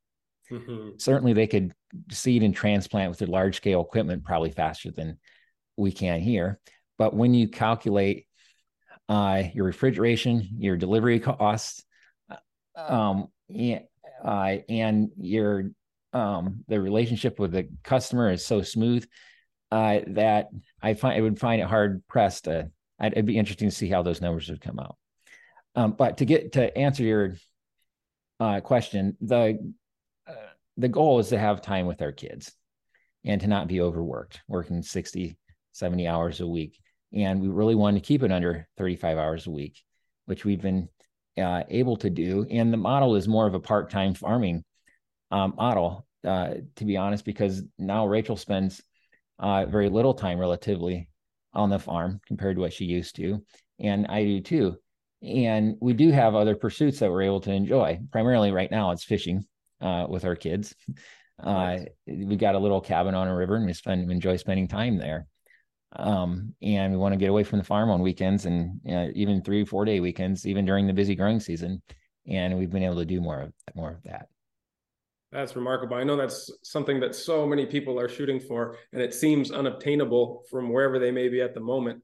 Mm-hmm. 0.50 0.98
Certainly, 0.98 1.34
they 1.34 1.46
could 1.46 1.72
seed 2.10 2.42
and 2.42 2.54
transplant 2.54 3.10
with 3.10 3.18
their 3.18 3.28
large 3.28 3.56
scale 3.56 3.80
equipment 3.80 4.24
probably 4.24 4.50
faster 4.50 4.90
than 4.90 5.18
we 5.76 5.92
can 5.92 6.20
here. 6.20 6.60
But 6.98 7.14
when 7.14 7.34
you 7.34 7.48
calculate 7.48 8.26
uh, 9.08 9.44
your 9.54 9.66
refrigeration, 9.66 10.48
your 10.58 10.76
delivery 10.76 11.20
costs, 11.20 11.84
uh, 12.30 12.36
um, 12.76 13.28
and, 13.48 13.82
uh, 14.24 14.56
and 14.68 15.10
your 15.18 15.70
um, 16.12 16.64
the 16.68 16.80
relationship 16.80 17.38
with 17.38 17.52
the 17.52 17.68
customer 17.82 18.30
is 18.30 18.44
so 18.44 18.62
smooth 18.62 19.06
uh, 19.70 20.00
that 20.08 20.48
I 20.82 20.94
find 20.94 21.16
I 21.16 21.20
would 21.22 21.38
find 21.38 21.62
it 21.62 21.68
hard 21.68 22.06
pressed 22.06 22.44
to. 22.44 22.70
It'd 23.02 23.26
be 23.26 23.38
interesting 23.38 23.68
to 23.68 23.74
see 23.74 23.88
how 23.88 24.02
those 24.02 24.20
numbers 24.20 24.48
would 24.48 24.60
come 24.60 24.78
out. 24.78 24.96
Um, 25.74 25.92
but 25.92 26.18
to 26.18 26.24
get 26.24 26.52
to 26.52 26.76
answer 26.76 27.02
your 27.02 27.34
uh, 28.38 28.60
question, 28.60 29.16
the 29.20 29.72
uh, 30.26 30.32
the 30.76 30.88
goal 30.88 31.18
is 31.18 31.28
to 31.28 31.38
have 31.38 31.62
time 31.62 31.86
with 31.86 32.02
our 32.02 32.12
kids 32.12 32.52
and 33.24 33.40
to 33.40 33.46
not 33.46 33.68
be 33.68 33.80
overworked, 33.80 34.40
working 34.48 34.82
60, 34.82 35.36
70 35.72 36.06
hours 36.06 36.40
a 36.40 36.46
week. 36.46 36.78
And 37.12 37.40
we 37.40 37.48
really 37.48 37.74
want 37.74 37.96
to 37.96 38.00
keep 38.00 38.22
it 38.22 38.32
under 38.32 38.66
35 38.78 39.18
hours 39.18 39.46
a 39.46 39.50
week, 39.50 39.82
which 40.26 40.44
we've 40.44 40.60
been 40.60 40.88
uh, 41.38 41.62
able 41.68 41.96
to 41.98 42.10
do. 42.10 42.46
And 42.50 42.72
the 42.72 42.78
model 42.78 43.16
is 43.16 43.28
more 43.28 43.46
of 43.46 43.54
a 43.54 43.60
part 43.60 43.90
time 43.90 44.14
farming 44.14 44.64
um, 45.30 45.54
model, 45.56 46.06
uh, 46.26 46.54
to 46.76 46.84
be 46.84 46.96
honest, 46.96 47.24
because 47.24 47.62
now 47.78 48.06
Rachel 48.06 48.36
spends 48.36 48.82
uh, 49.38 49.66
very 49.66 49.88
little 49.88 50.14
time 50.14 50.38
relatively 50.38 51.08
on 51.54 51.70
the 51.70 51.78
farm 51.78 52.20
compared 52.26 52.56
to 52.56 52.60
what 52.62 52.72
she 52.72 52.84
used 52.84 53.16
to. 53.16 53.44
And 53.78 54.06
I 54.06 54.24
do 54.24 54.40
too 54.40 54.76
and 55.22 55.76
we 55.80 55.92
do 55.92 56.10
have 56.10 56.34
other 56.34 56.56
pursuits 56.56 56.98
that 56.98 57.10
we're 57.10 57.22
able 57.22 57.40
to 57.42 57.52
enjoy. 57.52 58.00
Primarily, 58.10 58.50
right 58.50 58.70
now, 58.70 58.90
it's 58.90 59.04
fishing 59.04 59.44
uh, 59.80 60.06
with 60.08 60.24
our 60.24 60.34
kids. 60.34 60.74
Uh, 61.42 61.78
we 62.06 62.36
got 62.36 62.54
a 62.54 62.58
little 62.58 62.80
cabin 62.80 63.14
on 63.14 63.28
a 63.28 63.34
river, 63.34 63.56
and 63.56 63.66
we 63.66 63.72
spend 63.72 64.10
enjoy 64.10 64.36
spending 64.36 64.66
time 64.66 64.98
there. 64.98 65.26
Um, 65.94 66.54
and 66.62 66.92
we 66.92 66.98
want 66.98 67.12
to 67.12 67.18
get 67.18 67.30
away 67.30 67.44
from 67.44 67.58
the 67.58 67.64
farm 67.64 67.90
on 67.90 68.00
weekends 68.00 68.46
and 68.46 68.80
uh, 68.90 69.08
even 69.14 69.42
three, 69.42 69.64
four 69.64 69.84
day 69.84 70.00
weekends, 70.00 70.46
even 70.46 70.64
during 70.64 70.86
the 70.86 70.92
busy 70.92 71.14
growing 71.14 71.38
season. 71.38 71.82
And 72.26 72.58
we've 72.58 72.70
been 72.70 72.82
able 72.82 72.96
to 72.96 73.04
do 73.04 73.20
more 73.20 73.40
of 73.40 73.52
more 73.74 73.90
of 73.90 74.02
that. 74.04 74.28
That's 75.32 75.56
remarkable. 75.56 75.96
I 75.96 76.04
know 76.04 76.16
that's 76.16 76.50
something 76.62 77.00
that 77.00 77.14
so 77.14 77.46
many 77.46 77.64
people 77.64 77.98
are 77.98 78.08
shooting 78.08 78.38
for, 78.38 78.76
and 78.92 79.00
it 79.00 79.14
seems 79.14 79.50
unobtainable 79.50 80.44
from 80.50 80.70
wherever 80.70 80.98
they 80.98 81.10
may 81.10 81.28
be 81.28 81.40
at 81.40 81.54
the 81.54 81.60
moment. 81.60 82.02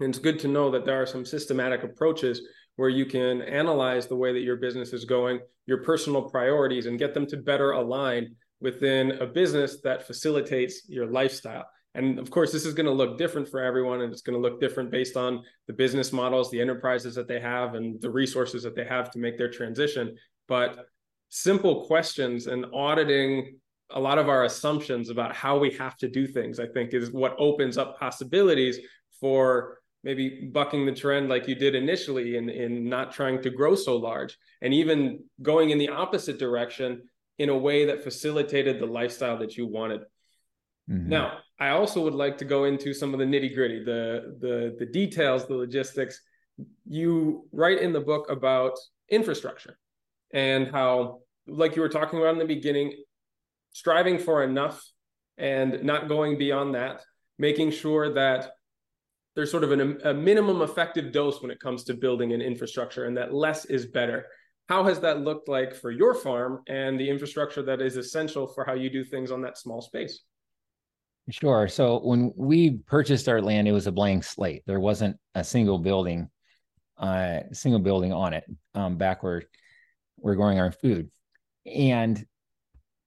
And 0.00 0.10
it's 0.10 0.18
good 0.18 0.40
to 0.40 0.48
know 0.48 0.70
that 0.72 0.84
there 0.84 1.00
are 1.00 1.06
some 1.06 1.24
systematic 1.24 1.84
approaches 1.84 2.42
where 2.74 2.88
you 2.88 3.06
can 3.06 3.42
analyze 3.42 4.06
the 4.06 4.16
way 4.16 4.32
that 4.32 4.42
your 4.42 4.56
business 4.56 4.92
is 4.92 5.04
going, 5.04 5.40
your 5.66 5.84
personal 5.84 6.22
priorities, 6.22 6.86
and 6.86 6.98
get 6.98 7.14
them 7.14 7.26
to 7.26 7.36
better 7.36 7.72
align 7.72 8.34
within 8.60 9.12
a 9.20 9.26
business 9.26 9.80
that 9.82 10.06
facilitates 10.06 10.88
your 10.88 11.06
lifestyle. 11.06 11.64
And 11.94 12.18
of 12.18 12.30
course, 12.30 12.52
this 12.52 12.66
is 12.66 12.74
going 12.74 12.86
to 12.86 12.92
look 12.92 13.18
different 13.18 13.48
for 13.48 13.60
everyone, 13.60 14.00
and 14.00 14.12
it's 14.12 14.22
going 14.22 14.40
to 14.40 14.42
look 14.42 14.60
different 14.60 14.90
based 14.90 15.16
on 15.16 15.44
the 15.68 15.72
business 15.72 16.12
models, 16.12 16.50
the 16.50 16.60
enterprises 16.60 17.14
that 17.14 17.28
they 17.28 17.40
have, 17.40 17.74
and 17.74 18.00
the 18.00 18.10
resources 18.10 18.64
that 18.64 18.74
they 18.74 18.84
have 18.84 19.10
to 19.12 19.18
make 19.20 19.38
their 19.38 19.50
transition. 19.50 20.16
But 20.48 20.86
simple 21.28 21.86
questions 21.86 22.46
and 22.46 22.66
auditing 22.72 23.58
a 23.90 24.00
lot 24.00 24.18
of 24.18 24.28
our 24.28 24.44
assumptions 24.44 25.08
about 25.08 25.34
how 25.34 25.58
we 25.58 25.70
have 25.72 25.96
to 25.96 26.08
do 26.08 26.26
things, 26.26 26.60
I 26.60 26.66
think, 26.66 26.92
is 26.92 27.10
what 27.10 27.34
opens 27.38 27.78
up 27.78 27.98
possibilities 27.98 28.78
for 29.20 29.78
maybe 30.04 30.50
bucking 30.52 30.86
the 30.86 30.92
trend 30.92 31.28
like 31.28 31.48
you 31.48 31.54
did 31.54 31.74
initially 31.74 32.36
in, 32.36 32.48
in 32.48 32.88
not 32.88 33.12
trying 33.12 33.42
to 33.42 33.50
grow 33.50 33.74
so 33.74 33.96
large 33.96 34.38
and 34.62 34.72
even 34.72 35.24
going 35.42 35.70
in 35.70 35.78
the 35.78 35.88
opposite 35.88 36.38
direction 36.38 37.02
in 37.38 37.48
a 37.48 37.56
way 37.56 37.86
that 37.86 38.04
facilitated 38.04 38.78
the 38.78 38.86
lifestyle 38.86 39.38
that 39.38 39.56
you 39.56 39.66
wanted. 39.66 40.02
Mm-hmm. 40.90 41.08
Now, 41.08 41.38
I 41.58 41.70
also 41.70 42.02
would 42.04 42.14
like 42.14 42.38
to 42.38 42.44
go 42.44 42.64
into 42.64 42.94
some 42.94 43.12
of 43.12 43.18
the 43.18 43.26
nitty 43.26 43.54
gritty, 43.54 43.84
the, 43.84 44.36
the 44.40 44.76
the 44.78 44.86
details, 44.86 45.46
the 45.46 45.54
logistics. 45.54 46.20
You 46.86 47.46
write 47.52 47.80
in 47.80 47.92
the 47.92 48.00
book 48.00 48.30
about 48.30 48.78
infrastructure 49.10 49.76
and 50.32 50.68
how, 50.68 51.20
like 51.46 51.76
you 51.76 51.82
were 51.82 51.88
talking 51.88 52.18
about 52.18 52.32
in 52.32 52.38
the 52.38 52.44
beginning, 52.44 52.94
striving 53.72 54.18
for 54.18 54.42
enough 54.42 54.82
and 55.36 55.82
not 55.82 56.08
going 56.08 56.38
beyond 56.38 56.74
that, 56.74 57.00
making 57.38 57.70
sure 57.70 58.14
that 58.14 58.52
there's 59.34 59.50
sort 59.50 59.64
of 59.64 59.70
an, 59.70 60.00
a 60.04 60.12
minimum 60.12 60.62
effective 60.62 61.12
dose 61.12 61.40
when 61.40 61.50
it 61.50 61.60
comes 61.60 61.84
to 61.84 61.94
building 61.94 62.32
an 62.32 62.40
infrastructure 62.40 63.04
and 63.04 63.16
that 63.16 63.32
less 63.32 63.64
is 63.66 63.86
better. 63.86 64.26
How 64.68 64.84
has 64.84 65.00
that 65.00 65.20
looked 65.20 65.48
like 65.48 65.74
for 65.74 65.90
your 65.90 66.12
farm 66.12 66.62
and 66.68 66.98
the 66.98 67.08
infrastructure 67.08 67.62
that 67.62 67.80
is 67.80 67.96
essential 67.96 68.46
for 68.48 68.64
how 68.64 68.74
you 68.74 68.90
do 68.90 69.04
things 69.04 69.30
on 69.30 69.40
that 69.42 69.56
small 69.56 69.80
space? 69.80 70.24
Sure. 71.30 71.68
So 71.68 72.00
when 72.00 72.32
we 72.36 72.78
purchased 72.86 73.28
our 73.28 73.40
land, 73.40 73.68
it 73.68 73.72
was 73.72 73.86
a 73.86 73.92
blank 73.92 74.24
slate. 74.24 74.62
There 74.66 74.80
wasn't 74.80 75.16
a 75.34 75.44
single 75.44 75.78
building, 75.78 76.28
uh, 76.96 77.40
single 77.52 77.80
building 77.80 78.12
on 78.12 78.32
it 78.32 78.44
um, 78.74 78.96
back 78.96 79.22
where 79.22 79.42
we're 80.20 80.34
growing 80.34 80.58
our 80.58 80.72
food. 80.72 81.10
And 81.66 82.24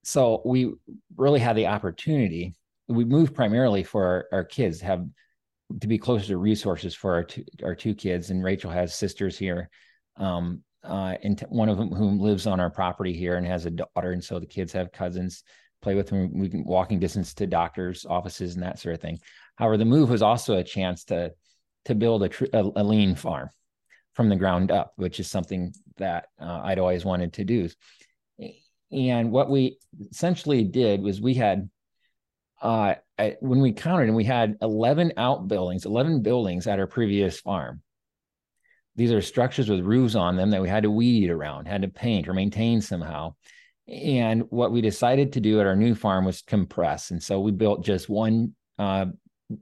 so 0.03 0.41
we 0.45 0.74
really 1.16 1.39
had 1.39 1.55
the 1.55 1.68
opportunity. 1.68 2.53
We 2.88 3.05
moved 3.05 3.36
primarily 3.36 3.84
for 3.84 4.05
our, 4.05 4.26
our 4.32 4.43
kids 4.43 4.80
to 4.80 4.86
have 4.86 5.05
to 5.80 5.88
be 5.88 5.97
closer 5.97 6.28
to 6.28 6.38
resources 6.38 6.93
for 6.93 7.14
our 7.14 7.24
two, 7.24 7.45
our 7.64 7.76
two 7.76 7.95
kids. 7.95 8.30
And 8.30 8.43
Rachel 8.43 8.72
has 8.72 8.95
sisters 8.95 9.38
here, 9.38 9.70
um, 10.18 10.64
uh, 10.84 11.16
and 11.24 11.38
t- 11.38 11.45
one 11.49 11.70
of 11.70 11.78
them 11.78 11.89
whom 11.89 12.20
lives 12.20 12.47
on 12.47 12.59
our 12.59 12.70
property 12.70 13.14
here 13.14 13.36
and 13.36 13.45
has 13.45 13.66
a 13.66 13.72
daughter, 13.72 14.12
and 14.12 14.24
so 14.24 14.39
the 14.39 14.45
kids 14.45 14.74
have 14.74 14.91
cousins 14.91 15.43
play 15.82 15.95
with 15.95 16.07
them. 16.07 16.38
We 16.38 16.49
can 16.49 16.64
walking 16.64 16.99
distance 16.99 17.34
to 17.36 17.47
doctors' 17.47 18.05
offices 18.05 18.55
and 18.55 18.64
that 18.64 18.80
sort 18.80 18.95
of 18.95 19.01
thing. 19.01 19.20
However, 19.55 19.78
the 19.78 19.86
move 19.86 20.09
was 20.09 20.22
also 20.22 20.57
a 20.57 20.64
chance 20.64 21.03
to 21.05 21.34
to 21.86 21.95
build 21.95 22.24
a, 22.24 22.30
tr- 22.30 22.45
a, 22.53 22.64
a 22.76 22.84
lean 22.84 23.16
farm 23.16 23.49
from 24.22 24.30
the 24.30 24.36
ground 24.36 24.69
up, 24.69 24.93
which 24.97 25.19
is 25.19 25.28
something 25.28 25.74
that 25.97 26.28
uh, 26.39 26.61
I'd 26.63 26.78
always 26.78 27.03
wanted 27.03 27.34
to 27.34 27.43
do. 27.43 27.69
And 28.91 29.32
what 29.32 29.49
we 29.49 29.80
essentially 30.11 30.63
did 30.63 31.01
was 31.01 31.19
we 31.19 31.34
had, 31.34 31.67
uh, 32.61 32.93
I, 33.17 33.38
when 33.39 33.61
we 33.61 33.72
counted, 33.74 34.09
and 34.09 34.15
we 34.15 34.24
had 34.24 34.57
11 34.61 35.13
outbuildings, 35.17 35.86
11 35.86 36.22
buildings 36.22 36.67
at 36.67 36.78
our 36.78 36.86
previous 36.86 37.39
farm. 37.39 37.82
These 38.95 39.11
are 39.11 39.24
structures 39.24 39.69
with 39.69 39.80
roofs 39.80 40.13
on 40.13 40.36
them 40.36 40.51
that 40.51 40.61
we 40.61 40.69
had 40.69 40.84
to 40.84 40.91
weed 40.91 41.32
around, 41.32 41.67
had 41.67 41.82
to 41.82 41.88
paint 41.88 42.28
or 42.28 42.36
maintain 42.36 42.80
somehow. 42.80 43.34
And 43.88 44.43
what 44.51 44.72
we 44.72 44.82
decided 44.82 45.34
to 45.34 45.39
do 45.39 45.59
at 45.59 45.65
our 45.65 45.76
new 45.76 45.95
farm 45.95 46.26
was 46.26 46.43
compress. 46.43 47.09
And 47.09 47.24
so 47.24 47.39
we 47.39 47.53
built 47.53 47.84
just 47.84 48.07
one 48.07 48.53
uh, 48.78 49.07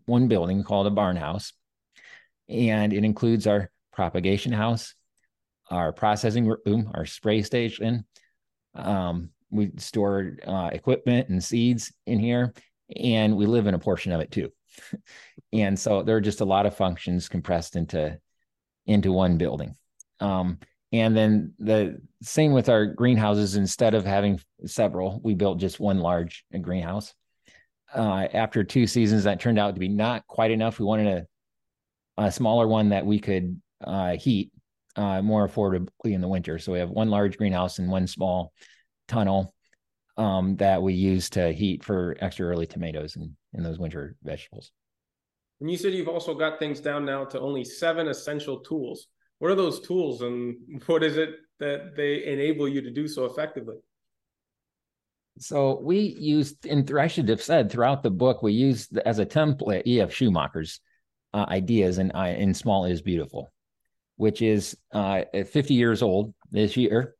one 0.06 0.28
building 0.28 0.66
called 0.66 0.88
a 0.88 0.92
barn 0.92 1.16
house. 1.16 1.54
And 2.50 2.92
it 2.92 3.06
includes 3.06 3.48
our 3.48 3.72
propagation 4.00 4.54
house, 4.54 4.96
our 5.70 5.92
processing 5.92 6.48
room, 6.48 6.90
our 6.94 7.06
spray 7.06 7.42
station. 7.42 8.06
Um, 8.74 9.32
we 9.52 9.72
store 9.76 10.38
uh, 10.48 10.70
equipment 10.72 11.28
and 11.28 11.44
seeds 11.44 11.92
in 12.06 12.18
here, 12.18 12.54
and 12.96 13.36
we 13.36 13.46
live 13.46 13.68
in 13.68 13.74
a 13.74 13.80
portion 13.80 14.14
of 14.14 14.22
it 14.22 14.32
too. 14.32 14.54
and 15.52 15.78
so 15.78 16.02
there 16.02 16.16
are 16.16 16.22
just 16.22 16.40
a 16.40 16.46
lot 16.46 16.66
of 16.66 16.78
functions 16.78 17.28
compressed 17.28 17.76
into 17.76 18.18
into 18.86 19.12
one 19.12 19.38
building. 19.38 19.76
Um, 20.22 20.60
and 20.94 21.16
then 21.16 21.54
the 21.60 22.00
same 22.22 22.54
with 22.54 22.70
our 22.70 22.86
greenhouses. 22.86 23.58
Instead 23.58 23.96
of 23.96 24.06
having 24.06 24.40
several, 24.66 25.20
we 25.26 25.34
built 25.34 25.60
just 25.60 25.78
one 25.78 26.00
large 26.00 26.46
greenhouse. 26.62 27.14
Uh, 27.94 28.30
after 28.34 28.64
two 28.64 28.88
seasons, 28.88 29.26
that 29.26 29.42
turned 29.42 29.60
out 29.60 29.74
to 29.74 29.80
be 29.82 29.90
not 29.90 30.26
quite 30.26 30.52
enough. 30.52 30.80
We 30.80 30.86
wanted 30.86 31.28
a, 32.18 32.24
a 32.24 32.32
smaller 32.32 32.66
one 32.66 32.90
that 32.90 33.06
we 33.06 33.20
could 33.20 33.62
uh, 33.84 34.16
heat 34.18 34.52
uh, 34.96 35.22
more 35.22 35.48
affordably 35.48 35.88
in 36.14 36.22
the 36.22 36.28
winter. 36.28 36.60
So 36.60 36.74
we 36.74 36.80
have 36.80 36.90
one 36.90 37.10
large 37.10 37.38
greenhouse 37.38 37.80
and 37.80 37.90
one 37.90 38.08
small 38.08 38.54
tunnel 39.08 39.54
um, 40.18 40.58
that 40.58 40.82
we 40.82 40.94
use 40.94 41.30
to 41.32 41.54
heat 41.54 41.84
for 41.84 42.18
extra 42.20 42.46
early 42.46 42.66
tomatoes 42.66 43.16
and, 43.16 43.32
and 43.54 43.66
those 43.66 43.80
winter 43.80 44.16
vegetables. 44.24 44.72
And 45.62 45.70
you 45.70 45.78
said 45.78 45.94
you've 45.94 46.10
also 46.10 46.34
got 46.34 46.60
things 46.60 46.80
down 46.80 47.06
now 47.06 47.26
to 47.26 47.40
only 47.40 47.64
seven 47.64 48.08
essential 48.08 48.60
tools. 48.60 49.08
What 49.40 49.52
are 49.52 49.56
those 49.56 49.80
tools 49.82 50.22
and 50.22 50.58
what 50.88 51.04
is 51.04 51.18
it 51.18 51.32
that 51.60 51.96
they 51.96 52.26
enable 52.26 52.68
you 52.68 52.82
to 52.82 52.92
do 52.92 53.08
so 53.08 53.26
effectively? 53.26 53.76
So 55.38 55.80
we 55.82 56.00
used, 56.00 56.66
and 56.66 56.90
I 56.98 57.08
should 57.08 57.30
have 57.30 57.42
said 57.42 57.72
throughout 57.72 58.04
the 58.04 58.12
book, 58.12 58.44
we 58.44 58.52
used 58.52 58.98
as 58.98 59.20
a 59.20 59.26
template 59.26 59.88
E.F. 59.88 60.12
Schumacher's 60.12 60.82
uh, 61.34 61.46
ideas 61.48 61.98
and 61.98 62.12
uh, 62.14 62.34
in 62.38 62.54
small 62.54 62.84
is 62.84 63.02
beautiful 63.02 63.50
which 64.20 64.42
is 64.42 64.76
uh, 64.92 65.22
50 65.34 65.74
years 65.74 66.02
old 66.02 66.34
this 66.52 66.76
year. 66.76 67.16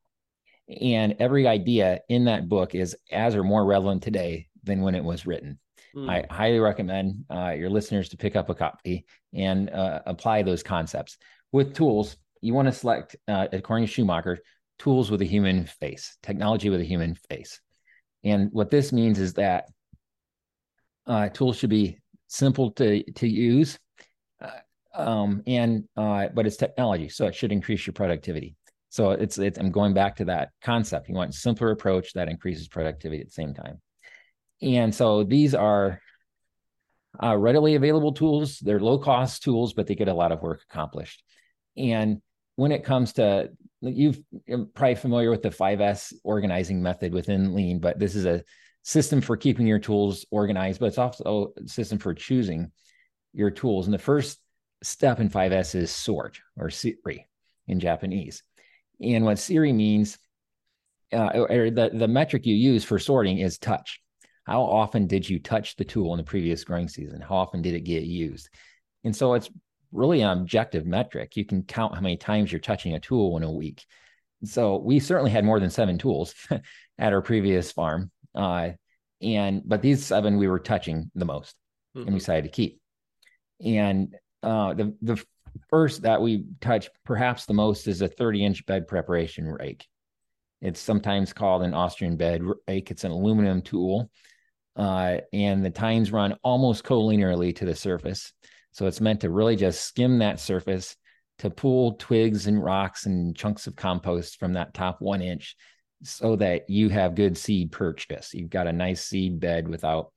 And 0.82 1.16
every 1.20 1.48
idea 1.48 2.02
in 2.10 2.26
that 2.26 2.50
book 2.50 2.76
is 2.76 2.94
as 3.10 3.38
or 3.38 3.44
more 3.44 3.64
relevant 3.64 4.04
today 4.04 4.48
than 4.64 4.82
when 4.82 4.96
it 4.96 5.04
was 5.04 5.26
written. 5.26 5.60
Mm. 5.96 6.10
I 6.10 6.26
highly 6.30 6.60
recommend 6.60 7.24
uh, 7.30 7.52
your 7.52 7.70
listeners 7.70 8.10
to 8.10 8.18
pick 8.18 8.36
up 8.36 8.50
a 8.50 8.54
copy 8.54 9.06
and 9.34 9.70
uh, 9.70 10.02
apply 10.08 10.44
those 10.44 10.62
concepts. 10.62 11.18
With 11.54 11.74
tools, 11.74 12.18
you 12.42 12.54
want 12.54 12.68
to 12.68 12.74
select, 12.74 13.16
uh, 13.30 13.48
according 13.54 13.88
to 13.88 13.94
Schumacher, 13.94 14.40
tools 14.78 15.10
with 15.10 15.22
a 15.22 15.26
human 15.26 15.68
face, 15.68 16.18
technology 16.22 16.70
with 16.70 16.82
a 16.82 16.86
human 16.86 17.16
face. 17.30 17.62
And 18.26 18.50
what 18.52 18.72
this 18.72 18.92
means 18.92 19.20
is 19.20 19.36
that 19.36 19.70
uh, 21.08 21.30
tools 21.30 21.56
should 21.56 21.70
be 21.70 22.00
simple 22.28 22.72
to, 22.72 23.10
to 23.14 23.26
use, 23.26 23.80
um, 25.00 25.42
and 25.48 25.86
uh, 25.96 26.28
but 26.34 26.46
it's 26.46 26.58
technology, 26.58 27.10
so 27.10 27.28
it 27.28 27.36
should 27.36 27.52
increase 27.52 27.86
your 27.86 27.94
productivity. 27.94 28.56
So 28.90 29.12
it's 29.12 29.38
it's 29.38 29.58
I'm 29.58 29.72
going 29.72 29.94
back 29.94 30.16
to 30.18 30.26
that 30.26 30.50
concept. 30.62 31.10
You 31.10 31.16
want 31.16 31.32
a 31.32 31.38
simpler 31.38 31.72
approach 31.72 32.14
that 32.14 32.30
increases 32.30 32.68
productivity 32.68 33.22
at 33.22 33.28
the 33.28 33.34
same 33.34 33.54
time. 33.54 33.80
And 34.62 34.94
so 34.94 35.24
these 35.24 35.56
are 35.56 36.02
uh, 37.22 37.38
readily 37.38 37.76
available 37.76 38.14
tools. 38.14 38.60
They're 38.60 38.80
low 38.80 38.98
cost 38.98 39.44
tools, 39.44 39.74
but 39.74 39.88
they 39.88 39.96
get 39.96 40.08
a 40.08 40.14
lot 40.14 40.32
of 40.32 40.42
work 40.42 40.62
accomplished. 40.70 41.24
And 41.78 42.22
when 42.56 42.72
it 42.72 42.84
comes 42.84 43.14
to 43.14 43.50
you've 43.82 44.20
you're 44.46 44.66
probably 44.66 44.96
familiar 44.96 45.30
with 45.30 45.42
the 45.42 45.50
5S 45.50 46.14
organizing 46.24 46.82
method 46.82 47.14
within 47.14 47.54
Lean, 47.56 47.80
but 47.80 48.00
this 48.00 48.16
is 48.16 48.26
a 48.26 48.44
system 48.84 49.22
for 49.22 49.38
keeping 49.38 49.68
your 49.68 49.80
tools 49.80 50.26
organized, 50.32 50.80
but 50.80 50.88
it's 50.88 50.98
also 50.98 51.54
a 51.64 51.68
system 51.68 52.00
for 52.00 52.14
choosing 52.14 52.72
your 53.34 53.52
tools. 53.52 53.88
And 53.88 53.94
the 53.94 54.00
first 54.00 54.40
step 54.84 55.20
in 55.20 55.30
5S 55.30 55.76
is 55.76 55.92
sort 55.92 56.40
or 56.58 56.68
seiri 56.68 57.26
in 57.68 57.80
Japanese. 57.80 58.44
And 59.02 59.26
what 59.26 59.38
seiri 59.38 59.74
means, 59.74 60.18
uh, 61.14 61.46
or 61.50 61.70
the, 61.70 61.92
the 61.94 62.08
metric 62.08 62.46
you 62.46 62.56
use 62.56 62.84
for 62.84 63.00
sorting 63.00 63.40
is 63.40 63.58
touch. 63.58 64.02
How 64.46 64.62
often 64.64 65.08
did 65.08 65.30
you 65.30 65.40
touch 65.40 65.76
the 65.76 65.86
tool 65.86 66.14
in 66.14 66.18
the 66.18 66.24
previous 66.24 66.64
growing 66.64 66.88
season? 66.88 67.22
How 67.22 67.36
often 67.36 67.62
did 67.62 67.76
it 67.76 67.82
get 67.82 68.04
used? 68.04 68.50
And 69.04 69.16
so 69.16 69.34
it's 69.34 69.50
really 69.92 70.22
an 70.22 70.40
objective 70.40 70.86
metric. 70.86 71.36
You 71.36 71.46
can 71.46 71.64
count 71.64 71.96
how 71.96 72.02
many 72.02 72.18
times 72.18 72.52
you're 72.52 72.60
touching 72.60 72.96
a 72.96 73.00
tool 73.00 73.38
in 73.38 73.44
a 73.44 73.52
week. 73.52 73.86
So 74.44 74.78
we 74.78 75.00
certainly 75.00 75.32
had 75.32 75.46
more 75.46 75.60
than 75.60 75.70
seven 75.70 75.98
tools 75.98 76.34
at 76.98 77.14
our 77.14 77.22
previous 77.22 77.72
farm. 77.72 78.12
Uh, 78.34 78.72
and 79.22 79.62
but 79.66 79.82
these 79.82 80.06
seven 80.06 80.38
we 80.38 80.48
were 80.48 80.60
touching 80.60 81.12
the 81.14 81.26
most 81.26 81.56
mm-hmm. 81.96 82.00
and 82.00 82.08
we 82.08 82.12
mm-hmm. 82.12 82.18
decided 82.18 82.44
to 82.46 82.50
keep. 82.50 82.82
And 83.64 84.16
uh, 84.44 84.74
the 84.74 84.96
the 85.02 85.24
first 85.70 86.04
that 86.04 86.22
we 86.22 86.46
touch 86.62 86.90
perhaps 87.06 87.46
the 87.46 87.54
most 87.54 87.88
is 87.88 88.02
a 88.02 88.08
30 88.08 88.46
inch 88.46 88.66
bed 88.66 88.88
preparation 88.88 89.46
rake. 89.48 89.86
It's 90.62 90.80
sometimes 90.80 91.34
called 91.34 91.64
an 91.64 91.74
Austrian 91.74 92.18
bed 92.18 92.44
rake. 92.68 92.92
It's 92.92 93.04
an 93.04 93.12
aluminum 93.12 93.62
tool, 93.62 94.12
uh, 94.76 95.18
and 95.32 95.64
the 95.64 95.70
tines 95.70 96.12
run 96.12 96.36
almost 96.44 96.84
collinearly 96.84 97.56
to 97.58 97.66
the 97.66 97.76
surface. 97.76 98.34
So 98.72 98.86
it's 98.86 99.02
meant 99.02 99.22
to 99.22 99.30
really 99.30 99.56
just 99.56 99.82
skim 99.82 100.20
that 100.20 100.40
surface 100.40 100.96
to 101.40 101.50
pull 101.50 101.94
twigs 101.94 102.48
and 102.48 102.62
rocks 102.62 103.06
and 103.06 103.36
chunks 103.36 103.68
of 103.68 103.76
compost 103.76 104.40
from 104.40 104.54
that 104.54 104.74
top 104.74 105.02
one 105.02 105.22
inch 105.22 105.56
so 106.04 106.36
that 106.36 106.70
you 106.70 106.90
have 106.90 107.16
good 107.16 107.38
seed 107.38 107.72
purchase. 107.72 108.34
You've 108.34 108.50
got 108.50 108.68
a 108.68 108.74
nice 108.74 109.06
seed 109.06 109.40
bed 109.40 109.68
without 109.68 110.12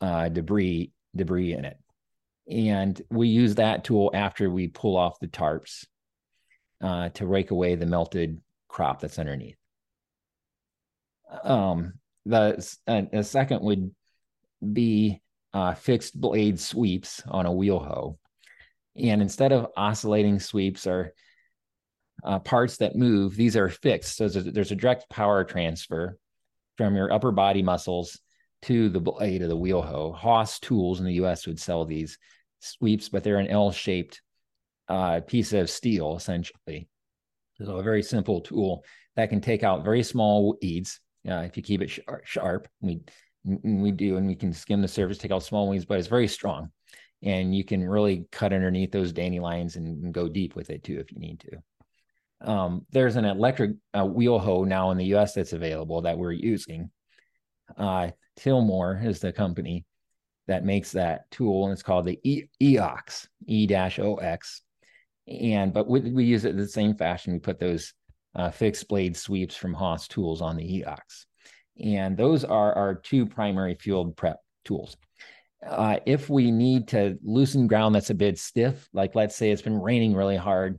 uh, 0.00 0.28
debris 0.28 0.92
debris 1.16 1.52
in 1.52 1.64
it 1.64 1.76
and 2.50 3.00
we 3.10 3.28
use 3.28 3.54
that 3.56 3.84
tool 3.84 4.10
after 4.12 4.50
we 4.50 4.68
pull 4.68 4.96
off 4.96 5.18
the 5.20 5.28
tarps 5.28 5.86
uh, 6.82 7.08
to 7.10 7.26
rake 7.26 7.50
away 7.50 7.74
the 7.74 7.86
melted 7.86 8.40
crop 8.68 9.00
that's 9.00 9.18
underneath. 9.18 9.56
Um, 11.42 11.94
the, 12.26 12.76
uh, 12.86 13.22
second 13.22 13.62
would 13.62 13.90
be 14.72 15.22
uh, 15.52 15.74
fixed 15.74 16.20
blade 16.20 16.60
sweeps 16.60 17.22
on 17.26 17.46
a 17.46 17.52
wheel 17.52 17.78
hoe. 17.78 18.18
And 18.96 19.22
instead 19.22 19.52
of 19.52 19.68
oscillating 19.76 20.38
sweeps 20.38 20.86
or 20.86 21.14
uh, 22.22 22.38
parts 22.40 22.76
that 22.78 22.96
move, 22.96 23.36
these 23.36 23.56
are 23.56 23.68
fixed. 23.68 24.16
So 24.16 24.28
there's 24.28 24.46
a, 24.46 24.50
there's 24.50 24.72
a 24.72 24.76
direct 24.76 25.08
power 25.10 25.44
transfer 25.44 26.18
from 26.76 26.94
your 26.94 27.12
upper 27.12 27.32
body 27.32 27.62
muscles 27.62 28.20
to 28.64 28.88
the 28.88 29.00
blade 29.00 29.42
of 29.42 29.48
the 29.48 29.56
wheel 29.56 29.82
hoe. 29.82 30.12
Hoss 30.12 30.58
Tools 30.58 31.00
in 31.00 31.06
the 31.06 31.14
US 31.14 31.46
would 31.46 31.60
sell 31.60 31.84
these 31.84 32.18
sweeps, 32.60 33.08
but 33.08 33.22
they're 33.22 33.38
an 33.38 33.48
L 33.48 33.70
shaped 33.70 34.22
uh, 34.88 35.20
piece 35.20 35.52
of 35.52 35.70
steel, 35.70 36.16
essentially. 36.16 36.88
So 37.62 37.76
a 37.76 37.82
very 37.82 38.02
simple 38.02 38.40
tool 38.40 38.84
that 39.16 39.30
can 39.30 39.40
take 39.40 39.62
out 39.62 39.84
very 39.84 40.02
small 40.02 40.56
weeds 40.60 41.00
uh, 41.28 41.44
if 41.46 41.56
you 41.56 41.62
keep 41.62 41.82
it 41.82 41.90
sharp. 41.90 42.26
sharp. 42.26 42.68
We 42.80 43.00
we 43.44 43.92
do, 43.92 44.16
and 44.16 44.26
we 44.26 44.34
can 44.34 44.54
skim 44.54 44.80
the 44.80 44.88
surface, 44.88 45.18
take 45.18 45.30
out 45.30 45.42
small 45.42 45.68
weeds, 45.68 45.84
but 45.84 45.98
it's 45.98 46.08
very 46.08 46.28
strong, 46.28 46.70
and 47.22 47.54
you 47.54 47.62
can 47.62 47.86
really 47.86 48.26
cut 48.32 48.54
underneath 48.54 48.90
those 48.90 49.12
dandelions 49.12 49.76
and, 49.76 50.02
and 50.02 50.14
go 50.14 50.28
deep 50.28 50.56
with 50.56 50.70
it 50.70 50.82
too 50.82 50.98
if 50.98 51.12
you 51.12 51.18
need 51.18 51.40
to. 51.40 52.50
Um, 52.50 52.86
there's 52.90 53.16
an 53.16 53.26
electric 53.26 53.72
uh, 53.92 54.06
wheel 54.06 54.38
hoe 54.38 54.64
now 54.64 54.90
in 54.90 54.98
the 54.98 55.06
U.S. 55.06 55.34
that's 55.34 55.52
available 55.52 56.02
that 56.02 56.16
we're 56.16 56.32
using. 56.32 56.90
Uh, 57.76 58.10
Tilmor 58.38 59.04
is 59.04 59.20
the 59.20 59.32
company 59.32 59.84
that 60.46 60.64
makes 60.64 60.92
that 60.92 61.30
tool, 61.30 61.64
and 61.64 61.72
it's 61.72 61.82
called 61.82 62.04
the 62.04 62.18
e- 62.22 62.48
EOX. 62.62 63.28
And 65.26 65.72
but 65.72 65.88
we, 65.88 66.00
we 66.00 66.24
use 66.24 66.44
it 66.44 66.56
the 66.56 66.68
same 66.68 66.94
fashion. 66.94 67.32
We 67.32 67.38
put 67.38 67.58
those 67.58 67.94
uh, 68.34 68.50
fixed 68.50 68.88
blade 68.88 69.16
sweeps 69.16 69.56
from 69.56 69.72
Hoss 69.72 70.06
Tools 70.08 70.42
on 70.42 70.56
the 70.56 70.64
EOX, 70.64 71.26
and 71.82 72.16
those 72.16 72.44
are 72.44 72.74
our 72.74 72.94
two 72.96 73.26
primary 73.26 73.74
field 73.76 74.16
prep 74.16 74.38
tools. 74.64 74.96
Uh, 75.66 75.98
if 76.04 76.28
we 76.28 76.50
need 76.50 76.88
to 76.88 77.18
loosen 77.22 77.66
ground 77.66 77.94
that's 77.94 78.10
a 78.10 78.14
bit 78.14 78.38
stiff, 78.38 78.86
like 78.92 79.14
let's 79.14 79.34
say 79.34 79.50
it's 79.50 79.62
been 79.62 79.80
raining 79.80 80.14
really 80.14 80.36
hard 80.36 80.78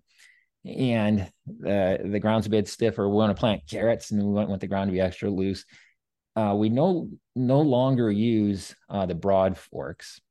and 0.65 1.31
the 1.59 1.99
the 2.03 2.19
ground's 2.19 2.47
a 2.47 2.49
bit 2.49 2.67
stiff, 2.67 2.97
or 2.97 3.07
we 3.07 3.15
want 3.15 3.35
to 3.35 3.39
plant 3.39 3.61
carrots 3.69 4.11
and 4.11 4.21
we 4.21 4.33
want 4.33 4.59
the 4.59 4.67
ground 4.67 4.89
to 4.89 4.93
be 4.93 5.01
extra 5.01 5.29
loose, 5.29 5.65
uh, 6.35 6.55
we 6.57 6.69
no 6.69 7.09
no 7.35 7.61
longer 7.61 8.11
use 8.11 8.75
uh, 8.89 9.05
the 9.05 9.15
broad 9.15 9.57
forks 9.57 10.21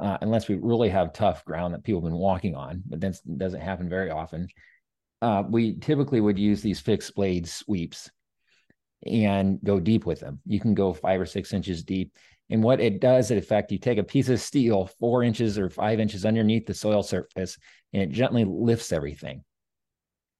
uh, 0.00 0.16
unless 0.22 0.48
we 0.48 0.56
really 0.56 0.88
have 0.88 1.12
tough 1.12 1.44
ground 1.44 1.74
that 1.74 1.84
people 1.84 2.00
have 2.00 2.10
been 2.10 2.18
walking 2.18 2.54
on, 2.54 2.82
but 2.86 3.00
that 3.00 3.16
doesn't 3.36 3.60
happen 3.60 3.88
very 3.88 4.10
often. 4.10 4.48
Uh, 5.20 5.42
we 5.48 5.76
typically 5.76 6.20
would 6.20 6.38
use 6.38 6.62
these 6.62 6.80
fixed 6.80 7.14
blade 7.14 7.46
sweeps 7.46 8.10
and 9.06 9.58
go 9.62 9.78
deep 9.78 10.06
with 10.06 10.20
them. 10.20 10.40
You 10.46 10.58
can 10.58 10.74
go 10.74 10.94
five 10.94 11.20
or 11.20 11.26
six 11.26 11.52
inches 11.52 11.84
deep. 11.84 12.16
And 12.48 12.62
what 12.62 12.80
it 12.80 13.00
does, 13.00 13.30
in 13.30 13.38
effect, 13.38 13.70
you 13.70 13.78
take 13.78 13.98
a 13.98 14.02
piece 14.02 14.28
of 14.30 14.40
steel 14.40 14.86
four 14.98 15.22
inches 15.22 15.58
or 15.58 15.68
five 15.68 16.00
inches 16.00 16.24
underneath 16.24 16.66
the 16.66 16.74
soil 16.74 17.02
surface, 17.02 17.58
and 17.92 18.02
it 18.02 18.10
gently 18.10 18.44
lifts 18.44 18.92
everything. 18.92 19.44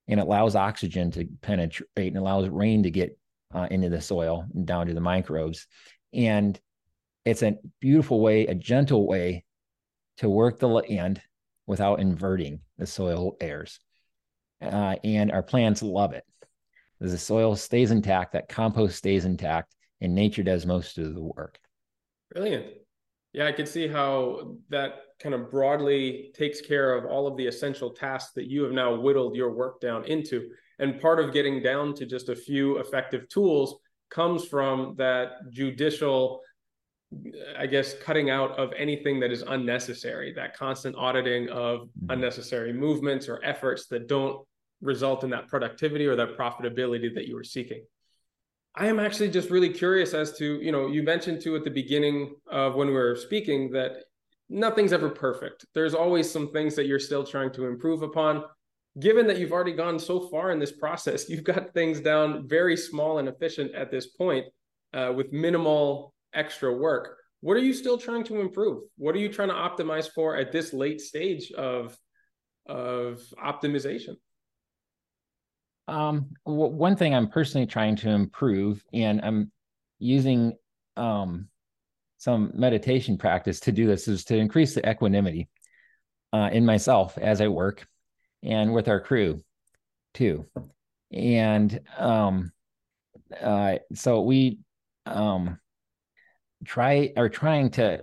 And 0.08 0.18
allows 0.18 0.56
oxygen 0.56 1.10
to 1.12 1.26
penetrate 1.42 1.88
and 1.96 2.16
allows 2.16 2.48
rain 2.48 2.82
to 2.82 2.90
get 2.90 3.16
uh, 3.54 3.66
into 3.70 3.88
the 3.88 4.00
soil 4.00 4.46
and 4.54 4.66
down 4.66 4.86
to 4.86 4.94
the 4.94 5.00
microbes. 5.00 5.66
And 6.12 6.58
it's 7.24 7.42
a 7.42 7.56
beautiful 7.80 8.20
way, 8.20 8.46
a 8.46 8.54
gentle 8.54 9.06
way 9.06 9.44
to 10.18 10.28
work 10.28 10.58
the 10.58 10.68
land 10.68 11.20
without 11.66 12.00
inverting 12.00 12.60
the 12.78 12.86
soil 12.86 13.36
airs. 13.40 13.78
Uh, 14.60 14.96
and 15.04 15.32
our 15.32 15.42
plants 15.42 15.82
love 15.82 16.12
it. 16.12 16.24
The 17.00 17.16
soil 17.16 17.56
stays 17.56 17.90
intact, 17.90 18.32
that 18.32 18.48
compost 18.48 18.98
stays 18.98 19.24
intact, 19.24 19.74
and 20.02 20.14
nature 20.14 20.42
does 20.42 20.66
most 20.66 20.98
of 20.98 21.14
the 21.14 21.22
work. 21.22 21.58
Brilliant. 22.30 22.66
Yeah, 23.32 23.46
I 23.46 23.52
can 23.52 23.66
see 23.66 23.88
how 23.88 24.56
that 24.68 24.96
kind 25.20 25.34
of 25.34 25.50
broadly 25.50 26.32
takes 26.34 26.60
care 26.60 26.94
of 26.94 27.06
all 27.06 27.26
of 27.26 27.36
the 27.36 27.46
essential 27.46 27.90
tasks 27.90 28.32
that 28.34 28.50
you 28.50 28.64
have 28.64 28.72
now 28.72 29.00
whittled 29.00 29.36
your 29.36 29.52
work 29.52 29.80
down 29.80 30.04
into. 30.04 30.50
And 30.80 31.00
part 31.00 31.20
of 31.20 31.32
getting 31.32 31.62
down 31.62 31.94
to 31.94 32.06
just 32.06 32.30
a 32.30 32.34
few 32.34 32.78
effective 32.78 33.28
tools 33.28 33.76
comes 34.10 34.46
from 34.46 34.94
that 34.96 35.50
judicial, 35.50 36.40
I 37.56 37.66
guess, 37.66 37.94
cutting 38.02 38.30
out 38.30 38.58
of 38.58 38.72
anything 38.76 39.20
that 39.20 39.30
is 39.30 39.42
unnecessary, 39.42 40.32
that 40.34 40.56
constant 40.56 40.96
auditing 40.96 41.48
of 41.50 41.80
mm-hmm. 41.80 42.10
unnecessary 42.10 42.72
movements 42.72 43.28
or 43.28 43.44
efforts 43.44 43.86
that 43.88 44.08
don't 44.08 44.44
result 44.80 45.22
in 45.22 45.30
that 45.30 45.48
productivity 45.48 46.06
or 46.06 46.16
that 46.16 46.36
profitability 46.36 47.14
that 47.14 47.28
you 47.28 47.34
were 47.34 47.44
seeking. 47.44 47.84
I 48.74 48.86
am 48.86 48.98
actually 48.98 49.30
just 49.30 49.50
really 49.50 49.70
curious 49.70 50.14
as 50.14 50.32
to, 50.38 50.60
you 50.62 50.72
know, 50.72 50.86
you 50.86 51.02
mentioned 51.02 51.42
too 51.42 51.56
at 51.56 51.64
the 51.64 51.70
beginning 51.70 52.34
of 52.50 52.74
when 52.74 52.86
we 52.86 52.94
were 52.94 53.16
speaking 53.16 53.70
that 53.72 54.04
nothing's 54.48 54.92
ever 54.92 55.10
perfect. 55.10 55.66
There's 55.74 55.94
always 55.94 56.30
some 56.30 56.52
things 56.52 56.74
that 56.76 56.86
you're 56.86 57.00
still 57.00 57.24
trying 57.24 57.52
to 57.52 57.66
improve 57.66 58.02
upon 58.02 58.44
given 58.98 59.26
that 59.28 59.38
you've 59.38 59.52
already 59.52 59.72
gone 59.72 59.98
so 59.98 60.28
far 60.28 60.50
in 60.50 60.58
this 60.58 60.72
process, 60.72 61.28
you've 61.28 61.44
got 61.44 61.72
things 61.74 62.00
down 62.00 62.48
very 62.48 62.76
small 62.76 63.18
and 63.18 63.28
efficient 63.28 63.74
at 63.74 63.90
this 63.90 64.06
point 64.06 64.46
uh, 64.94 65.12
with 65.14 65.32
minimal 65.32 66.14
extra 66.34 66.72
work. 66.72 67.16
What 67.40 67.56
are 67.56 67.60
you 67.60 67.72
still 67.72 67.96
trying 67.96 68.24
to 68.24 68.40
improve? 68.40 68.82
What 68.96 69.14
are 69.14 69.18
you 69.18 69.32
trying 69.32 69.48
to 69.48 69.54
optimize 69.54 70.10
for 70.10 70.36
at 70.36 70.52
this 70.52 70.72
late 70.72 71.00
stage 71.00 71.52
of 71.52 71.96
of 72.66 73.22
optimization? 73.42 74.16
Um, 75.88 76.30
w- 76.46 76.72
one 76.72 76.96
thing 76.96 77.14
I'm 77.14 77.28
personally 77.28 77.66
trying 77.66 77.96
to 77.96 78.10
improve, 78.10 78.84
and 78.92 79.20
I'm 79.22 79.50
using 79.98 80.52
um, 80.96 81.48
some 82.18 82.52
meditation 82.54 83.16
practice 83.16 83.60
to 83.60 83.72
do 83.72 83.86
this, 83.86 84.06
is 84.06 84.24
to 84.26 84.36
increase 84.36 84.74
the 84.74 84.88
equanimity 84.88 85.48
uh, 86.32 86.50
in 86.52 86.64
myself 86.66 87.16
as 87.18 87.40
I 87.40 87.48
work 87.48 87.86
and 88.42 88.72
with 88.72 88.88
our 88.88 89.00
crew 89.00 89.42
too. 90.14 90.46
And 91.12 91.80
um, 91.98 92.52
uh, 93.40 93.76
so 93.94 94.22
we 94.22 94.58
um, 95.06 95.58
try 96.64 97.12
are 97.16 97.28
trying 97.28 97.70
to 97.70 98.02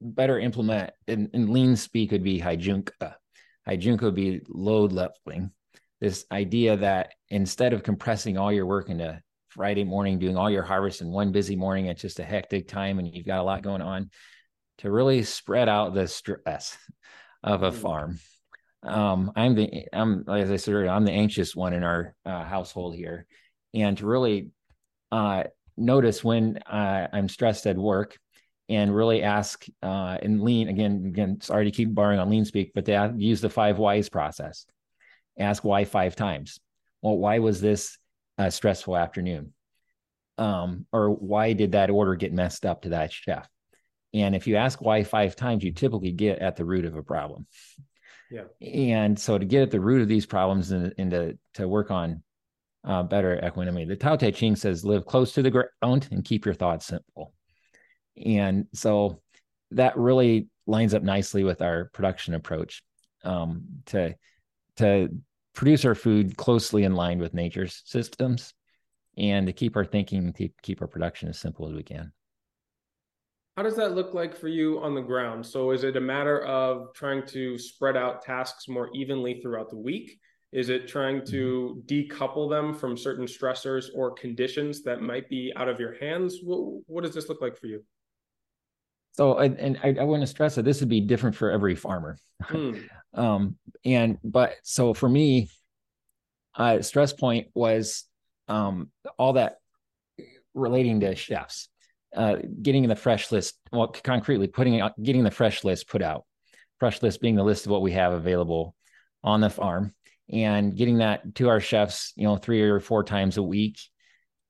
better 0.00 0.38
implement 0.38 0.90
in, 1.06 1.30
in 1.32 1.52
lean 1.52 1.76
speak 1.76 2.12
would 2.12 2.22
be 2.22 2.40
heijunka. 2.40 3.14
Heijunka 3.66 4.02
would 4.02 4.14
be 4.14 4.42
load 4.48 4.92
leveling. 4.92 5.50
This 6.00 6.26
idea 6.30 6.76
that 6.76 7.14
instead 7.30 7.72
of 7.72 7.82
compressing 7.82 8.36
all 8.36 8.52
your 8.52 8.66
work 8.66 8.90
into 8.90 9.20
Friday 9.48 9.84
morning, 9.84 10.18
doing 10.18 10.36
all 10.36 10.50
your 10.50 10.62
harvest 10.62 11.00
in 11.00 11.10
one 11.10 11.32
busy 11.32 11.56
morning, 11.56 11.86
it's 11.86 12.02
just 12.02 12.20
a 12.20 12.24
hectic 12.24 12.68
time 12.68 12.98
and 12.98 13.12
you've 13.12 13.26
got 13.26 13.40
a 13.40 13.42
lot 13.42 13.62
going 13.62 13.80
on, 13.80 14.10
to 14.78 14.90
really 14.90 15.22
spread 15.22 15.70
out 15.70 15.94
the 15.94 16.06
stress 16.06 16.76
of 17.42 17.62
a 17.62 17.70
mm. 17.70 17.74
farm 17.74 18.18
um, 18.86 19.32
I'm 19.36 19.54
the 19.54 19.86
I'm 19.92 20.24
as 20.28 20.50
I 20.50 20.56
said 20.56 20.74
earlier, 20.74 20.90
I'm 20.90 21.04
the 21.04 21.12
anxious 21.12 21.54
one 21.54 21.72
in 21.72 21.82
our 21.82 22.14
uh, 22.24 22.44
household 22.44 22.94
here, 22.94 23.26
and 23.74 23.96
to 23.98 24.06
really 24.06 24.50
uh, 25.12 25.44
notice 25.76 26.22
when 26.24 26.58
uh, 26.58 27.08
I'm 27.12 27.28
stressed 27.28 27.66
at 27.66 27.76
work, 27.76 28.18
and 28.68 28.94
really 28.94 29.22
ask 29.22 29.64
uh, 29.82 30.18
and 30.22 30.42
lean 30.42 30.68
again. 30.68 31.04
Again, 31.06 31.40
sorry 31.40 31.66
to 31.66 31.70
keep 31.70 31.94
borrowing 31.94 32.18
on 32.18 32.30
lean 32.30 32.44
speak, 32.44 32.72
but 32.74 32.84
they 32.84 33.10
use 33.16 33.40
the 33.40 33.50
five 33.50 33.78
whys 33.78 34.08
process. 34.08 34.66
Ask 35.38 35.64
why 35.64 35.84
five 35.84 36.16
times. 36.16 36.58
Well, 37.02 37.18
why 37.18 37.38
was 37.38 37.60
this 37.60 37.98
a 38.38 38.50
stressful 38.50 38.96
afternoon? 38.96 39.52
Um, 40.38 40.86
or 40.92 41.10
why 41.10 41.52
did 41.52 41.72
that 41.72 41.90
order 41.90 42.14
get 42.14 42.32
messed 42.32 42.66
up 42.66 42.82
to 42.82 42.90
that 42.90 43.12
chef? 43.12 43.48
And 44.12 44.34
if 44.34 44.46
you 44.46 44.56
ask 44.56 44.80
why 44.80 45.04
five 45.04 45.36
times, 45.36 45.62
you 45.62 45.72
typically 45.72 46.12
get 46.12 46.38
at 46.38 46.56
the 46.56 46.64
root 46.64 46.84
of 46.84 46.96
a 46.96 47.02
problem. 47.02 47.46
Yeah. 48.30 48.44
And 48.60 49.18
so 49.18 49.38
to 49.38 49.44
get 49.44 49.62
at 49.62 49.70
the 49.70 49.80
root 49.80 50.02
of 50.02 50.08
these 50.08 50.26
problems 50.26 50.70
and, 50.72 50.92
and 50.98 51.10
to, 51.10 51.38
to 51.54 51.68
work 51.68 51.90
on 51.90 52.22
uh, 52.84 53.02
better 53.02 53.40
equanimity, 53.44 53.86
the 53.86 53.96
Tao 53.96 54.16
Te 54.16 54.32
Ching 54.32 54.56
says 54.56 54.84
live 54.84 55.06
close 55.06 55.32
to 55.32 55.42
the 55.42 55.50
ground 55.50 56.08
and 56.10 56.24
keep 56.24 56.44
your 56.44 56.54
thoughts 56.54 56.86
simple. 56.86 57.32
And 58.24 58.66
so 58.72 59.20
that 59.72 59.96
really 59.96 60.48
lines 60.66 60.94
up 60.94 61.02
nicely 61.02 61.44
with 61.44 61.62
our 61.62 61.86
production 61.92 62.34
approach 62.34 62.82
um, 63.24 63.64
to 63.86 64.14
to 64.76 65.08
produce 65.54 65.84
our 65.84 65.94
food 65.94 66.36
closely 66.36 66.84
in 66.84 66.94
line 66.94 67.18
with 67.18 67.32
nature's 67.32 67.82
systems 67.86 68.52
and 69.16 69.46
to 69.46 69.52
keep 69.52 69.76
our 69.76 69.84
thinking 69.84 70.32
to 70.34 70.48
keep 70.62 70.82
our 70.82 70.88
production 70.88 71.28
as 71.28 71.38
simple 71.38 71.68
as 71.68 71.74
we 71.74 71.82
can 71.82 72.12
how 73.56 73.62
does 73.62 73.76
that 73.76 73.94
look 73.94 74.12
like 74.12 74.36
for 74.36 74.48
you 74.48 74.80
on 74.82 74.94
the 74.94 75.00
ground? 75.00 75.44
So 75.44 75.70
is 75.70 75.82
it 75.82 75.96
a 75.96 76.00
matter 76.00 76.44
of 76.44 76.92
trying 76.94 77.26
to 77.28 77.58
spread 77.58 77.96
out 77.96 78.22
tasks 78.22 78.68
more 78.68 78.90
evenly 78.94 79.40
throughout 79.40 79.70
the 79.70 79.78
week? 79.78 80.18
Is 80.52 80.68
it 80.68 80.86
trying 80.86 81.24
to 81.26 81.82
mm-hmm. 81.90 82.14
decouple 82.14 82.50
them 82.50 82.74
from 82.74 82.98
certain 82.98 83.24
stressors 83.24 83.86
or 83.94 84.10
conditions 84.12 84.82
that 84.82 85.00
might 85.00 85.28
be 85.30 85.52
out 85.56 85.68
of 85.68 85.80
your 85.80 85.94
hands? 85.98 86.38
What, 86.42 86.82
what 86.86 87.04
does 87.04 87.14
this 87.14 87.30
look 87.30 87.40
like 87.40 87.56
for 87.56 87.66
you? 87.66 87.82
So, 89.12 89.38
and 89.38 89.78
I, 89.82 89.96
I 90.00 90.04
want 90.04 90.20
to 90.20 90.26
stress 90.26 90.56
that 90.56 90.66
this 90.66 90.80
would 90.80 90.90
be 90.90 91.00
different 91.00 91.34
for 91.34 91.50
every 91.50 91.74
farmer. 91.74 92.18
Mm. 92.42 92.86
um, 93.14 93.56
and, 93.86 94.18
but 94.22 94.52
so 94.62 94.92
for 94.92 95.08
me, 95.08 95.48
uh, 96.54 96.82
stress 96.82 97.14
point 97.14 97.48
was 97.54 98.04
um, 98.48 98.90
all 99.18 99.34
that 99.34 99.56
relating 100.52 101.00
to 101.00 101.14
chefs 101.14 101.70
uh, 102.16 102.36
getting 102.62 102.88
the 102.88 102.96
fresh 102.96 103.30
list, 103.30 103.58
well, 103.72 103.88
concretely 103.88 104.46
putting 104.46 104.82
getting 105.02 105.24
the 105.24 105.30
fresh 105.30 105.64
list 105.64 105.88
put 105.88 106.02
out. 106.02 106.24
fresh 106.78 107.02
list 107.02 107.20
being 107.20 107.36
the 107.36 107.44
list 107.44 107.66
of 107.66 107.72
what 107.72 107.82
we 107.82 107.92
have 107.92 108.12
available 108.12 108.74
on 109.22 109.40
the 109.40 109.50
farm 109.50 109.94
and 110.30 110.76
getting 110.76 110.98
that 110.98 111.34
to 111.36 111.48
our 111.48 111.60
chefs, 111.60 112.12
you 112.16 112.24
know, 112.24 112.36
three 112.36 112.62
or 112.62 112.80
four 112.80 113.04
times 113.04 113.36
a 113.36 113.42
week, 113.42 113.78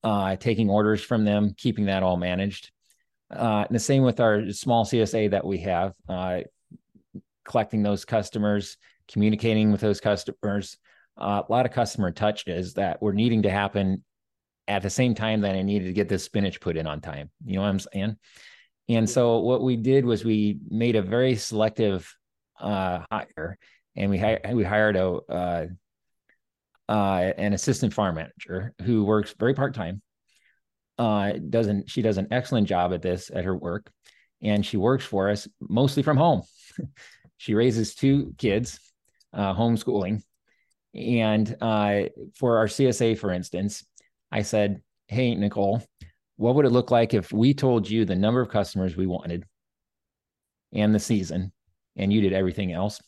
uh, 0.05 0.37
taking 0.37 0.71
orders 0.71 1.03
from 1.03 1.25
them, 1.25 1.55
keeping 1.57 1.87
that 1.87 2.03
all 2.03 2.17
managed. 2.17 2.71
Uh, 3.31 3.65
and 3.67 3.75
the 3.75 3.81
same 3.81 4.03
with 4.03 4.21
our 4.21 4.51
small 4.53 4.85
CSA 4.85 5.33
that 5.33 5.45
we 5.45 5.59
have, 5.59 5.93
uh, 6.09 6.41
collecting 7.45 7.83
those 7.83 8.05
customers, 8.05 8.77
communicating 9.09 9.73
with 9.73 9.81
those 9.81 10.01
customers. 10.01 10.79
Uh, 11.19 11.43
a 11.47 11.53
lot 11.53 11.67
of 11.67 11.73
customer 11.73 12.11
touches 12.11 12.75
that 12.75 13.01
we're 13.03 13.13
needing 13.13 13.43
to 13.43 13.51
happen 13.51 14.05
at 14.69 14.83
the 14.83 14.91
same 14.91 15.15
time 15.15 15.43
that 15.43 15.55
I 15.55 15.63
needed 15.63 15.87
to 15.87 15.93
get 15.93 16.09
this 16.09 16.25
spinach 16.25 16.61
put 16.61 16.77
in 16.77 16.87
on 16.87 17.01
time. 17.01 17.31
You 17.45 17.57
know 17.57 17.63
what 17.63 17.69
I'm 17.69 17.79
saying? 17.79 18.17
And 18.89 19.09
so 19.09 19.39
what 19.39 19.63
we 19.63 19.77
did 19.77 20.05
was 20.05 20.25
we 20.25 20.59
made 20.69 20.97
a 20.97 21.03
very 21.03 21.37
selective 21.37 22.13
uh, 22.61 23.01
hire, 23.11 23.59
and 23.97 24.11
we 24.11 24.19
hi- 24.19 24.41
we 24.53 24.65
hired 24.65 24.97
a 24.97 25.09
uh, 25.29 25.67
uh, 26.89 27.33
an 27.37 27.53
assistant 27.53 27.93
farm 27.93 28.15
manager 28.15 28.75
who 28.83 29.05
works 29.05 29.35
very 29.39 29.55
part 29.55 29.75
time. 29.75 30.03
Uh, 30.99 31.33
doesn't 31.51 31.91
she 31.91 32.01
does 32.01 32.17
an 32.17 32.29
excellent 32.31 32.69
job 32.69 32.93
at 32.93 33.03
this 33.03 33.31
at 33.35 33.45
her 33.45 33.57
work, 33.57 33.91
and 34.41 34.65
she 34.65 34.77
works 34.77 35.05
for 35.05 35.31
us 35.31 35.49
mostly 35.61 36.03
from 36.03 36.17
home. 36.17 36.43
she 37.37 37.55
raises 37.55 37.95
two 37.95 38.35
kids, 38.39 38.79
uh, 39.33 39.53
homeschooling, 39.53 40.23
and 40.95 41.57
uh, 41.61 42.03
for 42.37 42.59
our 42.59 42.67
CSA, 42.67 43.19
for 43.19 43.33
instance, 43.33 43.85
I 44.31 44.43
said, 44.43 44.83
"Hey, 45.09 45.35
Nicole, 45.35 45.83
what 46.37 46.55
would 46.55 46.67
it 46.67 46.73
look 46.73 46.91
like 46.91 47.15
if 47.15 47.33
we 47.33 47.55
told 47.55 47.89
you 47.89 48.05
the 48.05 48.17
number 48.17 48.41
of 48.41 48.49
customers 48.49 48.97
we 48.97 49.07
wanted 49.07 49.45
and 50.73 50.95
the 50.95 50.99
season, 50.99 51.53
and 51.97 52.13
you 52.13 52.21
did 52.21 52.33
everything 52.33 52.73
else?" 52.73 53.01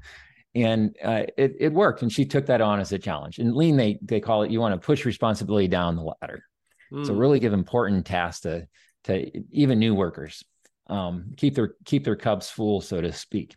and 0.54 0.96
uh, 1.02 1.24
it 1.36 1.56
it 1.58 1.72
worked. 1.72 2.02
And 2.02 2.12
she 2.12 2.24
took 2.24 2.46
that 2.46 2.60
on 2.60 2.80
as 2.80 2.92
a 2.92 2.98
challenge. 2.98 3.38
And 3.38 3.54
lean, 3.54 3.76
they 3.76 3.98
they 4.02 4.20
call 4.20 4.42
it 4.42 4.50
you 4.50 4.60
want 4.60 4.80
to 4.80 4.84
push 4.84 5.04
responsibility 5.04 5.68
down 5.68 5.96
the 5.96 6.14
ladder. 6.20 6.44
Mm. 6.92 7.06
So 7.06 7.14
really 7.14 7.40
give 7.40 7.52
important 7.52 8.06
tasks 8.06 8.42
to 8.42 8.66
to 9.04 9.30
even 9.50 9.78
new 9.78 9.94
workers. 9.94 10.44
Um, 10.88 11.32
keep 11.36 11.54
their 11.54 11.74
keep 11.84 12.04
their 12.04 12.16
cups 12.16 12.50
full, 12.50 12.80
so 12.80 13.00
to 13.00 13.12
speak, 13.12 13.56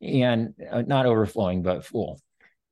and 0.00 0.54
uh, 0.70 0.82
not 0.82 1.06
overflowing, 1.06 1.62
but 1.62 1.84
full. 1.84 2.20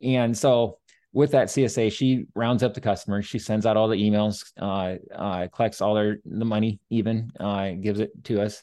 And 0.02 0.36
so 0.36 0.78
with 1.14 1.30
that 1.30 1.46
CSA, 1.46 1.92
she 1.92 2.26
rounds 2.34 2.64
up 2.64 2.74
the 2.74 2.80
customers. 2.80 3.24
She 3.24 3.38
sends 3.38 3.66
out 3.66 3.76
all 3.76 3.88
the 3.88 3.96
emails, 3.96 4.52
uh, 4.60 4.96
uh, 5.14 5.46
collects 5.46 5.80
all 5.80 5.94
their 5.94 6.18
the 6.24 6.44
money, 6.44 6.80
even 6.90 7.30
uh, 7.38 7.70
gives 7.70 8.00
it 8.00 8.10
to 8.24 8.42
us, 8.42 8.62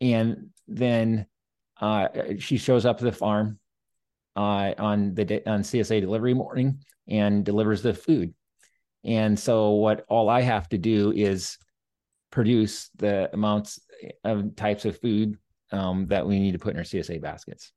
and 0.00 0.50
then 0.68 1.26
uh, 1.80 2.08
she 2.38 2.58
shows 2.58 2.84
up 2.84 2.98
to 2.98 3.04
the 3.04 3.12
farm 3.12 3.58
uh, 4.36 4.74
on 4.76 5.14
the 5.14 5.24
day, 5.24 5.42
on 5.46 5.62
CSA 5.62 6.02
delivery 6.02 6.34
morning 6.34 6.84
and 7.08 7.42
delivers 7.42 7.80
the 7.80 7.94
food. 7.94 8.34
And 9.02 9.38
so 9.38 9.70
what 9.70 10.04
all 10.08 10.28
I 10.28 10.42
have 10.42 10.68
to 10.68 10.78
do 10.78 11.12
is 11.12 11.56
produce 12.30 12.90
the 12.96 13.30
amounts 13.32 13.80
of 14.24 14.54
types 14.56 14.84
of 14.84 15.00
food 15.00 15.38
um, 15.72 16.06
that 16.08 16.26
we 16.26 16.38
need 16.38 16.52
to 16.52 16.58
put 16.58 16.74
in 16.74 16.78
our 16.78 16.84
CSA 16.84 17.22
baskets. 17.22 17.72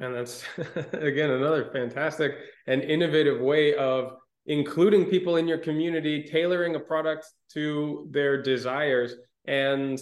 And 0.00 0.14
that's 0.14 0.44
again 0.92 1.30
another 1.30 1.70
fantastic 1.72 2.34
and 2.66 2.82
innovative 2.82 3.40
way 3.40 3.74
of 3.74 4.16
including 4.46 5.06
people 5.06 5.36
in 5.36 5.48
your 5.48 5.58
community, 5.58 6.22
tailoring 6.24 6.74
a 6.76 6.80
product 6.80 7.26
to 7.52 8.08
their 8.10 8.42
desires, 8.42 9.14
and 9.46 10.00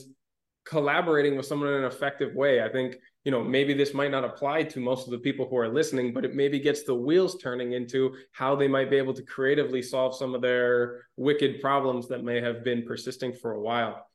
collaborating 0.65 1.37
with 1.37 1.47
someone 1.47 1.71
in 1.71 1.77
an 1.77 1.85
effective 1.85 2.35
way. 2.35 2.63
I 2.63 2.69
think 2.69 2.97
you 3.29 3.33
know 3.33 3.45
maybe 3.45 3.75
this 3.75 3.93
might 3.93 4.11
not 4.11 4.25
apply 4.25 4.63
to 4.63 4.81
most 4.81 5.07
of 5.07 5.11
the 5.11 5.19
people 5.19 5.47
who 5.47 5.59
are 5.59 5.69
listening 5.69 6.15
but 6.15 6.25
it 6.25 6.35
maybe 6.35 6.59
gets 6.59 6.85
the 6.85 6.95
wheels 6.95 7.37
turning 7.37 7.75
into 7.75 8.15
how 8.33 8.57
they 8.57 8.67
might 8.67 8.89
be 8.89 8.97
able 8.97 9.13
to 9.13 9.23
creatively 9.23 9.83
solve 9.83 10.17
some 10.17 10.35
of 10.35 10.41
their 10.41 11.03
wicked 11.19 11.61
problems 11.61 12.09
that 12.09 12.25
may 12.25 12.41
have 12.41 12.65
been 12.65 12.87
persisting 12.87 13.35
for 13.35 13.53
a 13.53 13.61
while 13.61 14.07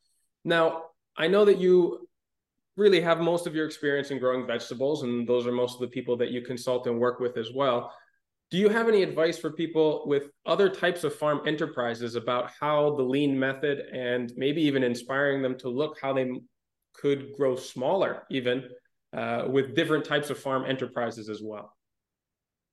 now 0.44 0.86
i 1.16 1.28
know 1.28 1.46
that 1.46 1.60
you 1.60 2.08
really 2.76 3.02
have 3.02 3.20
most 3.20 3.46
of 3.46 3.56
your 3.56 3.66
experience 3.66 4.12
in 4.12 4.20
growing 4.20 4.48
vegetables 4.48 5.04
and 5.04 5.28
those 5.28 5.46
are 5.46 5.52
most 5.52 5.76
of 5.76 5.82
the 5.82 5.88
people 5.88 6.18
that 6.18 6.32
you 6.32 6.42
consult 6.42 6.88
and 6.88 7.00
work 7.00 7.20
with 7.20 7.38
as 7.38 7.52
well 7.54 7.94
do 8.54 8.60
you 8.60 8.70
have 8.70 8.88
any 8.88 9.02
advice 9.02 9.40
for 9.40 9.52
people 9.52 10.04
with 10.06 10.30
other 10.46 10.70
types 10.70 11.04
of 11.04 11.16
farm 11.16 11.42
enterprises 11.48 12.14
about 12.14 12.52
how 12.60 12.96
the 12.96 13.02
lean 13.02 13.38
method 13.38 13.80
and 13.92 14.32
maybe 14.38 14.62
even 14.62 14.84
inspiring 14.84 15.42
them 15.42 15.58
to 15.58 15.70
look 15.70 15.98
how 16.00 16.14
they 16.14 16.30
could 16.94 17.34
grow 17.34 17.56
smaller 17.56 18.24
even 18.30 18.64
uh, 19.14 19.46
with 19.48 19.76
different 19.76 20.06
types 20.06 20.30
of 20.30 20.38
farm 20.38 20.66
enterprises 20.66 21.30
as 21.30 21.42
well? 21.44 21.76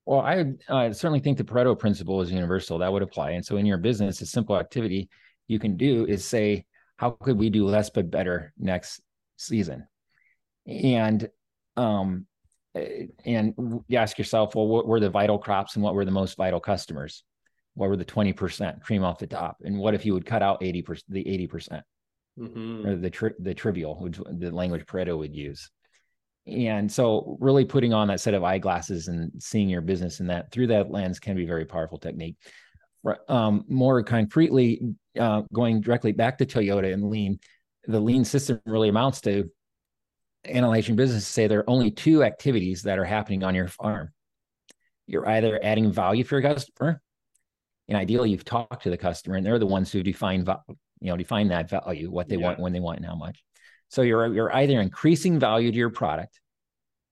Well, 0.07 0.21
I 0.21 0.45
uh, 0.69 0.93
certainly 0.93 1.21
think 1.21 1.39
the 1.39 1.45
Pareto 1.45 1.79
principle 1.79 2.21
is 2.21 2.31
universal. 2.31 2.79
That 2.79 2.93
would 2.93 3.03
apply. 3.03 3.33
And 3.33 3.45
so, 3.45 3.57
in 3.57 3.67
your 3.67 3.79
business, 3.79 4.21
a 4.21 4.27
simple 4.27 4.59
activity 4.59 5.09
you 5.47 5.59
can 5.59 5.77
do 5.77 6.07
is 6.07 6.25
say, 6.25 6.65
"How 6.97 7.11
could 7.11 7.39
we 7.39 7.51
do 7.51 7.67
less 7.67 7.91
but 7.91 8.11
better 8.11 8.53
next 8.59 9.01
season?" 9.37 9.87
And 10.67 11.29
um, 11.77 12.27
and 12.75 13.55
you 13.89 13.99
ask 13.99 14.19
yourself, 14.19 14.55
well, 14.55 14.69
what 14.69 14.87
were 14.87 15.01
the 15.01 15.11
vital 15.11 15.39
crops 15.39 15.75
and 15.75 15.83
what 15.83 15.95
were 15.95 16.05
the 16.05 16.11
most 16.11 16.37
vital 16.37 16.61
customers? 16.61 17.25
What 17.75 17.89
were 17.89 17.97
the 17.97 18.05
twenty 18.05 18.33
percent 18.33 18.83
cream 18.83 19.05
off 19.05 19.19
the 19.19 19.27
top? 19.27 19.59
And 19.63 19.79
what 19.79 19.95
if 19.95 20.05
you 20.05 20.15
would 20.15 20.27
cut 20.27 20.43
out 20.43 20.63
eighty 20.63 20.83
percent, 20.83 21.11
the 21.11 21.27
eighty 21.29 21.47
percent, 21.47 21.85
mm-hmm. 22.39 22.87
or 22.87 22.97
the 22.97 23.11
tri- 23.11 23.31
the 23.39 23.55
trivial, 23.55 23.97
which 24.01 24.19
the 24.19 24.51
language 24.51 24.87
Pareto 24.87 25.17
would 25.19 25.35
use? 25.35 25.71
and 26.47 26.91
so 26.91 27.37
really 27.41 27.65
putting 27.65 27.93
on 27.93 28.09
that 28.09 28.21
set 28.21 28.35
of 28.35 28.43
eyeglasses 28.43 29.09
and 29.09 29.31
seeing 29.39 29.69
your 29.69 29.81
business 29.81 30.21
in 30.21 30.27
that 30.27 30.51
through 30.51 30.67
that 30.67 30.91
lens 30.91 31.19
can 31.19 31.37
be 31.37 31.45
a 31.45 31.47
very 31.47 31.65
powerful 31.65 31.99
technique 31.99 32.37
um, 33.29 33.65
more 33.69 34.03
concretely 34.03 34.81
uh, 35.19 35.43
going 35.53 35.81
directly 35.81 36.13
back 36.13 36.39
to 36.39 36.47
toyota 36.47 36.93
and 36.93 37.09
lean 37.09 37.39
the 37.85 38.01
lean 38.01 38.25
system 38.25 38.61
really 38.67 38.89
amounts 38.89 39.21
to 39.21 39.51
analyzing 40.45 40.97
business 40.97 41.25
to 41.25 41.33
say 41.33 41.47
there 41.47 41.61
are 41.61 41.71
only 41.71 41.91
two 41.91 42.23
activities 42.23 42.83
that 42.83 42.99
are 42.99 43.05
happening 43.05 43.45
on 43.45 43.55
your 43.55 43.69
farm 43.69 44.11
you're 45.07 45.29
either 45.29 45.61
adding 45.63 45.93
value 45.93 46.25
for 46.25 46.41
your 46.41 46.55
customer 46.55 47.01
and 47.89 47.97
ideally 47.99 48.31
you've 48.31 48.45
talked 48.45 48.83
to 48.83 48.91
the 48.91 48.97
customer 48.97 49.37
and 49.37 49.45
they're 49.45 49.59
the 49.59 49.67
ones 49.67 49.93
who 49.93 50.03
define 50.03 50.47
you 51.01 51.11
know 51.11 51.17
define 51.17 51.49
that 51.49 51.69
value 51.69 52.11
what 52.11 52.29
they 52.29 52.37
yeah. 52.37 52.47
want 52.47 52.59
when 52.59 52.73
they 52.73 52.81
want 52.81 52.97
and 52.97 53.07
how 53.07 53.15
much 53.15 53.43
so 53.91 54.03
you're 54.03 54.33
you're 54.33 54.55
either 54.55 54.81
increasing 54.81 55.39
value 55.39 55.71
to 55.71 55.77
your 55.77 55.91
product 55.91 56.41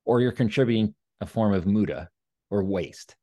or 0.05 0.21
you're 0.21 0.33
contributing 0.33 0.95
a 1.21 1.27
form 1.27 1.53
of 1.53 1.67
muda 1.67 2.09
or 2.51 2.65
waste. 2.65 3.17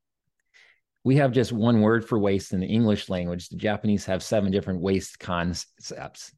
We 1.03 1.17
have 1.17 1.31
just 1.31 1.51
one 1.51 1.81
word 1.81 2.07
for 2.07 2.19
waste 2.19 2.53
in 2.53 2.59
the 2.59 2.67
English 2.67 3.09
language. 3.09 3.49
The 3.49 3.57
Japanese 3.57 4.05
have 4.05 4.23
seven 4.23 4.51
different 4.51 4.81
waste 4.81 5.19
concepts. 5.19 6.33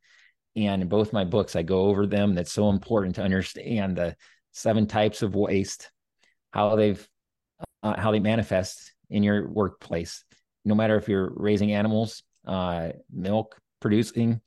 And 0.57 0.81
in 0.81 0.87
both 0.89 1.13
my 1.13 1.23
books, 1.23 1.55
I 1.55 1.61
go 1.61 1.81
over 1.83 2.07
them. 2.07 2.33
That's 2.33 2.51
so 2.51 2.69
important 2.69 3.15
to 3.15 3.23
understand 3.23 3.95
the 3.95 4.15
seven 4.51 4.87
types 4.87 5.21
of 5.21 5.35
waste, 5.35 5.91
how 6.51 6.75
they've 6.75 7.07
uh, 7.83 7.95
how 7.99 8.11
they 8.11 8.19
manifest 8.19 8.91
in 9.11 9.21
your 9.21 9.47
workplace. 9.47 10.25
No 10.65 10.73
matter 10.73 10.97
if 10.97 11.07
you're 11.07 11.31
raising 11.35 11.73
animals, 11.73 12.23
uh, 12.45 12.89
milk 13.13 13.55
producing, 13.79 14.41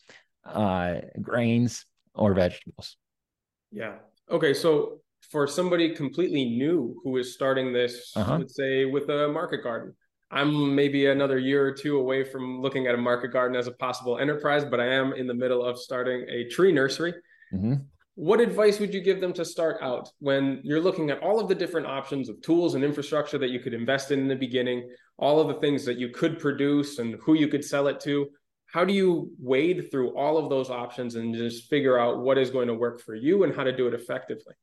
uh, 0.45 0.97
grains, 1.23 1.87
or 2.15 2.35
vegetables. 2.35 2.97
Yeah. 3.71 3.95
Okay. 4.29 4.53
So 4.53 5.01
for 5.31 5.47
somebody 5.47 5.95
completely 5.95 6.45
new 6.45 7.01
who 7.05 7.17
is 7.19 7.33
starting 7.33 7.73
this, 7.73 8.13
uh-huh. 8.17 8.39
let's 8.39 8.57
say 8.57 8.85
with 8.85 9.09
a 9.11 9.29
market 9.29 9.63
garden, 9.63 9.95
I'm 10.31 10.75
maybe 10.75 11.07
another 11.07 11.39
year 11.39 11.67
or 11.67 11.73
two 11.73 11.99
away 11.99 12.25
from 12.25 12.61
looking 12.61 12.87
at 12.87 12.95
a 12.95 12.99
market 12.99 13.33
garden 13.33 13.57
as 13.57 13.67
a 13.67 13.73
possible 13.73 14.19
enterprise, 14.19 14.65
but 14.65 14.81
I 14.81 14.87
am 14.87 15.13
in 15.13 15.27
the 15.27 15.35
middle 15.35 15.65
of 15.65 15.79
starting 15.79 16.25
a 16.29 16.49
tree 16.49 16.73
nursery. 16.73 17.15
Mm-hmm. 17.53 17.75
What 18.15 18.41
advice 18.41 18.79
would 18.79 18.93
you 18.93 19.01
give 19.01 19.21
them 19.21 19.33
to 19.33 19.45
start 19.45 19.79
out 19.81 20.11
when 20.19 20.61
you're 20.63 20.81
looking 20.81 21.11
at 21.11 21.23
all 21.23 21.41
of 21.41 21.49
the 21.49 21.55
different 21.55 21.87
options 21.87 22.29
of 22.29 22.41
tools 22.43 22.75
and 22.75 22.85
infrastructure 22.85 23.39
that 23.39 23.51
you 23.51 23.61
could 23.61 23.75
invest 23.75 24.11
in 24.11 24.21
in 24.21 24.29
the 24.29 24.37
beginning, 24.37 24.91
all 25.19 25.41
of 25.41 25.49
the 25.49 25.61
things 25.61 25.85
that 25.85 25.97
you 25.97 26.11
could 26.11 26.39
produce 26.39 26.99
and 26.99 27.17
who 27.23 27.35
you 27.35 27.49
could 27.49 27.65
sell 27.65 27.87
it 27.87 27.99
to? 28.01 28.29
how 28.73 28.85
do 28.85 28.93
you 28.93 29.33
wade 29.39 29.91
through 29.91 30.17
all 30.17 30.39
of 30.39 30.49
those 30.49 30.71
options 30.71 31.17
and 31.17 31.35
just 31.35 31.69
figure 31.69 31.99
out 31.99 32.21
what 32.21 32.39
is 32.39 32.51
going 32.51 32.69
to 32.69 32.75
work 32.75 33.01
for 33.01 33.15
you 33.15 33.43
and 33.43 33.55
how 33.55 33.65
to 33.65 33.77
do 33.77 33.89
it 33.89 33.95
effectively 33.95 34.55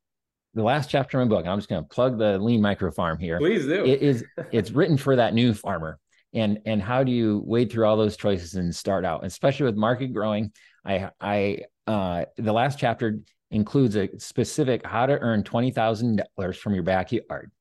the 0.54 0.64
last 0.64 0.90
chapter 0.90 1.20
of 1.20 1.28
my 1.28 1.36
book 1.36 1.46
i'm 1.46 1.58
just 1.58 1.70
going 1.70 1.84
to 1.84 1.88
plug 1.88 2.18
the 2.18 2.38
lean 2.40 2.62
micro 2.62 2.92
farm 2.92 3.18
here. 3.20 3.38
Please 3.38 3.66
do. 3.66 3.86
It 3.86 4.02
is 4.02 4.24
it's 4.52 4.72
written 4.72 4.98
for 4.98 5.16
that 5.16 5.34
new 5.34 5.54
farmer. 5.54 6.00
And 6.34 6.60
and 6.66 6.82
how 6.82 7.04
do 7.04 7.12
you 7.12 7.42
wade 7.46 7.72
through 7.72 7.86
all 7.86 7.98
those 7.98 8.18
choices 8.18 8.56
and 8.56 8.76
start 8.76 9.06
out 9.06 9.26
especially 9.26 9.66
with 9.66 9.76
market 9.76 10.14
growing? 10.14 10.52
I 10.86 11.10
i 11.22 11.60
uh 11.86 12.26
the 12.38 12.54
last 12.54 12.80
chapter 12.80 13.20
includes 13.52 13.96
a 13.96 14.10
specific 14.20 14.86
how 14.86 15.06
to 15.06 15.18
earn 15.20 15.42
$20000 15.44 16.58
from 16.58 16.74
your 16.74 16.84
backyard. 16.84 17.52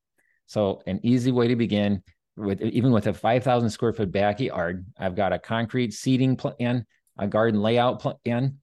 So 0.47 0.83
an 0.87 1.01
easy 1.03 1.33
way 1.33 1.49
to 1.49 1.57
begin 1.57 2.03
with 2.37 2.61
even 2.61 2.93
with 2.93 3.07
a 3.07 3.15
5,000 3.15 3.71
square 3.71 3.93
foot 3.93 4.13
backyard, 4.13 4.85
I've 4.99 5.15
got 5.15 5.33
a 5.33 5.39
concrete 5.39 5.93
seating 5.93 6.37
plan, 6.37 6.85
a 7.19 7.27
garden 7.27 7.63
layout 7.63 8.01
plan, 8.01 8.59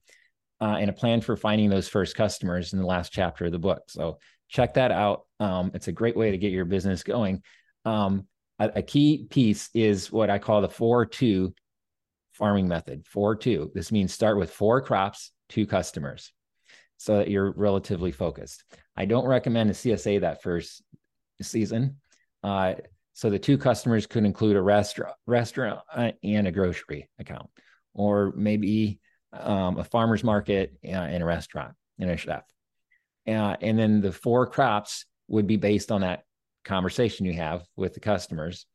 uh, 0.62 0.78
and 0.80 0.90
a 0.90 0.94
plan 0.94 1.22
for 1.22 1.36
finding 1.36 1.70
those 1.70 1.88
first 1.88 2.16
customers 2.16 2.74
in 2.74 2.80
the 2.80 2.86
last 2.86 3.12
chapter 3.12 3.46
of 3.46 3.52
the 3.52 3.60
book. 3.60 3.84
So 3.88 4.18
check 4.50 4.76
that 4.76 4.92
out. 4.92 5.24
Um, 5.40 5.72
it's 5.74 5.88
a 5.88 5.92
great 5.92 6.16
way 6.16 6.32
to 6.32 6.38
get 6.38 6.52
your 6.52 6.66
business 6.66 7.04
going. 7.04 7.42
Um, 7.86 8.28
a, 8.60 8.72
a, 8.76 8.82
key 8.82 9.26
piece 9.30 9.70
is 9.74 10.12
what 10.12 10.30
I 10.30 10.40
call 10.40 10.62
the 10.62 10.70
4 10.70 11.06
2 11.06 11.54
farming 12.34 12.68
method 12.68 13.06
4 13.08 13.36
2. 13.36 13.72
This 13.74 13.92
means 13.92 14.14
start 14.14 14.38
with 14.38 14.52
four 14.52 14.82
crops, 14.82 15.32
two 15.50 15.66
customers, 15.66 16.32
so 16.98 17.18
that 17.18 17.30
you're 17.30 17.52
relatively 17.52 18.12
focused. 18.12 18.64
I 18.96 19.06
don't 19.06 19.28
recommend 19.28 19.70
a 19.70 19.74
CSA 19.74 20.22
that 20.22 20.44
first 20.44 20.84
season. 21.42 21.98
Uh, 22.44 22.76
so 23.14 23.30
the 23.30 23.40
two 23.40 23.58
customers 23.58 24.08
could 24.08 24.26
include 24.26 24.56
a 24.56 24.62
restaurant, 24.62 25.16
restaurant 25.28 25.80
and 26.24 26.48
a 26.48 26.52
grocery 26.52 27.10
account, 27.20 27.50
or 27.94 28.34
maybe 28.36 29.00
um, 29.40 29.78
a 29.78 29.84
farmer's 29.84 30.24
market 30.24 30.74
and 30.84 31.22
a 31.22 31.26
restaurant 31.26 31.74
and 32.00 32.10
a 32.10 32.18
chef. 32.18 32.44
Uh, 33.28 33.56
and 33.62 33.78
then 33.78 34.02
the 34.02 34.12
four 34.12 34.46
crops 34.48 35.06
would 35.28 35.48
be 35.48 35.58
based 35.58 35.92
on 35.92 36.02
that 36.02 36.24
conversation 36.64 37.26
you 37.26 37.34
have 37.34 37.64
with 37.76 37.94
the 37.94 38.00
customers. 38.00 38.66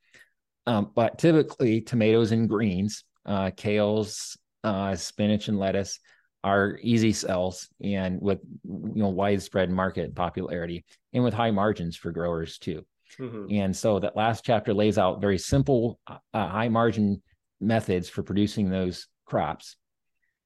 Um, 0.66 0.90
but 0.94 1.18
typically, 1.18 1.80
tomatoes 1.80 2.32
and 2.32 2.48
greens, 2.48 3.04
uh, 3.24 3.50
kales, 3.50 4.36
uh, 4.64 4.94
spinach, 4.96 5.48
and 5.48 5.59
lettuce 5.59 5.98
are 6.44 6.78
easy 6.82 7.12
sells 7.12 7.68
and 7.82 8.20
with 8.20 8.38
you 8.64 9.02
know 9.02 9.09
widespread 9.09 9.70
market 9.70 10.14
popularity 10.14 10.84
and 11.12 11.24
with 11.24 11.34
high 11.34 11.50
margins 11.50 11.96
for 11.96 12.12
growers 12.12 12.59
too. 12.59 12.84
Mm-hmm. 13.18 13.46
And 13.50 13.76
so 13.76 13.98
that 13.98 14.16
last 14.16 14.44
chapter 14.44 14.74
lays 14.74 14.98
out 14.98 15.20
very 15.20 15.38
simple, 15.38 15.98
uh, 16.06 16.18
high 16.32 16.68
margin 16.68 17.22
methods 17.61 18.09
for 18.09 18.22
producing 18.22 18.70
those 18.70 19.09
crops 19.24 19.76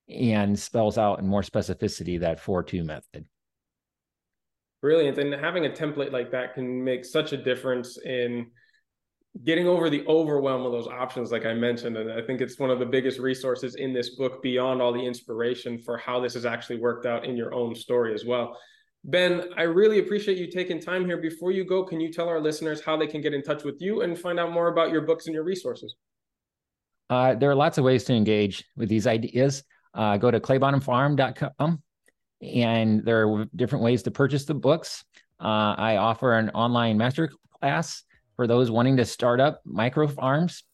and 0.09 0.59
spells 0.59 0.99
out 0.99 1.19
in 1.19 1.27
more 1.27 1.43
specificity 1.43 2.21
that 2.21 2.41
4 2.41 2.63
2 2.63 2.85
method. 2.85 3.25
Brilliant. 4.81 5.19
And 5.19 5.33
having 5.33 5.67
a 5.67 5.71
template 5.71 6.13
like 6.13 6.33
that 6.33 6.55
can 6.55 6.83
make 6.83 7.05
such 7.05 7.33
a 7.33 7.37
difference 7.37 7.99
in 8.05 8.51
getting 9.45 9.67
over 9.67 9.89
the 9.89 10.05
overwhelm 10.07 10.67
of 10.67 10.73
those 10.73 10.89
options, 10.89 11.33
like 11.33 11.47
I 11.47 11.55
mentioned. 11.55 11.97
And 11.97 12.13
I 12.13 12.21
think 12.21 12.41
it's 12.41 12.59
one 12.59 12.71
of 12.71 12.79
the 12.79 12.87
biggest 12.87 13.19
resources 13.19 13.77
in 13.77 13.93
this 13.93 14.17
book 14.17 14.43
beyond 14.43 14.83
all 14.83 14.93
the 14.93 15.05
inspiration 15.05 15.79
for 15.79 15.97
how 15.97 16.21
this 16.21 16.35
has 16.35 16.45
actually 16.45 16.81
worked 16.81 17.07
out 17.07 17.25
in 17.25 17.37
your 17.37 17.55
own 17.55 17.75
story 17.75 18.13
as 18.13 18.25
well. 18.25 18.59
Ben, 19.05 19.45
I 19.57 19.63
really 19.63 19.99
appreciate 20.01 20.39
you 20.39 20.51
taking 20.51 20.81
time 20.81 21.07
here. 21.07 21.17
Before 21.17 21.51
you 21.51 21.65
go, 21.65 21.83
can 21.85 22.01
you 22.01 22.13
tell 22.13 22.29
our 22.29 22.41
listeners 22.41 22.81
how 22.85 22.97
they 22.97 23.07
can 23.07 23.21
get 23.21 23.35
in 23.35 23.43
touch 23.43 23.65
with 23.65 23.81
you 23.81 24.03
and 24.03 24.19
find 24.19 24.39
out 24.39 24.53
more 24.53 24.69
about 24.69 24.91
your 24.91 25.01
books 25.01 25.27
and 25.27 25.35
your 25.35 25.45
resources? 25.45 25.97
Uh, 27.11 27.35
there 27.35 27.51
are 27.51 27.55
lots 27.55 27.79
of 27.79 27.85
ways 27.85 28.05
to 28.05 28.15
engage 28.15 28.65
with 28.77 28.89
these 28.89 29.07
ideas. 29.07 29.65
Uh, 29.95 30.17
go 30.17 30.31
to 30.31 30.41
claybottomfarm.com 30.41 31.83
and 32.43 33.05
there 33.05 33.29
are 33.29 33.47
different 33.57 33.85
ways 33.85 34.03
to 34.03 34.11
purchase 34.11 34.45
the 34.45 34.55
books. 34.55 35.05
Uh, 35.41 35.75
I 35.77 35.97
offer 35.97 36.35
an 36.35 36.51
online 36.51 36.97
master 36.97 37.31
class 37.61 38.05
for 38.37 38.47
those 38.47 38.71
wanting 38.71 38.97
to 38.97 39.05
start 39.05 39.41
up 39.41 39.61
micro 39.65 40.07
farms. 40.07 40.65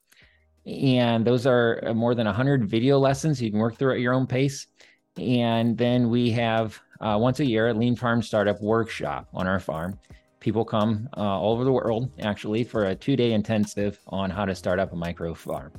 And 0.67 1.27
those 1.27 1.47
are 1.47 1.83
uh, 1.87 1.95
more 1.95 2.15
than 2.15 2.27
100 2.27 2.69
video 2.69 2.99
lessons. 2.99 3.41
You 3.41 3.51
can 3.51 3.59
work 3.59 3.77
through 3.77 3.95
at 3.95 4.01
your 4.01 4.15
own 4.15 4.27
pace. 4.27 4.67
And 5.17 5.77
then 5.77 6.11
we 6.11 6.31
have 6.31 6.79
uh, 7.01 7.17
once 7.21 7.41
a 7.41 7.47
year 7.47 7.69
a 7.69 7.75
lean 7.75 7.97
farm 7.97 8.23
startup 8.23 8.61
workshop 8.61 9.29
on 9.33 9.47
our 9.47 9.61
farm. 9.61 9.99
People 10.41 10.65
come 10.65 11.09
uh, 11.17 11.21
all 11.21 11.55
over 11.55 11.65
the 11.65 11.73
world 11.73 12.11
actually 12.21 12.65
for 12.65 12.87
a 12.87 12.95
two 12.95 13.17
day 13.17 13.33
intensive 13.33 13.99
on 14.09 14.31
how 14.31 14.45
to 14.45 14.55
start 14.55 14.79
up 14.79 14.93
a 14.93 14.97
micro 14.97 15.35
farm. 15.35 15.73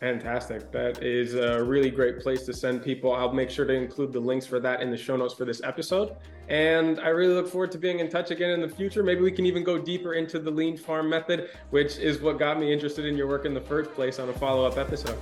Fantastic. 0.00 0.70
That 0.72 1.02
is 1.02 1.34
a 1.34 1.62
really 1.64 1.90
great 1.90 2.20
place 2.20 2.44
to 2.44 2.52
send 2.52 2.82
people. 2.82 3.14
I'll 3.14 3.32
make 3.32 3.48
sure 3.48 3.64
to 3.64 3.72
include 3.72 4.12
the 4.12 4.20
links 4.20 4.44
for 4.44 4.60
that 4.60 4.82
in 4.82 4.90
the 4.90 4.96
show 4.96 5.16
notes 5.16 5.32
for 5.32 5.46
this 5.46 5.62
episode. 5.64 6.16
And 6.48 7.00
I 7.00 7.08
really 7.08 7.32
look 7.32 7.48
forward 7.48 7.72
to 7.72 7.78
being 7.78 8.00
in 8.00 8.10
touch 8.10 8.30
again 8.30 8.50
in 8.50 8.60
the 8.60 8.68
future. 8.68 9.02
Maybe 9.02 9.22
we 9.22 9.32
can 9.32 9.46
even 9.46 9.64
go 9.64 9.78
deeper 9.78 10.12
into 10.12 10.38
the 10.38 10.50
lean 10.50 10.76
farm 10.76 11.08
method, 11.08 11.48
which 11.70 11.96
is 11.96 12.20
what 12.20 12.38
got 12.38 12.60
me 12.60 12.72
interested 12.72 13.06
in 13.06 13.16
your 13.16 13.26
work 13.26 13.46
in 13.46 13.54
the 13.54 13.60
first 13.60 13.90
place 13.94 14.18
on 14.18 14.28
a 14.28 14.34
follow 14.34 14.66
up 14.66 14.76
episode. 14.76 15.18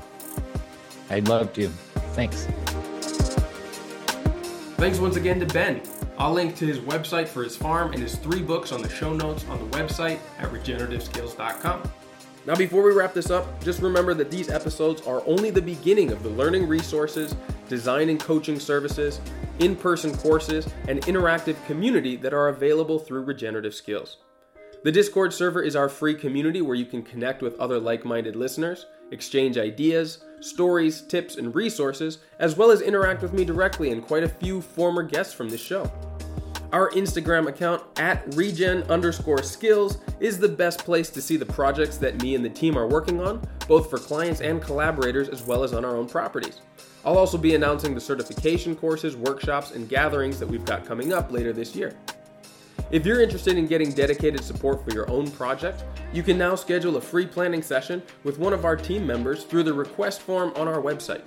I'd 1.09 1.29
love 1.29 1.53
to. 1.53 1.69
Thanks. 2.15 2.47
Thanks 4.77 4.99
once 4.99 5.17
again 5.17 5.39
to 5.39 5.47
Ben. 5.47 5.83
I'll 6.19 6.33
link 6.33 6.57
to 6.57 6.67
his 6.67 6.79
website 6.81 7.29
for 7.29 7.45
his 7.45 7.57
farm 7.57 7.93
and 7.93 8.03
his 8.03 8.17
three 8.17 8.43
books 8.43 8.73
on 8.73 8.83
the 8.83 8.89
show 8.89 9.13
notes 9.13 9.45
on 9.49 9.59
the 9.59 9.77
website 9.77 10.19
at 10.39 10.51
regenerativeskills.com. 10.51 11.93
Now, 12.47 12.55
before 12.55 12.83
we 12.83 12.93
wrap 12.93 13.15
this 13.15 13.31
up, 13.31 13.63
just 13.65 13.81
remember 13.81 14.13
that 14.13 14.31
these 14.31 14.51
episodes 14.51 15.01
are 15.07 15.23
only 15.27 15.49
the 15.49 15.63
beginning 15.63 16.13
of 16.13 16.23
the 16.23 16.29
learning 16.29 16.69
resources, 16.69 17.35
design 17.71 18.11
and 18.11 18.21
coaching 18.21 18.61
services, 18.61 19.19
in 19.61 19.75
person 19.75 20.15
courses, 20.15 20.69
and 20.87 21.01
interactive 21.03 21.57
community 21.67 22.17
that 22.17 22.35
are 22.35 22.49
available 22.49 22.99
through 22.99 23.23
Regenerative 23.23 23.75
Skills. 23.75 24.19
The 24.83 24.93
Discord 24.93 25.33
server 25.33 25.63
is 25.63 25.75
our 25.75 25.89
free 25.89 26.15
community 26.15 26.61
where 26.61 26.77
you 26.77 26.85
can 26.85 27.03
connect 27.03 27.41
with 27.41 27.59
other 27.59 27.81
like 27.81 28.05
minded 28.05 28.37
listeners, 28.37 28.85
exchange 29.11 29.57
ideas, 29.57 30.23
stories, 30.41 31.01
tips, 31.01 31.37
and 31.37 31.55
resources, 31.55 32.19
as 32.39 32.59
well 32.59 32.71
as 32.71 32.83
interact 32.83 33.23
with 33.23 33.33
me 33.33 33.47
directly 33.47 33.91
and 33.91 34.03
quite 34.03 34.23
a 34.23 34.29
few 34.29 34.61
former 34.61 35.03
guests 35.03 35.33
from 35.33 35.49
this 35.49 35.63
show. 35.63 35.91
Our 36.75 36.91
Instagram 36.91 37.47
account 37.47 37.85
at 38.01 38.35
regen 38.35 38.83
underscore 38.91 39.45
skills 39.45 39.99
is 40.19 40.41
the 40.41 40.49
best 40.49 40.81
place 40.81 41.09
to 41.11 41.23
see 41.23 41.37
the 41.37 41.47
projects 41.47 41.99
that 41.99 42.21
me 42.21 42.35
and 42.35 42.45
the 42.45 42.51
team 42.51 42.77
are 42.77 42.89
working 42.89 43.21
on, 43.21 43.41
both 43.69 43.89
for 43.89 43.97
clients 43.97 44.41
and 44.41 44.61
collaborators, 44.61 45.29
as 45.29 45.45
well 45.45 45.63
as 45.63 45.73
on 45.73 45.85
our 45.85 45.97
own 45.97 46.09
properties. 46.09 46.63
I'll 47.05 47.17
also 47.17 47.39
be 47.39 47.55
announcing 47.55 47.95
the 47.95 48.01
certification 48.01 48.75
courses, 48.75 49.15
workshops, 49.15 49.71
and 49.71 49.89
gatherings 49.89 50.41
that 50.41 50.49
we've 50.49 50.65
got 50.65 50.85
coming 50.85 51.13
up 51.13 51.31
later 51.31 51.53
this 51.53 51.77
year. 51.77 51.95
If 52.91 53.07
you're 53.07 53.23
interested 53.23 53.57
in 53.57 53.67
getting 53.67 53.93
dedicated 53.93 54.45
support 54.45 54.85
for 54.85 54.93
your 54.93 55.11
own 55.11 55.31
project, 55.31 55.85
you 56.13 56.23
can 56.23 56.37
now 56.37 56.55
schedule 56.55 56.97
a 56.97 57.01
free 57.01 57.27
planning 57.27 57.63
session 57.63 58.03
with 58.25 58.39
one 58.39 58.53
of 58.53 58.65
our 58.65 58.77
team 58.77 59.07
members 59.07 59.45
through 59.45 59.63
the 59.63 59.73
request 59.73 60.21
form 60.21 60.53
on 60.55 60.69
our 60.69 60.83
website. 60.83 61.27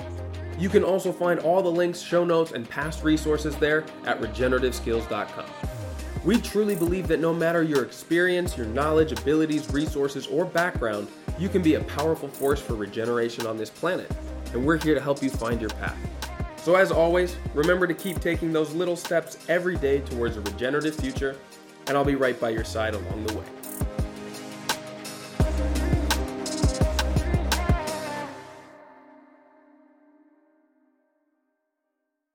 You 0.60 0.70
can 0.70 0.84
also 0.84 1.12
find 1.12 1.40
all 1.40 1.64
the 1.64 1.72
links, 1.72 2.00
show 2.00 2.24
notes, 2.24 2.52
and 2.52 2.70
past 2.70 3.04
resources 3.04 3.56
there 3.58 3.86
at 4.06 4.22
regenerativeskills.com. 4.22 5.46
We 6.24 6.40
truly 6.42 6.76
believe 6.76 7.08
that 7.08 7.20
no 7.20 7.34
matter 7.34 7.64
your 7.64 7.84
experience, 7.84 8.56
your 8.56 8.68
knowledge, 8.68 9.12
abilities, 9.12 9.70
resources, 9.72 10.28
or 10.28 10.46
background, 10.46 11.08
you 11.40 11.50
can 11.50 11.62
be 11.62 11.76
a 11.76 11.84
powerful 11.84 12.30
force 12.30 12.62
for 12.62 12.76
regeneration 12.76 13.48
on 13.48 13.58
this 13.58 13.70
planet, 13.70 14.12
and 14.54 14.64
we're 14.66 14.78
here 14.78 14.94
to 14.94 15.02
help 15.02 15.24
you 15.24 15.30
find 15.30 15.60
your 15.60 15.70
path. 15.72 15.98
So, 16.68 16.76
as 16.76 16.92
always, 16.92 17.38
remember 17.54 17.88
to 17.88 17.94
keep 17.94 18.20
taking 18.20 18.52
those 18.52 18.74
little 18.74 18.98
steps 18.98 19.38
every 19.48 19.78
day 19.78 20.02
towards 20.02 20.36
a 20.36 20.42
regenerative 20.42 20.96
future, 20.96 21.38
and 21.88 21.96
I'll 21.96 22.04
be 22.04 22.16
right 22.16 22.38
by 22.42 22.50
your 22.50 22.66
side 22.66 22.94
along 22.94 23.26
the 23.26 23.36
way. 23.36 23.57